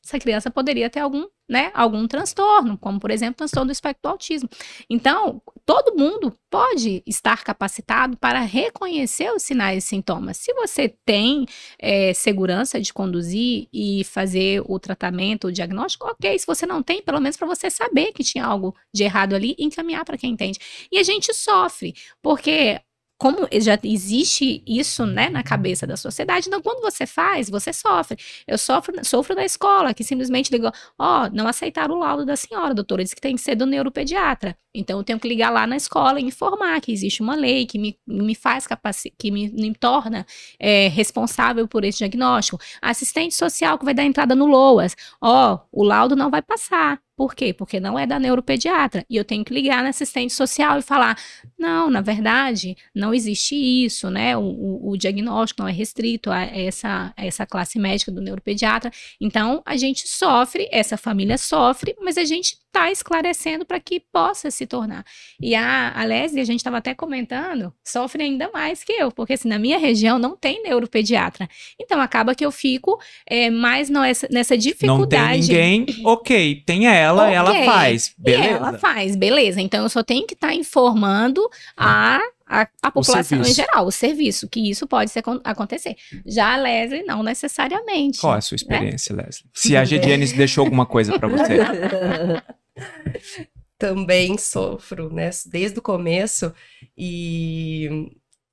essa 0.04 0.18
criança 0.18 0.50
poderia 0.50 0.88
ter 0.88 1.00
algum, 1.00 1.26
né, 1.48 1.70
algum 1.74 2.06
transtorno, 2.08 2.78
como 2.78 2.98
por 2.98 3.10
exemplo, 3.10 3.36
transtorno 3.36 3.66
do 3.66 3.72
espectro 3.72 4.02
do 4.02 4.08
autismo. 4.12 4.48
Então, 4.88 5.42
todo 5.66 5.96
mundo 5.96 6.34
pode 6.48 7.02
estar 7.06 7.44
capacitado 7.44 8.16
para 8.16 8.40
reconhecer 8.40 9.30
os 9.32 9.42
sinais 9.42 9.84
e 9.84 9.86
sintomas. 9.86 10.38
Se 10.38 10.52
você 10.54 10.88
tem 11.04 11.46
eh, 11.78 12.14
segurança 12.14 12.80
de 12.80 12.92
conduzir 12.92 13.68
e 13.72 14.02
fazer 14.04 14.62
o 14.66 14.78
tratamento, 14.78 15.48
o 15.48 15.52
diagnóstico, 15.52 16.06
ok. 16.08 16.38
Se 16.38 16.46
você 16.46 16.66
não 16.66 16.82
tem, 16.82 17.02
pelo 17.02 17.20
menos 17.20 17.36
para 17.36 17.46
você 17.46 17.70
saber 17.70 18.12
que 18.12 18.24
tinha 18.24 18.44
algo 18.44 18.74
de 18.92 19.04
errado 19.04 19.34
ali, 19.34 19.54
encaminhar 19.58 20.04
para 20.04 20.16
quem 20.16 20.32
entende. 20.32 20.58
E 20.90 20.98
a 20.98 21.02
gente 21.02 21.32
sofre, 21.34 21.94
porque 22.22 22.80
como 23.20 23.46
já 23.60 23.78
existe 23.84 24.62
isso, 24.66 25.04
né, 25.04 25.28
na 25.28 25.42
cabeça 25.42 25.86
da 25.86 25.94
sociedade, 25.96 26.48
então 26.48 26.62
quando 26.62 26.80
você 26.80 27.06
faz, 27.06 27.50
você 27.50 27.70
sofre. 27.70 28.16
Eu 28.48 28.56
sofro, 28.56 28.94
sofro 29.04 29.34
da 29.36 29.44
escola, 29.44 29.92
que 29.92 30.02
simplesmente 30.02 30.50
ligou, 30.50 30.72
ó, 30.98 31.28
não 31.30 31.46
aceitaram 31.46 31.96
o 31.96 31.98
laudo 31.98 32.24
da 32.24 32.34
senhora, 32.34 32.74
doutora, 32.74 33.02
disse 33.04 33.14
que 33.14 33.20
tem 33.20 33.36
que 33.36 33.42
ser 33.42 33.54
do 33.54 33.66
neuropediatra. 33.66 34.56
Então 34.74 34.98
eu 34.98 35.04
tenho 35.04 35.18
que 35.18 35.28
ligar 35.28 35.50
lá 35.50 35.66
na 35.66 35.76
escola 35.76 36.20
e 36.20 36.24
informar 36.24 36.80
que 36.80 36.92
existe 36.92 37.22
uma 37.22 37.34
lei 37.34 37.66
que 37.66 37.78
me, 37.78 37.98
me 38.06 38.34
faz 38.34 38.66
capaci 38.66 39.12
que 39.18 39.30
me, 39.30 39.50
me 39.50 39.74
torna 39.74 40.26
é, 40.58 40.88
responsável 40.88 41.66
por 41.66 41.84
esse 41.84 41.98
diagnóstico. 41.98 42.58
Assistente 42.80 43.34
social 43.34 43.78
que 43.78 43.84
vai 43.84 43.94
dar 43.94 44.04
entrada 44.04 44.34
no 44.34 44.46
LOAS, 44.46 44.96
ó, 45.20 45.60
o 45.72 45.82
laudo 45.82 46.14
não 46.14 46.30
vai 46.30 46.42
passar. 46.42 47.00
Por 47.20 47.34
quê? 47.34 47.52
Porque 47.52 47.78
não 47.78 47.98
é 47.98 48.06
da 48.06 48.18
neuropediatra. 48.18 49.04
E 49.10 49.14
eu 49.14 49.26
tenho 49.26 49.44
que 49.44 49.52
ligar 49.52 49.82
na 49.82 49.90
assistente 49.90 50.32
social 50.32 50.78
e 50.78 50.82
falar: 50.82 51.18
não, 51.58 51.90
na 51.90 52.00
verdade, 52.00 52.74
não 52.94 53.12
existe 53.12 53.54
isso, 53.54 54.08
né? 54.08 54.34
O, 54.38 54.40
o, 54.40 54.90
o 54.92 54.96
diagnóstico 54.96 55.60
não 55.60 55.68
é 55.68 55.72
restrito 55.72 56.30
a 56.30 56.40
essa, 56.40 57.12
a 57.14 57.26
essa 57.26 57.44
classe 57.44 57.78
médica 57.78 58.10
do 58.10 58.22
neuropediatra. 58.22 58.90
Então, 59.20 59.62
a 59.66 59.76
gente 59.76 60.08
sofre, 60.08 60.66
essa 60.72 60.96
família 60.96 61.36
sofre, 61.36 61.94
mas 62.00 62.16
a 62.16 62.24
gente 62.24 62.56
está 62.70 62.90
esclarecendo 62.90 63.66
para 63.66 63.78
que 63.78 64.00
possa 64.00 64.50
se 64.50 64.59
tornar. 64.66 65.04
E 65.40 65.54
a, 65.54 65.92
a 65.94 66.04
Leslie, 66.04 66.40
a 66.40 66.44
gente 66.46 66.60
estava 66.60 66.78
até 66.78 66.94
comentando, 66.94 67.72
sofre 67.84 68.22
ainda 68.22 68.50
mais 68.52 68.84
que 68.84 68.92
eu, 68.92 69.10
porque 69.10 69.34
assim, 69.34 69.48
na 69.48 69.58
minha 69.58 69.78
região 69.78 70.18
não 70.18 70.36
tem 70.36 70.62
neuropediatra. 70.62 71.48
Então, 71.80 72.00
acaba 72.00 72.34
que 72.34 72.44
eu 72.44 72.52
fico 72.52 73.00
é, 73.26 73.50
mais 73.50 73.88
nessa, 73.88 74.28
nessa 74.30 74.56
dificuldade. 74.56 75.40
Não 75.40 75.48
tem 75.48 75.80
ninguém, 75.80 75.86
ok, 76.04 76.62
tem 76.66 76.86
ela, 76.86 77.24
Ok. 77.24 77.34
ela 77.34 77.64
faz, 77.64 78.14
beleza. 78.18 78.48
E 78.48 78.52
ela 78.52 78.78
faz, 78.78 79.16
beleza. 79.16 79.60
Então 79.60 79.82
eu 79.82 79.88
só 79.88 80.02
tenho 80.02 80.26
que 80.26 80.34
estar 80.34 80.54
informando 80.54 81.40
a, 81.76 82.20
a, 82.46 82.68
a 82.82 82.90
população 82.90 83.40
em 83.40 83.52
geral, 83.52 83.86
o 83.86 83.92
serviço, 83.92 84.48
que 84.48 84.70
isso 84.70 84.86
pode 84.86 85.10
ser, 85.10 85.22
acontecer. 85.44 85.96
Já 86.26 86.54
a 86.54 86.56
Leslie, 86.56 87.04
não 87.04 87.22
necessariamente. 87.22 88.20
Qual 88.20 88.34
é 88.34 88.38
a 88.38 88.40
sua 88.40 88.56
experiência, 88.56 89.14
Leslie? 89.14 89.44
Se 89.54 89.76
a 89.76 89.84
Gediane 89.90 90.26
deixou 90.32 90.64
alguma 90.64 90.86
coisa 90.86 91.18
pra 91.18 91.28
você. 91.28 91.58
também 93.80 94.38
sofro, 94.38 95.12
né? 95.12 95.30
Desde 95.46 95.78
o 95.78 95.82
começo. 95.82 96.52
E 96.96 97.88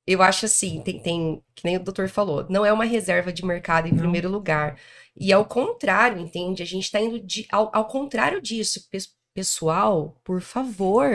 eu 0.08 0.22
acho 0.24 0.46
assim, 0.46 0.82
tem, 0.82 1.00
tem, 1.02 1.44
que 1.54 1.66
nem 1.66 1.76
o 1.78 1.84
doutor 1.84 2.08
falou, 2.10 2.46
não 2.50 2.66
é 2.66 2.72
uma 2.72 2.86
reserva 2.86 3.32
de 3.34 3.46
mercado 3.46 3.88
em 3.88 3.92
Não. 3.92 4.00
primeiro 4.00 4.30
lugar. 4.30 4.80
E 5.20 5.34
ao 5.34 5.46
contrário, 5.46 6.20
entende? 6.20 6.64
A 6.64 6.66
gente 6.66 6.90
tá 6.92 7.00
indo 7.02 7.20
de, 7.20 7.46
ao, 7.52 7.70
ao 7.76 7.86
contrário 7.88 8.42
disso. 8.42 8.88
Pes- 8.90 9.16
Pessoal, 9.34 10.20
por 10.24 10.42
favor, 10.42 11.08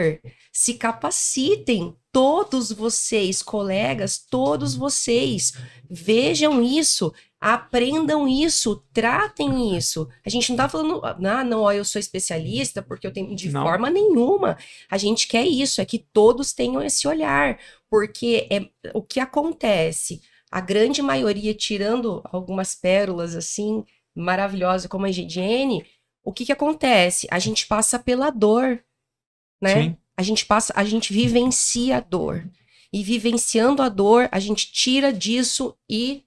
se 0.49 0.75
capacitem. 0.75 1.93
Todos 2.09 2.71
vocês, 2.71 3.41
colegas, 3.41 4.17
todos 4.17 4.75
vocês, 4.75 5.51
vejam 5.91 6.63
isso. 6.63 7.13
Aprendam 7.45 8.25
isso, 8.25 8.81
tratem 8.93 9.75
isso. 9.75 10.07
A 10.25 10.29
gente 10.29 10.49
não 10.49 10.55
tá 10.55 10.69
falando, 10.69 11.01
ah, 11.03 11.43
não, 11.43 11.63
ó, 11.63 11.73
eu 11.73 11.83
sou 11.83 11.99
especialista 11.99 12.81
porque 12.81 13.05
eu 13.05 13.11
tenho 13.11 13.35
de 13.35 13.49
Não. 13.49 13.63
forma 13.63 13.89
nenhuma. 13.89 14.57
A 14.89 14.97
gente 14.97 15.27
quer 15.27 15.45
isso, 15.45 15.81
é 15.81 15.85
que 15.85 15.99
todos 15.99 16.53
tenham 16.53 16.81
esse 16.81 17.05
olhar, 17.05 17.59
porque 17.89 18.47
é 18.49 18.69
o 18.93 19.01
que 19.01 19.19
acontece. 19.19 20.21
A 20.49 20.61
grande 20.61 21.01
maioria, 21.01 21.53
tirando 21.53 22.21
algumas 22.31 22.75
pérolas 22.75 23.35
assim 23.35 23.83
maravilhosas 24.15 24.87
como 24.87 25.05
a 25.05 25.09
higiene, 25.09 25.85
o 26.23 26.31
que 26.31 26.45
que 26.45 26.53
acontece? 26.53 27.27
A 27.29 27.39
gente 27.39 27.67
passa 27.67 27.99
pela 27.99 28.29
dor, 28.29 28.81
né? 29.61 29.83
Sim. 29.83 29.97
A 30.15 30.23
gente 30.23 30.45
passa, 30.45 30.71
a 30.77 30.85
gente 30.85 31.11
vivencia 31.11 31.97
a 31.97 31.99
dor. 31.99 32.49
E 32.93 33.03
vivenciando 33.03 33.81
a 33.81 33.89
dor, 33.89 34.29
a 34.31 34.39
gente 34.39 34.71
tira 34.71 35.11
disso 35.11 35.75
e 35.89 36.23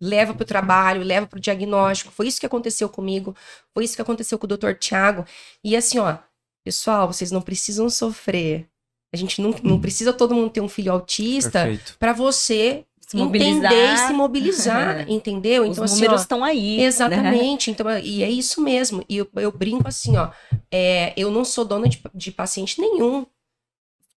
leva 0.00 0.34
para 0.34 0.42
o 0.42 0.46
trabalho, 0.46 1.02
leva 1.02 1.26
para 1.26 1.36
o 1.38 1.40
diagnóstico. 1.40 2.12
Foi 2.12 2.26
isso 2.26 2.40
que 2.40 2.46
aconteceu 2.46 2.88
comigo, 2.88 3.34
foi 3.74 3.84
isso 3.84 3.96
que 3.96 4.02
aconteceu 4.02 4.38
com 4.38 4.46
o 4.46 4.48
Dr. 4.56 4.72
Tiago. 4.78 5.24
E 5.64 5.74
assim, 5.76 5.98
ó, 5.98 6.16
pessoal, 6.64 7.06
vocês 7.12 7.30
não 7.30 7.40
precisam 7.40 7.88
sofrer. 7.88 8.66
A 9.12 9.16
gente 9.16 9.40
não, 9.40 9.54
não 9.62 9.80
precisa 9.80 10.12
todo 10.12 10.34
mundo 10.34 10.50
ter 10.50 10.60
um 10.60 10.68
filho 10.68 10.92
autista 10.92 11.64
para 11.98 12.12
você 12.12 12.84
Se 13.08 13.16
mobilizar. 13.16 13.72
entender 13.72 13.94
e 13.94 13.98
se 13.98 14.12
mobilizar, 14.12 15.08
entendeu? 15.10 15.62
Os 15.62 15.70
Então, 15.70 15.84
assim, 15.84 15.94
números 15.94 16.20
ó, 16.20 16.22
estão 16.22 16.44
aí. 16.44 16.76
né? 16.78 16.82
Exatamente. 16.84 17.70
Então, 17.70 17.86
e 17.98 18.22
é 18.22 18.28
isso 18.30 18.60
mesmo. 18.60 19.02
E 19.08 19.16
eu, 19.18 19.28
eu 19.36 19.52
brinco 19.52 19.86
assim, 19.88 20.16
ó. 20.16 20.30
é, 20.70 21.14
eu 21.16 21.30
não 21.30 21.44
sou 21.44 21.64
dona 21.64 21.88
de, 21.88 22.02
de 22.12 22.32
paciente 22.32 22.80
nenhum. 22.80 23.24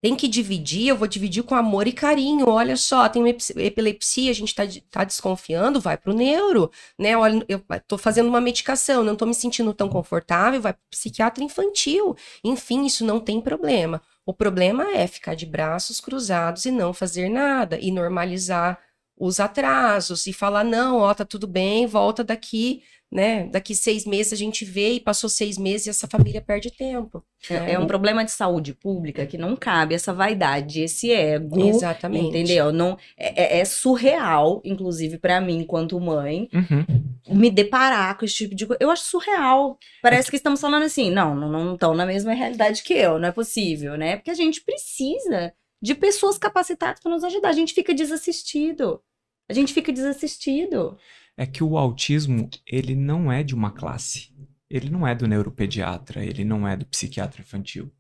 Tem 0.01 0.15
que 0.15 0.29
dividir, 0.29 0.89
eu 0.89 0.97
vou 0.97 1.09
dividir 1.09 1.43
com 1.43 1.57
amor 1.57 1.89
e 1.89 1.93
carinho. 1.93 2.49
Olha 2.49 2.77
só, 2.77 3.09
tem 3.09 3.29
epilepsia, 3.29 4.31
a 4.31 4.35
gente 4.35 4.55
tá, 4.55 4.63
tá 4.91 5.03
desconfiando, 5.03 5.81
vai 5.81 5.97
pro 5.97 6.15
neuro, 6.15 6.71
né? 6.97 7.17
Olha, 7.17 7.45
eu 7.49 7.61
tô 7.87 7.99
fazendo 7.99 8.29
uma 8.29 8.41
medicação, 8.41 9.03
não 9.03 9.17
tô 9.17 9.27
me 9.27 9.35
sentindo 9.35 9.75
tão 9.75 9.89
confortável, 9.89 10.61
vai 10.61 10.73
pro 10.73 10.83
psiquiatra 10.91 11.43
infantil. 11.43 12.17
Enfim, 12.45 12.87
isso 12.87 13.05
não 13.05 13.19
tem 13.19 13.41
problema. 13.41 14.01
O 14.25 14.33
problema 14.33 14.89
é 14.95 15.07
ficar 15.07 15.35
de 15.35 15.47
braços 15.47 16.01
cruzados 16.01 16.65
e 16.65 16.71
não 16.71 16.93
fazer 16.93 17.29
nada 17.29 17.79
e 17.81 17.91
normalizar 17.91 18.79
os 19.19 19.41
atrasos 19.41 20.27
e 20.27 20.33
falar 20.33 20.64
não, 20.64 20.99
ó, 20.99 21.12
tá 21.14 21.25
tudo 21.25 21.47
bem, 21.47 21.87
volta 21.87 22.23
daqui, 22.23 22.83
né? 23.11 23.47
Daqui 23.47 23.75
seis 23.75 24.05
meses 24.05 24.35
a 24.35 24.37
gente 24.37 24.66
vê 24.66 24.93
e 24.93 25.01
passou 25.01 25.31
seis 25.31 25.57
meses 25.57 25.87
e 25.87 25.91
essa 25.91 26.07
família 26.07 26.43
perde 26.43 26.71
tempo. 26.71 27.25
né? 27.49 27.71
É, 27.71 27.73
é 27.73 27.79
um 27.79 27.87
problema 27.87 28.23
de 28.23 28.31
saúde 28.31 28.75
pública 28.75 29.25
que 29.25 29.39
não 29.39 29.57
cabe 29.57 29.95
essa 29.95 30.12
vaidade, 30.12 30.83
esse 30.83 31.11
ego. 31.11 31.59
Exatamente. 31.69 32.29
Entendeu? 32.29 32.71
Não, 32.71 32.99
é, 33.16 33.57
é- 33.59 33.61
é 33.61 33.64
surreal, 33.64 34.61
inclusive 34.64 35.16
pra 35.19 35.41
mim, 35.41 35.59
enquanto 35.61 35.99
mãe, 35.99 36.49
Uhum. 36.53 37.39
me 37.39 37.51
deparar 37.51 38.19
com 38.19 38.27
esse 38.27 38.35
tipo 38.35 38.55
de 38.55 38.66
coisa. 38.66 38.79
Eu 38.83 38.91
acho 38.91 39.05
surreal. 39.05 39.79
Parece 40.03 40.31
que 40.31 40.37
estamos 40.37 40.61
falando 40.61 40.83
assim, 40.83 41.11
não, 41.11 41.35
não, 41.35 41.49
não 41.51 41.75
estão 41.75 41.95
na 41.95 42.05
mesma 42.05 42.35
realidade 42.35 42.83
que 42.83 42.93
eu, 42.93 43.19
não 43.19 43.29
é 43.29 43.33
possível, 43.33 43.97
né? 43.97 44.16
Porque 44.16 44.31
a 44.31 44.35
gente 44.35 44.61
precisa 44.62 45.53
de 45.81 45.95
pessoas 45.95 46.37
capacitadas 46.37 47.01
para 47.01 47.11
nos 47.12 47.25
ajudar. 47.25 47.49
A 47.49 47.53
gente 47.53 47.73
fica 47.73 47.95
desassistido. 47.95 49.01
A 49.49 49.53
gente 49.53 49.73
fica 49.73 49.93
desassistido. 49.93 50.99
É 51.37 51.47
que 51.47 51.63
o 51.63 51.79
autismo, 51.79 52.51
ele 52.67 52.95
não 52.95 53.31
é 53.31 53.43
de 53.43 53.55
uma 53.55 53.71
classe. 53.71 54.31
Ele 54.69 54.91
não 54.91 55.07
é 55.07 55.15
do 55.15 55.27
neuropediatra, 55.27 56.25
ele 56.25 56.45
não 56.45 56.69
é 56.69 56.77
do 56.77 56.85
psiquiatra 56.85 57.41
infantil. 57.41 57.91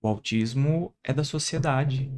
O 0.00 0.08
autismo 0.08 0.94
é 1.02 1.12
da 1.12 1.24
sociedade. 1.24 2.10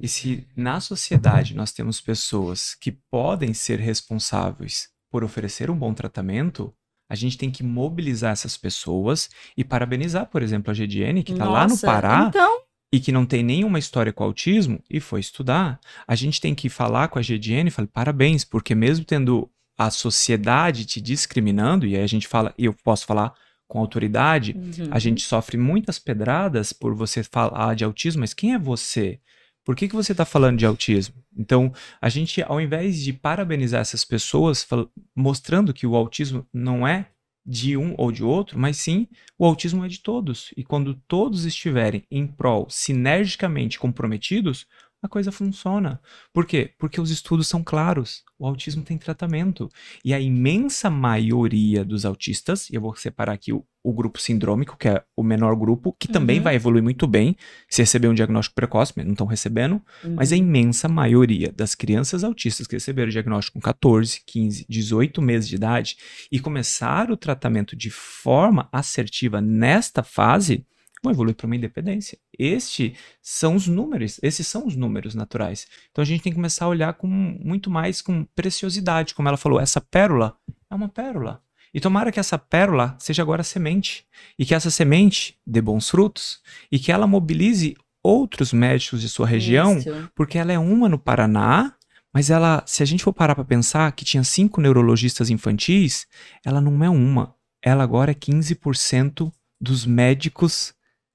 E 0.00 0.08
se 0.08 0.46
na 0.54 0.80
sociedade 0.80 1.54
nós 1.54 1.72
temos 1.72 2.00
pessoas 2.00 2.74
que 2.74 2.92
podem 3.10 3.54
ser 3.54 3.78
responsáveis 3.78 4.88
por 5.10 5.24
oferecer 5.24 5.70
um 5.70 5.78
bom 5.78 5.94
tratamento, 5.94 6.74
a 7.08 7.14
gente 7.14 7.38
tem 7.38 7.50
que 7.50 7.62
mobilizar 7.62 8.32
essas 8.32 8.56
pessoas 8.56 9.30
e 9.56 9.64
parabenizar, 9.64 10.26
por 10.26 10.42
exemplo, 10.42 10.70
a 10.70 10.74
GDN, 10.74 11.22
que 11.22 11.32
está 11.32 11.48
lá 11.48 11.66
no 11.66 11.78
Pará, 11.78 12.26
Então, 12.28 12.60
e 12.92 13.00
que 13.00 13.12
não 13.12 13.26
tem 13.26 13.42
nenhuma 13.42 13.78
história 13.78 14.12
com 14.12 14.24
autismo 14.24 14.80
e 14.88 15.00
foi 15.00 15.20
estudar, 15.20 15.80
a 16.06 16.14
gente 16.14 16.40
tem 16.40 16.54
que 16.54 16.68
falar 16.68 17.08
com 17.08 17.18
a 17.18 17.22
GDN 17.22 17.68
e 17.68 17.70
falar 17.70 17.88
parabéns, 17.88 18.44
porque 18.44 18.74
mesmo 18.74 19.04
tendo 19.04 19.50
a 19.76 19.90
sociedade 19.90 20.86
te 20.86 21.00
discriminando, 21.00 21.86
e 21.86 21.96
aí 21.96 22.02
a 22.02 22.06
gente 22.06 22.26
fala, 22.26 22.54
e 22.56 22.64
eu 22.64 22.72
posso 22.72 23.04
falar 23.04 23.34
com 23.68 23.80
autoridade, 23.80 24.56
uhum. 24.56 24.88
a 24.90 24.98
gente 24.98 25.22
sofre 25.22 25.56
muitas 25.56 25.98
pedradas 25.98 26.72
por 26.72 26.94
você 26.94 27.22
falar 27.22 27.74
de 27.74 27.84
autismo, 27.84 28.20
mas 28.20 28.32
quem 28.32 28.54
é 28.54 28.58
você? 28.58 29.20
Por 29.64 29.74
que, 29.74 29.88
que 29.88 29.96
você 29.96 30.12
está 30.12 30.24
falando 30.24 30.58
de 30.58 30.64
autismo? 30.64 31.16
Então, 31.36 31.72
a 32.00 32.08
gente, 32.08 32.40
ao 32.42 32.60
invés 32.60 33.02
de 33.02 33.12
parabenizar 33.12 33.80
essas 33.80 34.04
pessoas, 34.04 34.66
mostrando 35.14 35.74
que 35.74 35.86
o 35.86 35.96
autismo 35.96 36.46
não 36.54 36.86
é 36.86 37.08
de 37.46 37.76
um 37.76 37.94
ou 37.96 38.10
de 38.10 38.24
outro, 38.24 38.58
mas 38.58 38.78
sim 38.78 39.06
o 39.38 39.44
autismo 39.44 39.84
é 39.84 39.88
de 39.88 40.00
todos. 40.00 40.52
E 40.56 40.64
quando 40.64 40.94
todos 41.06 41.44
estiverem 41.44 42.04
em 42.10 42.26
prol, 42.26 42.66
sinergicamente 42.68 43.78
comprometidos, 43.78 44.66
a 45.02 45.08
coisa 45.08 45.30
funciona. 45.30 46.00
Por 46.32 46.46
quê? 46.46 46.74
Porque 46.78 47.00
os 47.00 47.10
estudos 47.10 47.46
são 47.46 47.62
claros. 47.62 48.24
O 48.38 48.46
autismo 48.46 48.82
tem 48.82 48.98
tratamento. 48.98 49.68
E 50.04 50.12
a 50.12 50.20
imensa 50.20 50.90
maioria 50.90 51.84
dos 51.84 52.04
autistas, 52.04 52.68
e 52.68 52.74
eu 52.74 52.80
vou 52.80 52.94
separar 52.96 53.32
aqui 53.32 53.52
o, 53.52 53.64
o 53.88 53.92
grupo 53.92 54.20
sindrômico, 54.20 54.76
que 54.76 54.88
é 54.88 55.02
o 55.16 55.22
menor 55.22 55.54
grupo, 55.54 55.94
que 55.98 56.08
também 56.08 56.38
Uhum. 56.38 56.42
vai 56.44 56.54
evoluir 56.56 56.82
muito 56.82 57.06
bem 57.06 57.36
se 57.68 57.82
receber 57.82 58.08
um 58.08 58.14
diagnóstico 58.14 58.54
precoce, 58.56 58.92
mas 58.96 59.04
não 59.04 59.12
estão 59.12 59.26
recebendo. 59.26 59.80
Mas 60.16 60.32
a 60.32 60.36
imensa 60.36 60.88
maioria 60.88 61.52
das 61.52 61.74
crianças 61.74 62.24
autistas 62.24 62.66
que 62.66 62.74
receberam 62.74 63.08
o 63.08 63.12
diagnóstico 63.12 63.58
com 63.58 63.62
14, 63.62 64.22
15, 64.26 64.66
18 64.68 65.22
meses 65.22 65.48
de 65.48 65.54
idade 65.54 65.96
e 66.32 66.40
começaram 66.40 67.14
o 67.14 67.16
tratamento 67.16 67.76
de 67.76 67.90
forma 67.90 68.68
assertiva 68.72 69.40
nesta 69.40 70.02
fase, 70.02 70.66
vão 71.02 71.12
evoluir 71.12 71.36
para 71.36 71.46
uma 71.46 71.54
independência. 71.54 72.18
Este 72.36 72.94
são 73.22 73.54
os 73.54 73.68
números, 73.68 74.18
esses 74.22 74.46
são 74.48 74.66
os 74.66 74.74
números 74.74 75.14
naturais. 75.14 75.66
Então 75.92 76.02
a 76.02 76.06
gente 76.06 76.22
tem 76.22 76.32
que 76.32 76.36
começar 76.36 76.64
a 76.64 76.68
olhar 76.68 76.92
com 76.94 77.06
muito 77.06 77.70
mais 77.70 78.02
com 78.02 78.24
preciosidade, 78.34 79.14
como 79.14 79.28
ela 79.28 79.36
falou, 79.36 79.60
essa 79.60 79.80
pérola 79.80 80.36
é 80.68 80.74
uma 80.74 80.88
pérola. 80.88 81.40
E 81.76 81.80
tomara 81.80 82.10
que 82.10 82.18
essa 82.18 82.38
pérola 82.38 82.96
seja 82.98 83.20
agora 83.20 83.42
semente 83.42 84.06
e 84.38 84.46
que 84.46 84.54
essa 84.54 84.70
semente 84.70 85.36
dê 85.46 85.60
bons 85.60 85.90
frutos 85.90 86.40
e 86.72 86.78
que 86.78 86.90
ela 86.90 87.06
mobilize 87.06 87.76
outros 88.02 88.50
médicos 88.50 89.02
de 89.02 89.10
sua 89.10 89.26
região 89.26 89.76
Isso. 89.76 90.10
porque 90.14 90.38
ela 90.38 90.50
é 90.50 90.58
uma 90.58 90.88
no 90.88 90.98
Paraná, 90.98 91.74
mas 92.14 92.30
ela, 92.30 92.62
se 92.66 92.82
a 92.82 92.86
gente 92.86 93.04
for 93.04 93.12
parar 93.12 93.34
para 93.34 93.44
pensar 93.44 93.92
que 93.92 94.06
tinha 94.06 94.24
cinco 94.24 94.58
neurologistas 94.58 95.28
infantis, 95.28 96.06
ela 96.42 96.62
não 96.62 96.82
é 96.82 96.88
uma. 96.88 97.34
Ela 97.62 97.84
agora 97.84 98.12
é 98.12 98.14
15% 98.14 99.30
dos 99.60 99.84
médicos 99.84 100.72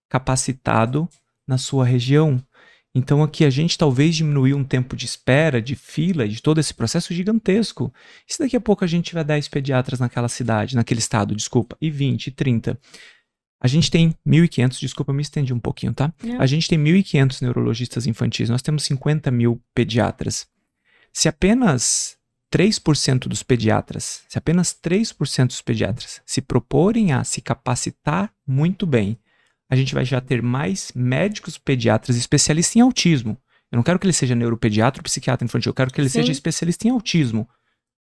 capacitados 0.07 1.07
na 1.47 1.57
sua 1.57 1.86
região. 1.86 2.39
Então 2.94 3.24
aqui 3.24 3.46
a 3.46 3.50
gente 3.50 3.78
talvez 3.78 4.16
diminuiu 4.16 4.58
um 4.58 4.64
tempo 4.64 4.96
de 4.96 5.06
espera, 5.06 5.62
de 5.62 5.76
fila, 5.76 6.28
de 6.28 6.42
todo 6.42 6.60
esse 6.60 6.74
processo 6.74 7.14
gigantesco. 7.14 7.94
E 8.28 8.34
se 8.34 8.39
daqui 8.39 8.56
a 8.56 8.62
pouco 8.62 8.84
a 8.84 8.88
gente 8.88 9.06
tiver 9.06 9.24
10 9.24 9.48
pediatras 9.48 10.00
naquela 10.00 10.28
cidade, 10.28 10.76
naquele 10.76 11.00
estado, 11.00 11.36
desculpa, 11.36 11.78
e 11.80 11.89
20, 11.89 12.28
e 12.28 12.32
30, 12.32 12.78
a 13.62 13.68
gente 13.68 13.92
tem 13.92 14.16
1.500, 14.28 14.80
desculpa, 14.80 15.12
eu 15.12 15.16
me 15.16 15.22
estendi 15.22 15.54
um 15.54 15.60
pouquinho, 15.60 15.94
tá? 15.94 16.12
Não. 16.24 16.42
A 16.42 16.46
gente 16.48 16.68
tem 16.68 16.80
1.500 16.80 17.42
neurologistas 17.44 18.08
infantis, 18.08 18.50
nós 18.50 18.62
temos 18.62 18.84
50 18.84 19.30
mil 19.30 19.62
pediatras. 19.74 20.48
Se 21.14 21.30
apenas 21.30 22.18
3% 22.52 23.28
dos 23.28 23.44
pediatras, 23.44 24.24
se 24.28 24.38
apenas 24.38 24.74
3% 24.74 25.48
dos 25.48 25.62
pediatras 25.62 26.22
se 26.26 26.42
proporem 26.42 27.14
a 27.14 27.24
se 27.24 27.39
capacitar 27.39 28.34
muito 28.46 28.86
bem, 28.86 29.18
a 29.72 29.76
gente 29.78 29.94
vai 29.94 30.04
já 30.04 30.20
ter 30.20 30.42
mais 30.42 30.92
médicos 30.94 31.58
pediatras 31.58 32.18
especialistas 32.18 32.76
em 32.76 32.82
autismo. 32.82 33.38
Eu 33.72 33.78
não 33.78 33.84
quero 33.84 33.98
que 33.98 34.06
ele 34.06 34.12
seja 34.12 34.36
neuropediatra 34.36 35.00
ou 35.00 35.04
psiquiatra 35.04 35.46
infantil, 35.46 35.70
eu 35.70 35.74
quero 35.74 35.94
que 35.94 36.02
ele 36.02 36.10
Sim. 36.10 36.20
seja 36.20 36.32
especialista 36.34 36.90
em 36.90 36.92
autismo. 36.92 37.48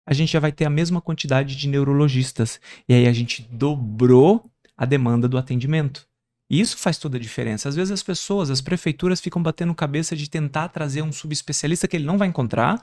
A 0.06 0.14
gente 0.14 0.32
já 0.32 0.38
vai 0.38 0.52
ter 0.52 0.64
a 0.64 0.70
mesma 0.70 1.00
quantidade 1.00 1.56
de 1.56 1.66
neurologistas. 1.66 2.60
E 2.88 2.94
aí 2.94 3.08
a 3.08 3.12
gente 3.12 3.42
dobrou 3.50 4.48
a 4.76 4.86
demanda 4.86 5.26
do 5.26 5.36
atendimento. 5.36 6.06
E 6.48 6.60
isso 6.60 6.78
faz 6.78 6.98
toda 6.98 7.16
a 7.16 7.20
diferença. 7.20 7.68
Às 7.68 7.74
vezes 7.74 7.90
as 7.90 8.02
pessoas, 8.04 8.48
as 8.48 8.60
prefeituras 8.60 9.20
ficam 9.20 9.42
batendo 9.42 9.74
cabeça 9.74 10.14
de 10.14 10.30
tentar 10.30 10.68
trazer 10.68 11.02
um 11.02 11.10
subespecialista 11.10 11.88
que 11.88 11.96
ele 11.96 12.06
não 12.06 12.16
vai 12.16 12.28
encontrar, 12.28 12.80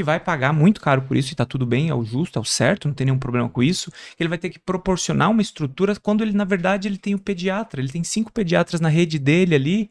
que 0.00 0.04
vai 0.04 0.18
pagar 0.18 0.52
muito 0.54 0.80
caro 0.80 1.02
por 1.02 1.14
isso, 1.14 1.30
e 1.32 1.36
tá 1.36 1.44
tudo 1.44 1.66
bem, 1.66 1.90
é 1.90 1.94
o 1.94 2.02
justo, 2.02 2.38
é 2.38 2.42
o 2.42 2.44
certo, 2.44 2.88
não 2.88 2.94
tem 2.94 3.04
nenhum 3.04 3.18
problema 3.18 3.50
com 3.50 3.62
isso. 3.62 3.92
Ele 4.18 4.30
vai 4.30 4.38
ter 4.38 4.48
que 4.48 4.58
proporcionar 4.58 5.30
uma 5.30 5.42
estrutura 5.42 5.94
quando 5.94 6.22
ele, 6.22 6.32
na 6.32 6.44
verdade, 6.44 6.88
ele 6.88 6.96
tem 6.96 7.14
o 7.14 7.18
pediatra. 7.18 7.82
Ele 7.82 7.92
tem 7.92 8.02
cinco 8.02 8.32
pediatras 8.32 8.80
na 8.80 8.88
rede 8.88 9.18
dele 9.18 9.54
ali, 9.54 9.90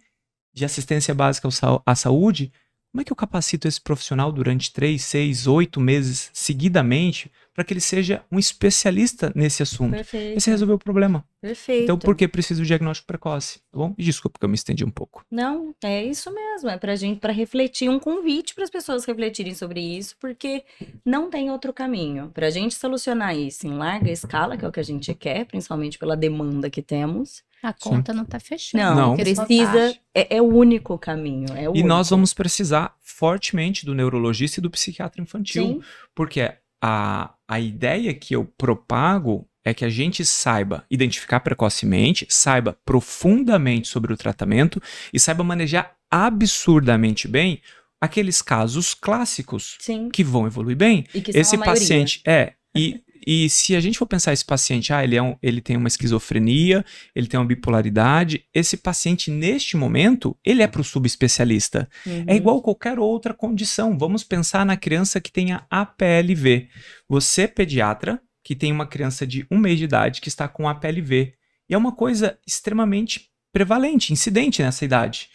de 0.52 0.66
assistência 0.66 1.14
básica 1.14 1.48
à 1.86 1.94
saúde. 1.94 2.52
Como 2.92 3.02
é 3.02 3.06
que 3.06 3.12
eu 3.12 3.16
capacito 3.16 3.68
esse 3.68 3.80
profissional 3.80 4.32
durante 4.32 4.74
três, 4.74 5.04
seis, 5.04 5.46
oito 5.46 5.80
meses 5.80 6.32
seguidamente 6.34 7.32
para 7.60 7.66
que 7.66 7.74
ele 7.74 7.82
seja 7.82 8.24
um 8.32 8.40
especialista 8.40 9.34
nesse 9.36 9.62
assunto. 9.62 9.92
Perfeito. 9.92 10.38
E 10.38 10.40
você 10.42 10.50
resolveu 10.50 10.78
o 10.78 10.80
problema. 10.80 11.26
Perfeito. 11.42 11.84
Então, 11.84 11.98
por 11.98 12.16
que 12.16 12.26
precisa 12.26 12.62
do 12.62 12.66
diagnóstico 12.66 13.06
precoce? 13.08 13.60
Tá 13.70 13.78
bom? 13.78 13.94
E 13.98 14.04
desculpa 14.04 14.40
que 14.40 14.46
eu 14.46 14.50
me 14.50 14.56
estendi 14.56 14.86
um 14.86 14.90
pouco. 14.90 15.26
Não, 15.30 15.76
é 15.84 16.02
isso 16.06 16.34
mesmo. 16.34 16.70
É 16.70 16.78
pra 16.78 16.96
gente, 16.96 17.20
para 17.20 17.34
refletir, 17.34 17.90
um 17.90 18.00
convite 18.00 18.56
para 18.56 18.64
as 18.64 18.70
pessoas 18.70 19.04
refletirem 19.04 19.54
sobre 19.54 19.82
isso, 19.82 20.16
porque 20.22 20.64
não 21.06 21.30
tem 21.30 21.52
outro 21.52 21.74
caminho. 21.74 22.32
Para 22.34 22.48
a 22.48 22.50
gente 22.50 22.76
solucionar 22.76 23.36
isso 23.36 23.68
em 23.68 23.74
larga 23.74 24.10
escala, 24.10 24.56
que 24.56 24.64
é 24.64 24.68
o 24.68 24.72
que 24.72 24.80
a 24.80 24.84
gente 24.84 25.14
quer, 25.14 25.46
principalmente 25.46 26.00
pela 26.00 26.16
demanda 26.16 26.70
que 26.70 26.82
temos. 26.82 27.44
A 27.62 27.74
conta 27.74 28.14
não 28.14 28.24
tá 28.24 28.40
fechando. 28.40 28.82
Não, 28.86 28.96
Não. 29.10 29.16
precisa. 29.18 29.94
É, 30.16 30.38
é 30.38 30.42
o 30.42 30.46
único 30.46 30.98
caminho. 30.98 31.48
É 31.58 31.70
o 31.70 31.76
E 31.76 31.84
nós 31.84 32.08
único. 32.08 32.10
vamos 32.12 32.34
precisar 32.34 32.96
fortemente 33.02 33.86
do 33.86 33.94
neurologista 33.94 34.62
e 34.62 34.64
do 34.64 34.72
psiquiatra 34.72 35.22
infantil. 35.22 35.64
Sim, 35.66 35.82
Porque 36.16 36.54
a, 36.82 37.34
a 37.48 37.60
ideia 37.60 38.14
que 38.14 38.36
eu 38.36 38.46
propago 38.58 39.48
é 39.64 39.74
que 39.74 39.86
a 39.86 39.90
gente 39.90 40.24
saiba 40.26 40.86
identificar 40.90 41.40
precocemente, 41.42 42.26
saiba 42.30 42.78
profundamente 42.86 43.88
sobre 43.88 44.14
o 44.14 44.18
tratamento 44.18 44.82
e 45.14 45.20
saiba 45.20 45.44
manejar 45.44 45.96
absurdamente 46.10 47.28
bem 47.28 47.62
aqueles 48.02 48.42
casos 48.42 48.94
clássicos 48.94 49.78
sim. 49.80 50.10
que 50.10 50.24
vão 50.24 50.48
evoluir 50.48 50.78
bem. 50.78 51.06
E 51.14 51.22
que 51.22 51.34
são 51.34 51.42
Esse 51.42 51.58
paciente 51.58 52.22
é 52.26 52.54
e, 52.76 53.02
e 53.26 53.50
se 53.50 53.76
a 53.76 53.80
gente 53.80 53.98
for 53.98 54.06
pensar 54.06 54.34
esse 54.34 54.46
paciente, 54.46 54.94
ah, 54.94 55.04
ele, 55.04 55.16
é 55.16 55.22
um, 55.22 55.36
ele 55.42 55.62
tem 55.62 55.76
uma 55.78 55.88
esquizofrenia, 55.88 56.86
ele 57.16 57.28
tem 57.28 57.40
uma 57.40 57.46
bipolaridade, 57.46 58.46
esse 58.54 58.78
paciente 58.78 59.30
neste 59.30 59.76
momento, 59.76 60.38
ele 60.44 60.62
é 60.62 60.68
para 60.68 60.82
o 60.82 60.84
subespecialista. 60.84 61.90
Uhum. 62.06 62.26
É 62.28 62.36
igual 62.36 62.62
qualquer 62.62 63.00
outra 63.00 63.34
condição. 63.34 63.98
Vamos 63.98 64.24
pensar 64.24 64.66
na 64.66 64.78
criança 64.78 65.20
que 65.20 65.32
tenha 65.32 65.66
APLV. 65.70 66.70
Você, 67.08 67.48
pediatra, 67.48 68.22
que 68.44 68.56
tem 68.56 68.72
uma 68.72 68.88
criança 68.88 69.28
de 69.28 69.46
um 69.52 69.58
mês 69.58 69.78
de 69.78 69.84
idade 69.84 70.22
que 70.22 70.30
está 70.30 70.48
com 70.48 70.68
APLV. 70.68 71.34
E 71.70 71.74
é 71.74 71.78
uma 71.78 71.92
coisa 71.92 72.38
extremamente 72.48 73.30
prevalente, 73.52 74.14
incidente 74.14 74.62
nessa 74.62 74.86
idade. 74.86 75.30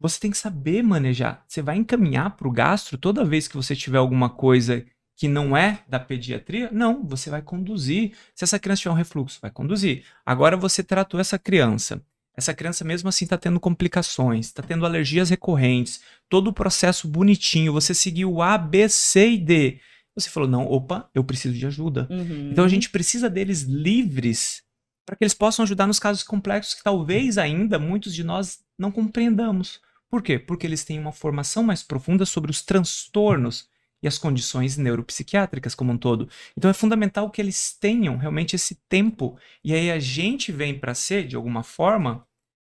Você 0.00 0.20
tem 0.20 0.30
que 0.30 0.36
saber 0.38 0.82
manejar. 0.82 1.44
Você 1.48 1.62
vai 1.62 1.76
encaminhar 1.76 2.36
para 2.36 2.46
o 2.46 2.52
gastro 2.52 2.98
toda 2.98 3.24
vez 3.24 3.48
que 3.48 3.56
você 3.56 3.74
tiver 3.74 3.98
alguma 3.98 4.28
coisa 4.28 4.84
que 5.16 5.28
não 5.28 5.56
é 5.56 5.82
da 5.88 6.00
pediatria? 6.00 6.68
Não, 6.72 7.04
você 7.04 7.30
vai 7.30 7.42
conduzir. 7.42 8.12
Se 8.34 8.44
essa 8.44 8.58
criança 8.58 8.82
tiver 8.82 8.92
um 8.92 8.96
refluxo, 8.96 9.38
vai 9.40 9.50
conduzir. 9.50 10.04
Agora 10.24 10.56
você 10.56 10.82
tratou 10.82 11.20
essa 11.20 11.38
criança. 11.38 12.02
Essa 12.36 12.52
criança 12.52 12.84
mesmo 12.84 13.08
assim 13.08 13.24
está 13.24 13.38
tendo 13.38 13.60
complicações, 13.60 14.46
está 14.46 14.62
tendo 14.62 14.84
alergias 14.84 15.30
recorrentes, 15.30 16.00
todo 16.28 16.48
o 16.48 16.52
processo 16.52 17.06
bonitinho, 17.06 17.72
você 17.72 17.94
seguiu 17.94 18.42
A, 18.42 18.58
B, 18.58 18.88
C 18.88 19.30
e 19.30 19.38
D. 19.38 19.80
Você 20.16 20.28
falou, 20.28 20.48
não, 20.48 20.66
opa, 20.66 21.08
eu 21.14 21.22
preciso 21.22 21.54
de 21.54 21.66
ajuda. 21.66 22.08
Uhum. 22.10 22.50
Então 22.50 22.64
a 22.64 22.68
gente 22.68 22.90
precisa 22.90 23.30
deles 23.30 23.62
livres 23.62 24.62
para 25.06 25.16
que 25.16 25.22
eles 25.22 25.34
possam 25.34 25.62
ajudar 25.64 25.86
nos 25.86 25.98
casos 25.98 26.22
complexos 26.22 26.74
que 26.74 26.82
talvez 26.82 27.36
ainda 27.38 27.78
muitos 27.78 28.14
de 28.14 28.24
nós 28.24 28.60
não 28.76 28.90
compreendamos. 28.90 29.80
Por 30.08 30.22
quê? 30.22 30.38
Porque 30.38 30.66
eles 30.66 30.84
têm 30.84 30.98
uma 30.98 31.12
formação 31.12 31.62
mais 31.62 31.82
profunda 31.82 32.24
sobre 32.24 32.50
os 32.50 32.62
transtornos 32.62 33.68
e 34.04 34.06
as 34.06 34.18
condições 34.18 34.76
neuropsiquiátricas 34.76 35.74
como 35.74 35.90
um 35.92 35.96
todo. 35.98 36.28
Então 36.56 36.70
é 36.70 36.74
fundamental 36.74 37.30
que 37.30 37.40
eles 37.40 37.72
tenham 37.80 38.18
realmente 38.18 38.54
esse 38.54 38.74
tempo 38.88 39.36
e 39.64 39.72
aí 39.74 39.90
a 39.90 39.98
gente 39.98 40.52
vem 40.52 40.78
para 40.78 40.94
ser 40.94 41.26
de 41.26 41.34
alguma 41.34 41.62
forma 41.62 42.26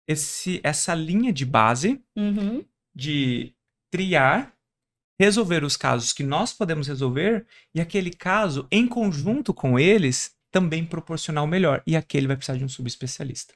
esse 0.07 0.59
essa 0.63 0.93
linha 0.93 1.32
de 1.32 1.45
base 1.45 2.01
Uhum. 2.17 2.63
de 2.93 3.53
triar, 3.91 4.53
resolver 5.19 5.63
os 5.63 5.77
casos 5.77 6.11
que 6.11 6.23
nós 6.23 6.51
podemos 6.51 6.88
resolver 6.88 7.45
e 7.73 7.79
aquele 7.79 8.11
caso, 8.11 8.67
em 8.71 8.86
conjunto 8.88 9.53
com 9.53 9.79
eles, 9.79 10.36
também 10.51 10.86
proporcionar 10.86 11.43
o 11.43 11.47
melhor. 11.47 11.82
E 11.88 11.95
aquele 11.95 12.27
vai 12.27 12.36
precisar 12.36 12.57
de 12.57 12.65
um 12.65 12.69
subespecialista. 12.69 13.53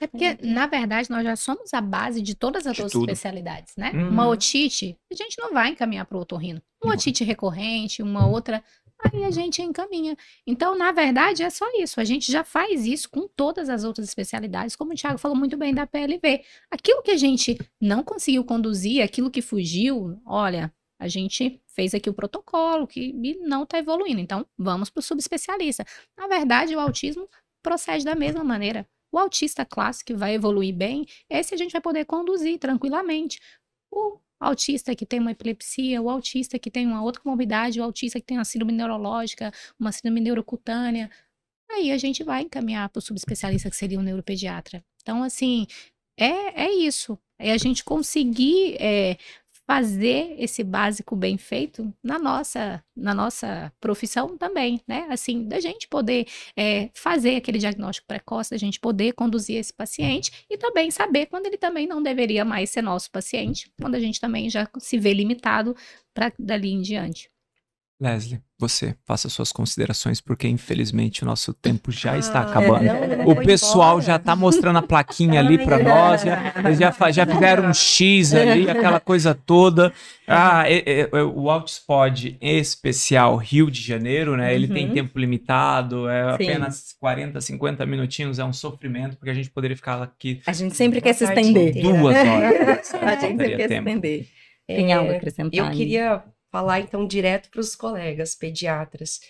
É 0.00 0.06
porque, 0.06 0.38
na 0.42 0.66
verdade, 0.66 1.10
nós 1.10 1.24
já 1.24 1.36
somos 1.36 1.72
a 1.72 1.80
base 1.80 2.20
de 2.20 2.34
todas 2.34 2.66
as 2.66 2.74
De 2.74 2.82
outras 2.82 2.92
tudo. 2.92 3.10
especialidades, 3.10 3.74
né? 3.76 3.90
Uhum. 3.94 4.10
Uma 4.10 4.28
otite, 4.28 4.96
a 5.10 5.14
gente 5.14 5.38
não 5.38 5.52
vai 5.52 5.70
encaminhar 5.70 6.04
para 6.06 6.16
o 6.16 6.20
otorrino. 6.20 6.60
Uma 6.82 6.94
otite 6.94 7.24
recorrente, 7.24 8.02
uma 8.02 8.26
outra, 8.26 8.62
aí 9.04 9.24
a 9.24 9.30
gente 9.30 9.62
encaminha. 9.62 10.16
Então, 10.46 10.76
na 10.76 10.92
verdade, 10.92 11.42
é 11.42 11.50
só 11.50 11.66
isso. 11.78 12.00
A 12.00 12.04
gente 12.04 12.30
já 12.30 12.44
faz 12.44 12.86
isso 12.86 13.08
com 13.10 13.26
todas 13.28 13.68
as 13.68 13.84
outras 13.84 14.06
especialidades, 14.08 14.76
como 14.76 14.92
o 14.92 14.94
Thiago 14.94 15.18
falou 15.18 15.36
muito 15.36 15.56
bem 15.56 15.74
da 15.74 15.86
PLV. 15.86 16.42
Aquilo 16.70 17.02
que 17.02 17.10
a 17.10 17.16
gente 17.16 17.58
não 17.80 18.02
conseguiu 18.02 18.44
conduzir, 18.44 19.02
aquilo 19.02 19.30
que 19.30 19.42
fugiu, 19.42 20.20
olha, 20.26 20.72
a 21.00 21.08
gente 21.08 21.60
fez 21.66 21.94
aqui 21.94 22.10
o 22.10 22.14
protocolo 22.14 22.86
que 22.86 23.12
não 23.40 23.62
está 23.62 23.78
evoluindo. 23.78 24.20
Então, 24.20 24.44
vamos 24.58 24.90
para 24.90 24.98
o 24.98 25.02
subespecialista. 25.02 25.84
Na 26.16 26.26
verdade, 26.26 26.74
o 26.74 26.80
autismo 26.80 27.28
procede 27.62 28.04
da 28.04 28.14
mesma 28.14 28.42
maneira. 28.42 28.86
O 29.12 29.18
autista 29.18 29.64
clássico 29.64 30.08
que 30.08 30.14
vai 30.14 30.34
evoluir 30.34 30.74
bem, 30.74 31.06
esse 31.30 31.54
a 31.54 31.56
gente 31.56 31.72
vai 31.72 31.80
poder 31.80 32.04
conduzir 32.04 32.58
tranquilamente. 32.58 33.40
O 33.90 34.18
autista 34.40 34.94
que 34.94 35.06
tem 35.06 35.18
uma 35.18 35.32
epilepsia, 35.32 36.00
o 36.00 36.10
autista 36.10 36.58
que 36.58 36.70
tem 36.70 36.86
uma 36.86 37.02
outra 37.02 37.22
comorbidade, 37.22 37.80
o 37.80 37.84
autista 37.84 38.20
que 38.20 38.26
tem 38.26 38.38
uma 38.38 38.44
síndrome 38.44 38.72
neurológica, 38.72 39.52
uma 39.78 39.92
síndrome 39.92 40.20
neurocutânea, 40.20 41.10
aí 41.70 41.90
a 41.90 41.98
gente 41.98 42.22
vai 42.22 42.42
encaminhar 42.42 42.88
para 42.88 42.98
o 42.98 43.02
subespecialista 43.02 43.70
que 43.70 43.76
seria 43.76 43.98
o 43.98 44.02
neuropediatra. 44.02 44.84
Então, 45.02 45.22
assim, 45.22 45.66
é, 46.18 46.64
é 46.64 46.72
isso. 46.72 47.18
É 47.38 47.52
a 47.52 47.58
gente 47.58 47.84
conseguir 47.84 48.76
é, 48.80 49.16
fazer 49.68 50.34
esse 50.38 50.64
básico 50.64 51.14
bem 51.14 51.36
feito 51.36 51.92
na 52.02 52.18
nossa, 52.18 52.82
na 52.96 53.12
nossa 53.12 53.70
profissão 53.78 54.34
também, 54.38 54.80
né? 54.88 55.06
Assim, 55.10 55.46
da 55.46 55.60
gente 55.60 55.86
poder 55.86 56.26
é, 56.56 56.88
fazer 56.94 57.36
aquele 57.36 57.58
diagnóstico 57.58 58.06
precoce, 58.06 58.52
da 58.52 58.56
gente 58.56 58.80
poder 58.80 59.12
conduzir 59.12 59.56
esse 59.56 59.74
paciente 59.74 60.32
e 60.48 60.56
também 60.56 60.90
saber 60.90 61.26
quando 61.26 61.46
ele 61.46 61.58
também 61.58 61.86
não 61.86 62.02
deveria 62.02 62.46
mais 62.46 62.70
ser 62.70 62.80
nosso 62.80 63.10
paciente, 63.10 63.70
quando 63.78 63.94
a 63.94 64.00
gente 64.00 64.18
também 64.18 64.48
já 64.48 64.66
se 64.78 64.98
vê 64.98 65.12
limitado 65.12 65.76
para 66.14 66.32
dali 66.38 66.70
em 66.70 66.80
diante. 66.80 67.30
Leslie, 68.00 68.40
você, 68.56 68.94
faça 69.04 69.28
suas 69.28 69.50
considerações, 69.50 70.20
porque 70.20 70.46
infelizmente 70.46 71.24
o 71.24 71.26
nosso 71.26 71.52
tempo 71.52 71.90
já 71.90 72.16
está 72.16 72.40
Ah, 72.40 72.42
acabando. 72.42 72.84
não, 72.84 73.06
não 73.24 73.26
O 73.28 73.36
pessoal 73.44 73.94
embora. 73.98 74.04
já 74.06 74.18
tá 74.20 74.36
mostrando 74.36 74.78
a 74.78 74.82
plaquinha 74.82 75.40
ali 75.40 75.58
para 75.58 75.82
nós, 75.82 76.22
já, 76.22 76.54
eles 76.64 76.78
já, 76.78 76.92
fizeram 76.92 77.68
um 77.70 77.74
X 77.74 78.34
ali, 78.34 78.70
aquela 78.70 79.00
coisa 79.00 79.34
toda. 79.34 79.92
Ah, 80.28 80.62
é- 80.70 80.78
é- 81.02 81.08
é 81.12 81.22
o 81.24 81.50
Outspod 81.50 82.36
especial 82.40 83.36
Rio 83.36 83.68
de 83.70 83.80
Janeiro, 83.82 84.36
né? 84.36 84.54
Ele 84.54 84.68
tem 84.68 84.86
Uhum. 84.88 84.94
tempo 84.94 85.18
limitado, 85.18 86.08
é 86.08 86.22
Sim. 86.28 86.34
apenas 86.50 86.94
40, 87.00 87.40
50 87.40 87.84
minutinhos, 87.84 88.38
é 88.38 88.44
um 88.44 88.52
sofrimento, 88.52 89.16
porque 89.16 89.30
a 89.30 89.34
gente 89.34 89.50
poderia 89.50 89.76
ficar 89.76 90.00
aqui 90.02 90.40
A 90.46 90.52
gente 90.52 90.76
sempre 90.76 91.00
quer 91.00 91.14
se 91.14 91.24
estender. 91.24 91.74
duas 91.82 92.16
horas. 92.16 92.94
A 93.02 93.10
gente 93.12 93.20
sempre 93.20 93.56
quer 93.56 93.62
se 93.62 93.68
tempo. 93.68 93.88
estender. 93.88 94.26
Tem 94.68 94.92
É, 94.92 94.94
algo 94.94 95.10
a 95.12 95.16
acrescentar? 95.16 95.52
Eu 95.58 95.70
queria 95.76 96.22
falar 96.50 96.80
então 96.80 97.06
direto 97.06 97.50
para 97.50 97.60
os 97.60 97.74
colegas 97.76 98.34
pediatras 98.34 99.20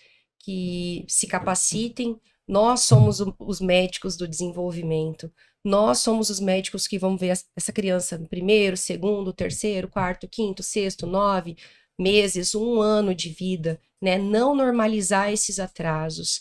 que 0.41 1.05
se 1.09 1.27
capacitem. 1.27 2.19
Nós 2.47 2.81
somos 2.81 3.21
o- 3.21 3.35
os 3.39 3.61
médicos 3.61 4.17
do 4.17 4.27
desenvolvimento. 4.29 5.31
Nós 5.65 5.99
somos 5.99 6.31
os 6.31 6.41
médicos 6.41 6.87
que 6.87 6.99
vão 6.99 7.17
ver 7.17 7.37
essa 7.57 7.73
criança 7.73 8.17
no 8.17 8.29
primeiro, 8.29 8.77
segundo, 8.77 9.33
terceiro, 9.33 9.89
quarto, 9.89 10.29
quinto, 10.29 10.63
sexto, 10.63 11.07
nove 11.07 11.57
meses, 11.99 12.55
um 12.55 12.81
ano 12.81 13.15
de 13.15 13.29
vida, 13.31 13.81
né? 14.01 14.17
Não 14.19 14.55
normalizar 14.55 15.33
esses 15.33 15.59
atrasos. 15.59 16.41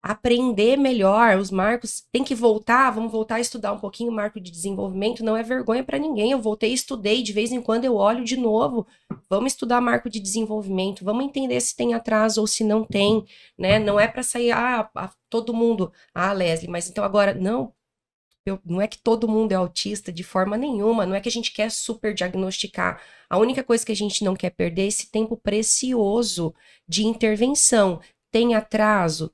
Aprender 0.00 0.76
melhor, 0.76 1.36
os 1.38 1.50
marcos 1.50 2.04
tem 2.12 2.22
que 2.22 2.34
voltar, 2.34 2.90
vamos 2.92 3.10
voltar 3.10 3.34
a 3.36 3.40
estudar 3.40 3.72
um 3.72 3.78
pouquinho 3.80 4.10
o 4.10 4.14
marco 4.14 4.40
de 4.40 4.50
desenvolvimento, 4.50 5.24
não 5.24 5.36
é 5.36 5.42
vergonha 5.42 5.82
para 5.84 5.98
ninguém. 5.98 6.30
Eu 6.30 6.40
voltei, 6.40 6.72
estudei, 6.72 7.20
de 7.22 7.32
vez 7.32 7.50
em 7.52 7.60
quando 7.60 7.84
eu 7.84 7.96
olho 7.96 8.24
de 8.24 8.36
novo. 8.36 8.86
Vamos 9.28 9.52
estudar 9.52 9.80
marco 9.80 10.08
de 10.08 10.20
desenvolvimento, 10.20 11.04
vamos 11.04 11.24
entender 11.24 11.60
se 11.60 11.74
tem 11.76 11.94
atraso 11.94 12.40
ou 12.40 12.46
se 12.46 12.62
não 12.64 12.84
tem, 12.84 13.24
né? 13.58 13.78
Não 13.80 13.98
é 13.98 14.06
para 14.06 14.22
sair 14.22 14.52
ah, 14.52 14.88
ah, 14.94 15.10
todo 15.28 15.52
mundo, 15.52 15.92
ah, 16.14 16.32
Leslie, 16.32 16.70
mas 16.70 16.88
então 16.88 17.02
agora 17.04 17.34
não, 17.34 17.72
eu- 18.46 18.60
não 18.64 18.80
é 18.80 18.86
que 18.88 18.98
todo 18.98 19.28
mundo 19.28 19.52
é 19.52 19.54
autista 19.56 20.12
de 20.12 20.24
forma 20.24 20.56
nenhuma, 20.56 21.04
não 21.06 21.14
é 21.14 21.20
que 21.20 21.28
a 21.28 21.32
gente 21.32 21.52
quer 21.52 21.70
super 21.70 22.14
diagnosticar. 22.14 23.00
A 23.28 23.38
única 23.38 23.62
coisa 23.62 23.84
que 23.84 23.92
a 23.92 23.96
gente 23.96 24.24
não 24.24 24.34
quer 24.34 24.50
perder 24.50 24.82
é 24.82 24.86
esse 24.86 25.10
tempo 25.10 25.36
precioso 25.36 26.54
de 26.88 27.06
intervenção. 27.06 28.00
Tem 28.30 28.54
atraso, 28.54 29.32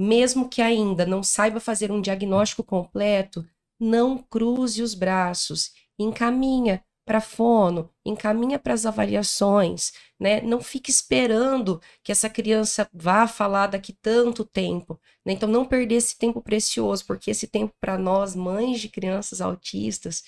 mesmo 0.00 0.48
que 0.48 0.62
ainda 0.62 1.04
não 1.04 1.22
saiba 1.22 1.60
fazer 1.60 1.92
um 1.92 2.00
diagnóstico 2.00 2.64
completo, 2.64 3.46
não 3.78 4.18
cruze 4.18 4.82
os 4.82 4.94
braços, 4.94 5.72
encaminha 5.98 6.82
para 7.04 7.20
fono, 7.20 7.90
encaminha 8.04 8.58
para 8.58 8.72
as 8.72 8.86
avaliações, 8.86 9.92
né? 10.18 10.40
Não 10.42 10.60
fique 10.60 10.90
esperando 10.90 11.80
que 12.04 12.12
essa 12.12 12.30
criança 12.30 12.88
vá 12.92 13.26
falar 13.26 13.66
daqui 13.66 13.92
tanto 13.92 14.44
tempo, 14.44 15.00
né? 15.26 15.32
Então 15.32 15.48
não 15.48 15.64
perder 15.64 15.96
esse 15.96 16.16
tempo 16.16 16.40
precioso, 16.40 17.04
porque 17.06 17.30
esse 17.30 17.48
tempo 17.48 17.74
para 17.80 17.98
nós, 17.98 18.36
mães 18.36 18.80
de 18.80 18.88
crianças 18.88 19.40
autistas, 19.40 20.22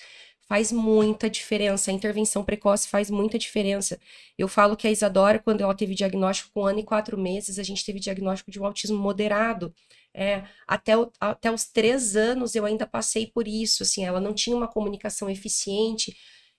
faz 0.47 0.71
muita 0.71 1.29
diferença. 1.29 1.91
A 1.91 1.93
intervenção 1.93 2.43
precoce 2.43 2.87
faz 2.87 3.09
muita 3.09 3.37
diferença. 3.39 3.99
Eu 4.37 4.47
falo 4.47 4.75
que 4.75 4.87
a 4.87 4.91
Isadora, 4.91 5.39
quando 5.39 5.61
ela 5.61 5.75
teve 5.75 5.95
diagnóstico 5.95 6.51
com 6.53 6.61
um 6.61 6.65
ano 6.65 6.79
e 6.79 6.83
quatro 6.83 7.17
meses, 7.17 7.59
a 7.59 7.63
gente 7.63 7.85
teve 7.85 7.99
diagnóstico 7.99 8.51
de 8.51 8.59
um 8.59 8.65
autismo 8.65 8.97
moderado. 8.97 9.73
É, 10.13 10.43
até, 10.67 10.95
o, 10.97 11.11
até 11.19 11.51
os 11.51 11.65
três 11.65 12.15
anos 12.15 12.55
eu 12.55 12.65
ainda 12.65 12.85
passei 12.85 13.25
por 13.25 13.47
isso, 13.47 13.81
assim, 13.81 14.05
ela 14.05 14.19
não 14.19 14.31
tinha 14.33 14.55
uma 14.55 14.67
comunicação 14.67 15.29
eficiente. 15.29 16.15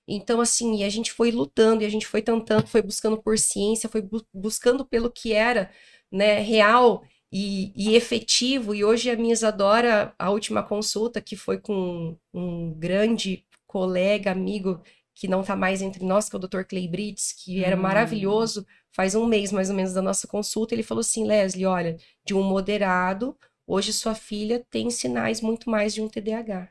Então, 0.08 0.40
assim, 0.40 0.78
e 0.78 0.84
a 0.84 0.88
gente 0.88 1.12
foi 1.12 1.30
lutando, 1.30 1.82
e 1.82 1.86
a 1.86 1.88
gente 1.88 2.06
foi 2.06 2.20
tentando, 2.22 2.66
foi 2.66 2.82
buscando 2.82 3.16
por 3.22 3.38
ciência, 3.38 3.88
foi 3.88 4.02
bu 4.02 4.24
buscando 4.32 4.84
pelo 4.84 5.10
que 5.10 5.32
era, 5.32 5.70
né, 6.10 6.40
real 6.40 7.04
e, 7.32 7.72
e, 7.76 7.96
efetivo. 7.96 8.74
E 8.74 8.84
hoje 8.84 9.10
a 9.10 9.16
minha 9.16 9.32
Isadora, 9.32 10.14
a 10.18 10.30
última 10.30 10.62
consulta, 10.62 11.20
que 11.20 11.36
foi 11.36 11.58
com 11.58 12.16
um 12.32 12.72
grande 12.74 13.44
colega, 13.74 14.30
amigo, 14.30 14.80
que 15.16 15.26
não 15.26 15.40
está 15.40 15.56
mais 15.56 15.82
entre 15.82 16.04
nós, 16.04 16.28
que 16.28 16.36
é 16.36 16.38
o 16.38 16.40
Dr. 16.40 16.62
Clay 16.62 16.86
Brits, 16.86 17.32
que 17.32 17.64
era 17.64 17.76
hum. 17.76 17.80
maravilhoso, 17.80 18.64
faz 18.92 19.16
um 19.16 19.26
mês 19.26 19.50
mais 19.50 19.68
ou 19.68 19.74
menos 19.74 19.92
da 19.92 20.00
nossa 20.00 20.28
consulta, 20.28 20.72
ele 20.72 20.84
falou 20.84 21.00
assim, 21.00 21.26
Leslie, 21.26 21.66
olha, 21.66 21.96
de 22.24 22.32
um 22.34 22.42
moderado, 22.44 23.36
hoje 23.66 23.92
sua 23.92 24.14
filha 24.14 24.64
tem 24.70 24.90
sinais 24.90 25.40
muito 25.40 25.68
mais 25.68 25.92
de 25.92 26.00
um 26.00 26.08
TDAH. 26.08 26.70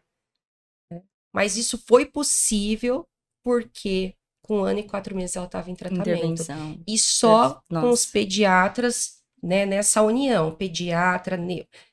Né? 0.89 1.01
Mas 1.33 1.57
isso 1.57 1.77
foi 1.77 2.05
possível 2.05 3.05
porque 3.43 4.15
com 4.41 4.59
um 4.59 4.63
ano 4.63 4.79
e 4.79 4.83
quatro 4.83 5.13
meses 5.13 5.35
ela 5.35 5.45
estava 5.45 5.69
em 5.69 5.75
tratamento. 5.75 6.41
E 6.87 6.97
só 6.97 7.61
com 7.69 7.89
os 7.89 8.05
pediatras, 8.05 9.21
né, 9.41 9.65
nessa 9.65 10.01
união, 10.01 10.55
pediatra, 10.55 11.37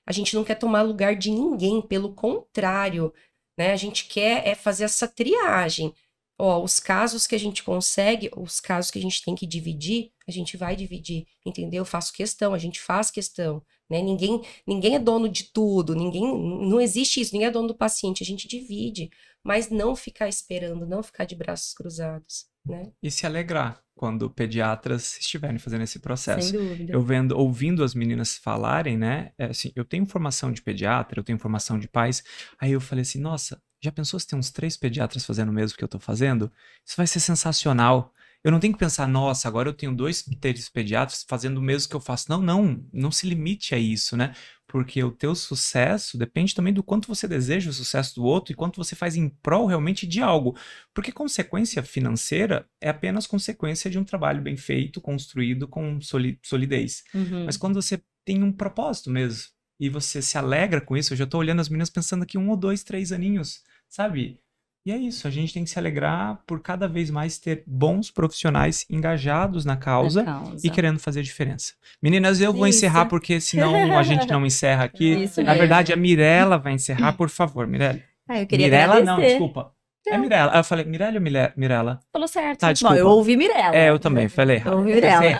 a 0.06 0.12
gente 0.12 0.36
não 0.36 0.44
quer 0.44 0.54
tomar 0.54 0.82
lugar 0.82 1.16
de 1.16 1.32
ninguém, 1.32 1.82
pelo 1.82 2.14
contrário, 2.14 3.12
né? 3.60 3.72
A 3.72 3.76
gente 3.76 4.06
quer 4.06 4.48
é 4.48 4.54
fazer 4.54 4.84
essa 4.84 5.06
triagem. 5.06 5.92
Ó, 6.38 6.64
os 6.64 6.80
casos 6.80 7.26
que 7.26 7.34
a 7.34 7.38
gente 7.38 7.62
consegue, 7.62 8.30
os 8.34 8.58
casos 8.58 8.90
que 8.90 8.98
a 8.98 9.02
gente 9.02 9.22
tem 9.22 9.34
que 9.34 9.46
dividir, 9.46 10.10
a 10.30 10.32
gente 10.32 10.56
vai 10.56 10.74
dividir, 10.74 11.26
entendeu? 11.44 11.82
Eu 11.82 11.84
faço 11.84 12.12
questão, 12.12 12.54
a 12.54 12.58
gente 12.58 12.80
faz 12.80 13.10
questão, 13.10 13.62
né? 13.88 14.00
Ninguém, 14.00 14.42
ninguém 14.66 14.94
é 14.94 14.98
dono 14.98 15.28
de 15.28 15.44
tudo, 15.44 15.94
ninguém, 15.94 16.22
não 16.22 16.80
existe 16.80 17.20
isso, 17.20 17.32
ninguém 17.32 17.48
é 17.48 17.50
dono 17.50 17.68
do 17.68 17.74
paciente, 17.74 18.22
a 18.22 18.26
gente 18.26 18.48
divide, 18.48 19.10
mas 19.44 19.70
não 19.70 19.94
ficar 19.96 20.28
esperando, 20.28 20.86
não 20.86 21.02
ficar 21.02 21.24
de 21.24 21.34
braços 21.34 21.74
cruzados, 21.74 22.46
né? 22.64 22.90
E 23.02 23.10
se 23.10 23.26
alegrar 23.26 23.82
quando 23.94 24.30
pediatras 24.30 25.18
estiverem 25.18 25.58
fazendo 25.58 25.82
esse 25.82 25.98
processo. 25.98 26.48
Sem 26.48 26.58
dúvida. 26.58 26.90
Eu 26.90 27.02
vendo, 27.02 27.36
ouvindo 27.36 27.84
as 27.84 27.94
meninas 27.94 28.38
falarem, 28.38 28.96
né? 28.96 29.32
É 29.36 29.46
assim, 29.46 29.70
eu 29.76 29.84
tenho 29.84 30.06
formação 30.06 30.50
de 30.50 30.62
pediatra, 30.62 31.20
eu 31.20 31.24
tenho 31.24 31.38
formação 31.38 31.78
de 31.78 31.86
pais. 31.86 32.24
Aí 32.58 32.72
eu 32.72 32.80
falei 32.80 33.02
assim, 33.02 33.20
nossa, 33.20 33.60
já 33.82 33.92
pensou 33.92 34.18
se 34.18 34.26
tem 34.26 34.38
uns 34.38 34.50
três 34.50 34.76
pediatras 34.76 35.24
fazendo 35.24 35.50
o 35.50 35.52
mesmo 35.52 35.76
que 35.76 35.84
eu 35.84 35.88
tô 35.88 35.98
fazendo? 35.98 36.50
Isso 36.84 36.96
vai 36.96 37.06
ser 37.06 37.20
sensacional. 37.20 38.12
Eu 38.42 38.50
não 38.50 38.58
tenho 38.58 38.72
que 38.72 38.78
pensar, 38.78 39.06
nossa, 39.06 39.46
agora 39.46 39.68
eu 39.68 39.74
tenho 39.74 39.94
dois 39.94 40.24
pediatras 40.72 41.24
fazendo 41.28 41.58
o 41.58 41.62
mesmo 41.62 41.90
que 41.90 41.96
eu 41.96 42.00
faço. 42.00 42.26
Não, 42.30 42.40
não, 42.40 42.82
não 42.92 43.12
se 43.12 43.28
limite 43.28 43.74
a 43.74 43.78
isso, 43.78 44.16
né? 44.16 44.34
Porque 44.66 45.02
o 45.02 45.10
teu 45.10 45.34
sucesso 45.34 46.16
depende 46.16 46.54
também 46.54 46.72
do 46.72 46.82
quanto 46.82 47.06
você 47.06 47.28
deseja 47.28 47.68
o 47.68 47.72
sucesso 47.72 48.14
do 48.14 48.24
outro 48.24 48.52
e 48.52 48.56
quanto 48.56 48.82
você 48.82 48.96
faz 48.96 49.14
em 49.14 49.28
prol 49.28 49.66
realmente 49.66 50.06
de 50.06 50.22
algo. 50.22 50.56
Porque 50.94 51.12
consequência 51.12 51.82
financeira 51.82 52.66
é 52.80 52.88
apenas 52.88 53.26
consequência 53.26 53.90
de 53.90 53.98
um 53.98 54.04
trabalho 54.04 54.40
bem 54.40 54.56
feito, 54.56 55.00
construído 55.00 55.68
com 55.68 55.98
solidez. 56.00 57.04
Uhum. 57.12 57.44
Mas 57.44 57.58
quando 57.58 57.74
você 57.74 58.02
tem 58.24 58.42
um 58.42 58.52
propósito 58.52 59.10
mesmo 59.10 59.50
e 59.78 59.90
você 59.90 60.22
se 60.22 60.38
alegra 60.38 60.80
com 60.80 60.96
isso, 60.96 61.12
eu 61.12 61.16
já 61.16 61.26
tô 61.26 61.36
olhando 61.36 61.60
as 61.60 61.68
meninas 61.68 61.90
pensando 61.90 62.22
aqui 62.22 62.38
um 62.38 62.48
ou 62.48 62.56
dois, 62.56 62.82
três 62.84 63.12
aninhos, 63.12 63.62
sabe? 63.88 64.38
E 64.86 64.90
é 64.92 64.96
isso, 64.96 65.28
a 65.28 65.30
gente 65.30 65.52
tem 65.52 65.62
que 65.62 65.68
se 65.68 65.78
alegrar 65.78 66.40
por 66.46 66.60
cada 66.60 66.88
vez 66.88 67.10
mais 67.10 67.36
ter 67.38 67.62
bons 67.66 68.10
profissionais 68.10 68.86
engajados 68.88 69.64
na 69.66 69.76
causa, 69.76 70.24
causa. 70.24 70.66
e 70.66 70.70
querendo 70.70 70.98
fazer 70.98 71.22
diferença. 71.22 71.74
Meninas, 72.02 72.40
eu 72.40 72.50
vou 72.52 72.66
isso. 72.66 72.78
encerrar 72.78 73.04
porque 73.06 73.40
senão 73.42 73.96
a 73.98 74.02
gente 74.02 74.26
não 74.26 74.44
encerra 74.46 74.84
aqui. 74.84 75.24
Isso 75.24 75.40
Na 75.42 75.48
mesmo. 75.52 75.58
verdade, 75.60 75.92
a 75.92 75.96
Mirella 75.96 76.56
vai 76.56 76.72
encerrar, 76.72 77.12
por 77.12 77.28
favor, 77.28 77.66
Mirella. 77.66 78.00
Ah, 78.26 78.40
eu 78.40 78.46
queria 78.46 78.66
Mirella, 78.66 78.94
agradecer. 78.94 79.10
não, 79.12 79.20
desculpa. 79.20 79.72
É 80.06 80.16
Mirella. 80.18 80.56
Eu 80.56 80.64
falei, 80.64 80.84
Mirella 80.84 81.16
ou 81.16 81.22
Mirella? 81.56 82.00
Falou 82.12 82.28
certo. 82.28 82.60
Tá, 82.60 82.72
desculpa. 82.72 82.94
Bom, 82.94 83.00
eu 83.00 83.08
ouvi 83.08 83.36
Mirella. 83.36 83.76
É, 83.76 83.90
eu 83.90 83.98
também, 83.98 84.28
falei 84.28 84.56
errado. 84.56 84.72
Eu 84.72 84.78
ouvi 84.78 84.94
Mirella. 84.94 85.38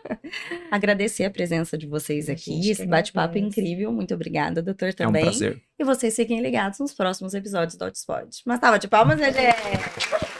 Agradecer 0.70 1.24
a 1.24 1.30
presença 1.30 1.76
de 1.76 1.86
vocês 1.86 2.28
aqui, 2.28 2.70
esse 2.70 2.86
bate-papo 2.86 3.38
incrível. 3.38 3.92
Muito 3.92 4.14
obrigada, 4.14 4.62
doutor, 4.62 4.94
também. 4.94 5.22
É 5.22 5.24
um 5.24 5.28
prazer. 5.28 5.62
E 5.78 5.84
vocês 5.84 6.14
fiquem 6.14 6.40
ligados 6.40 6.78
nos 6.78 6.94
próximos 6.94 7.34
episódios 7.34 7.76
do 7.76 7.84
Hotspot. 7.84 8.42
Mas 8.46 8.60
tava 8.60 8.78
de 8.78 8.88
palmas, 8.88 9.18
gente! 9.18 9.36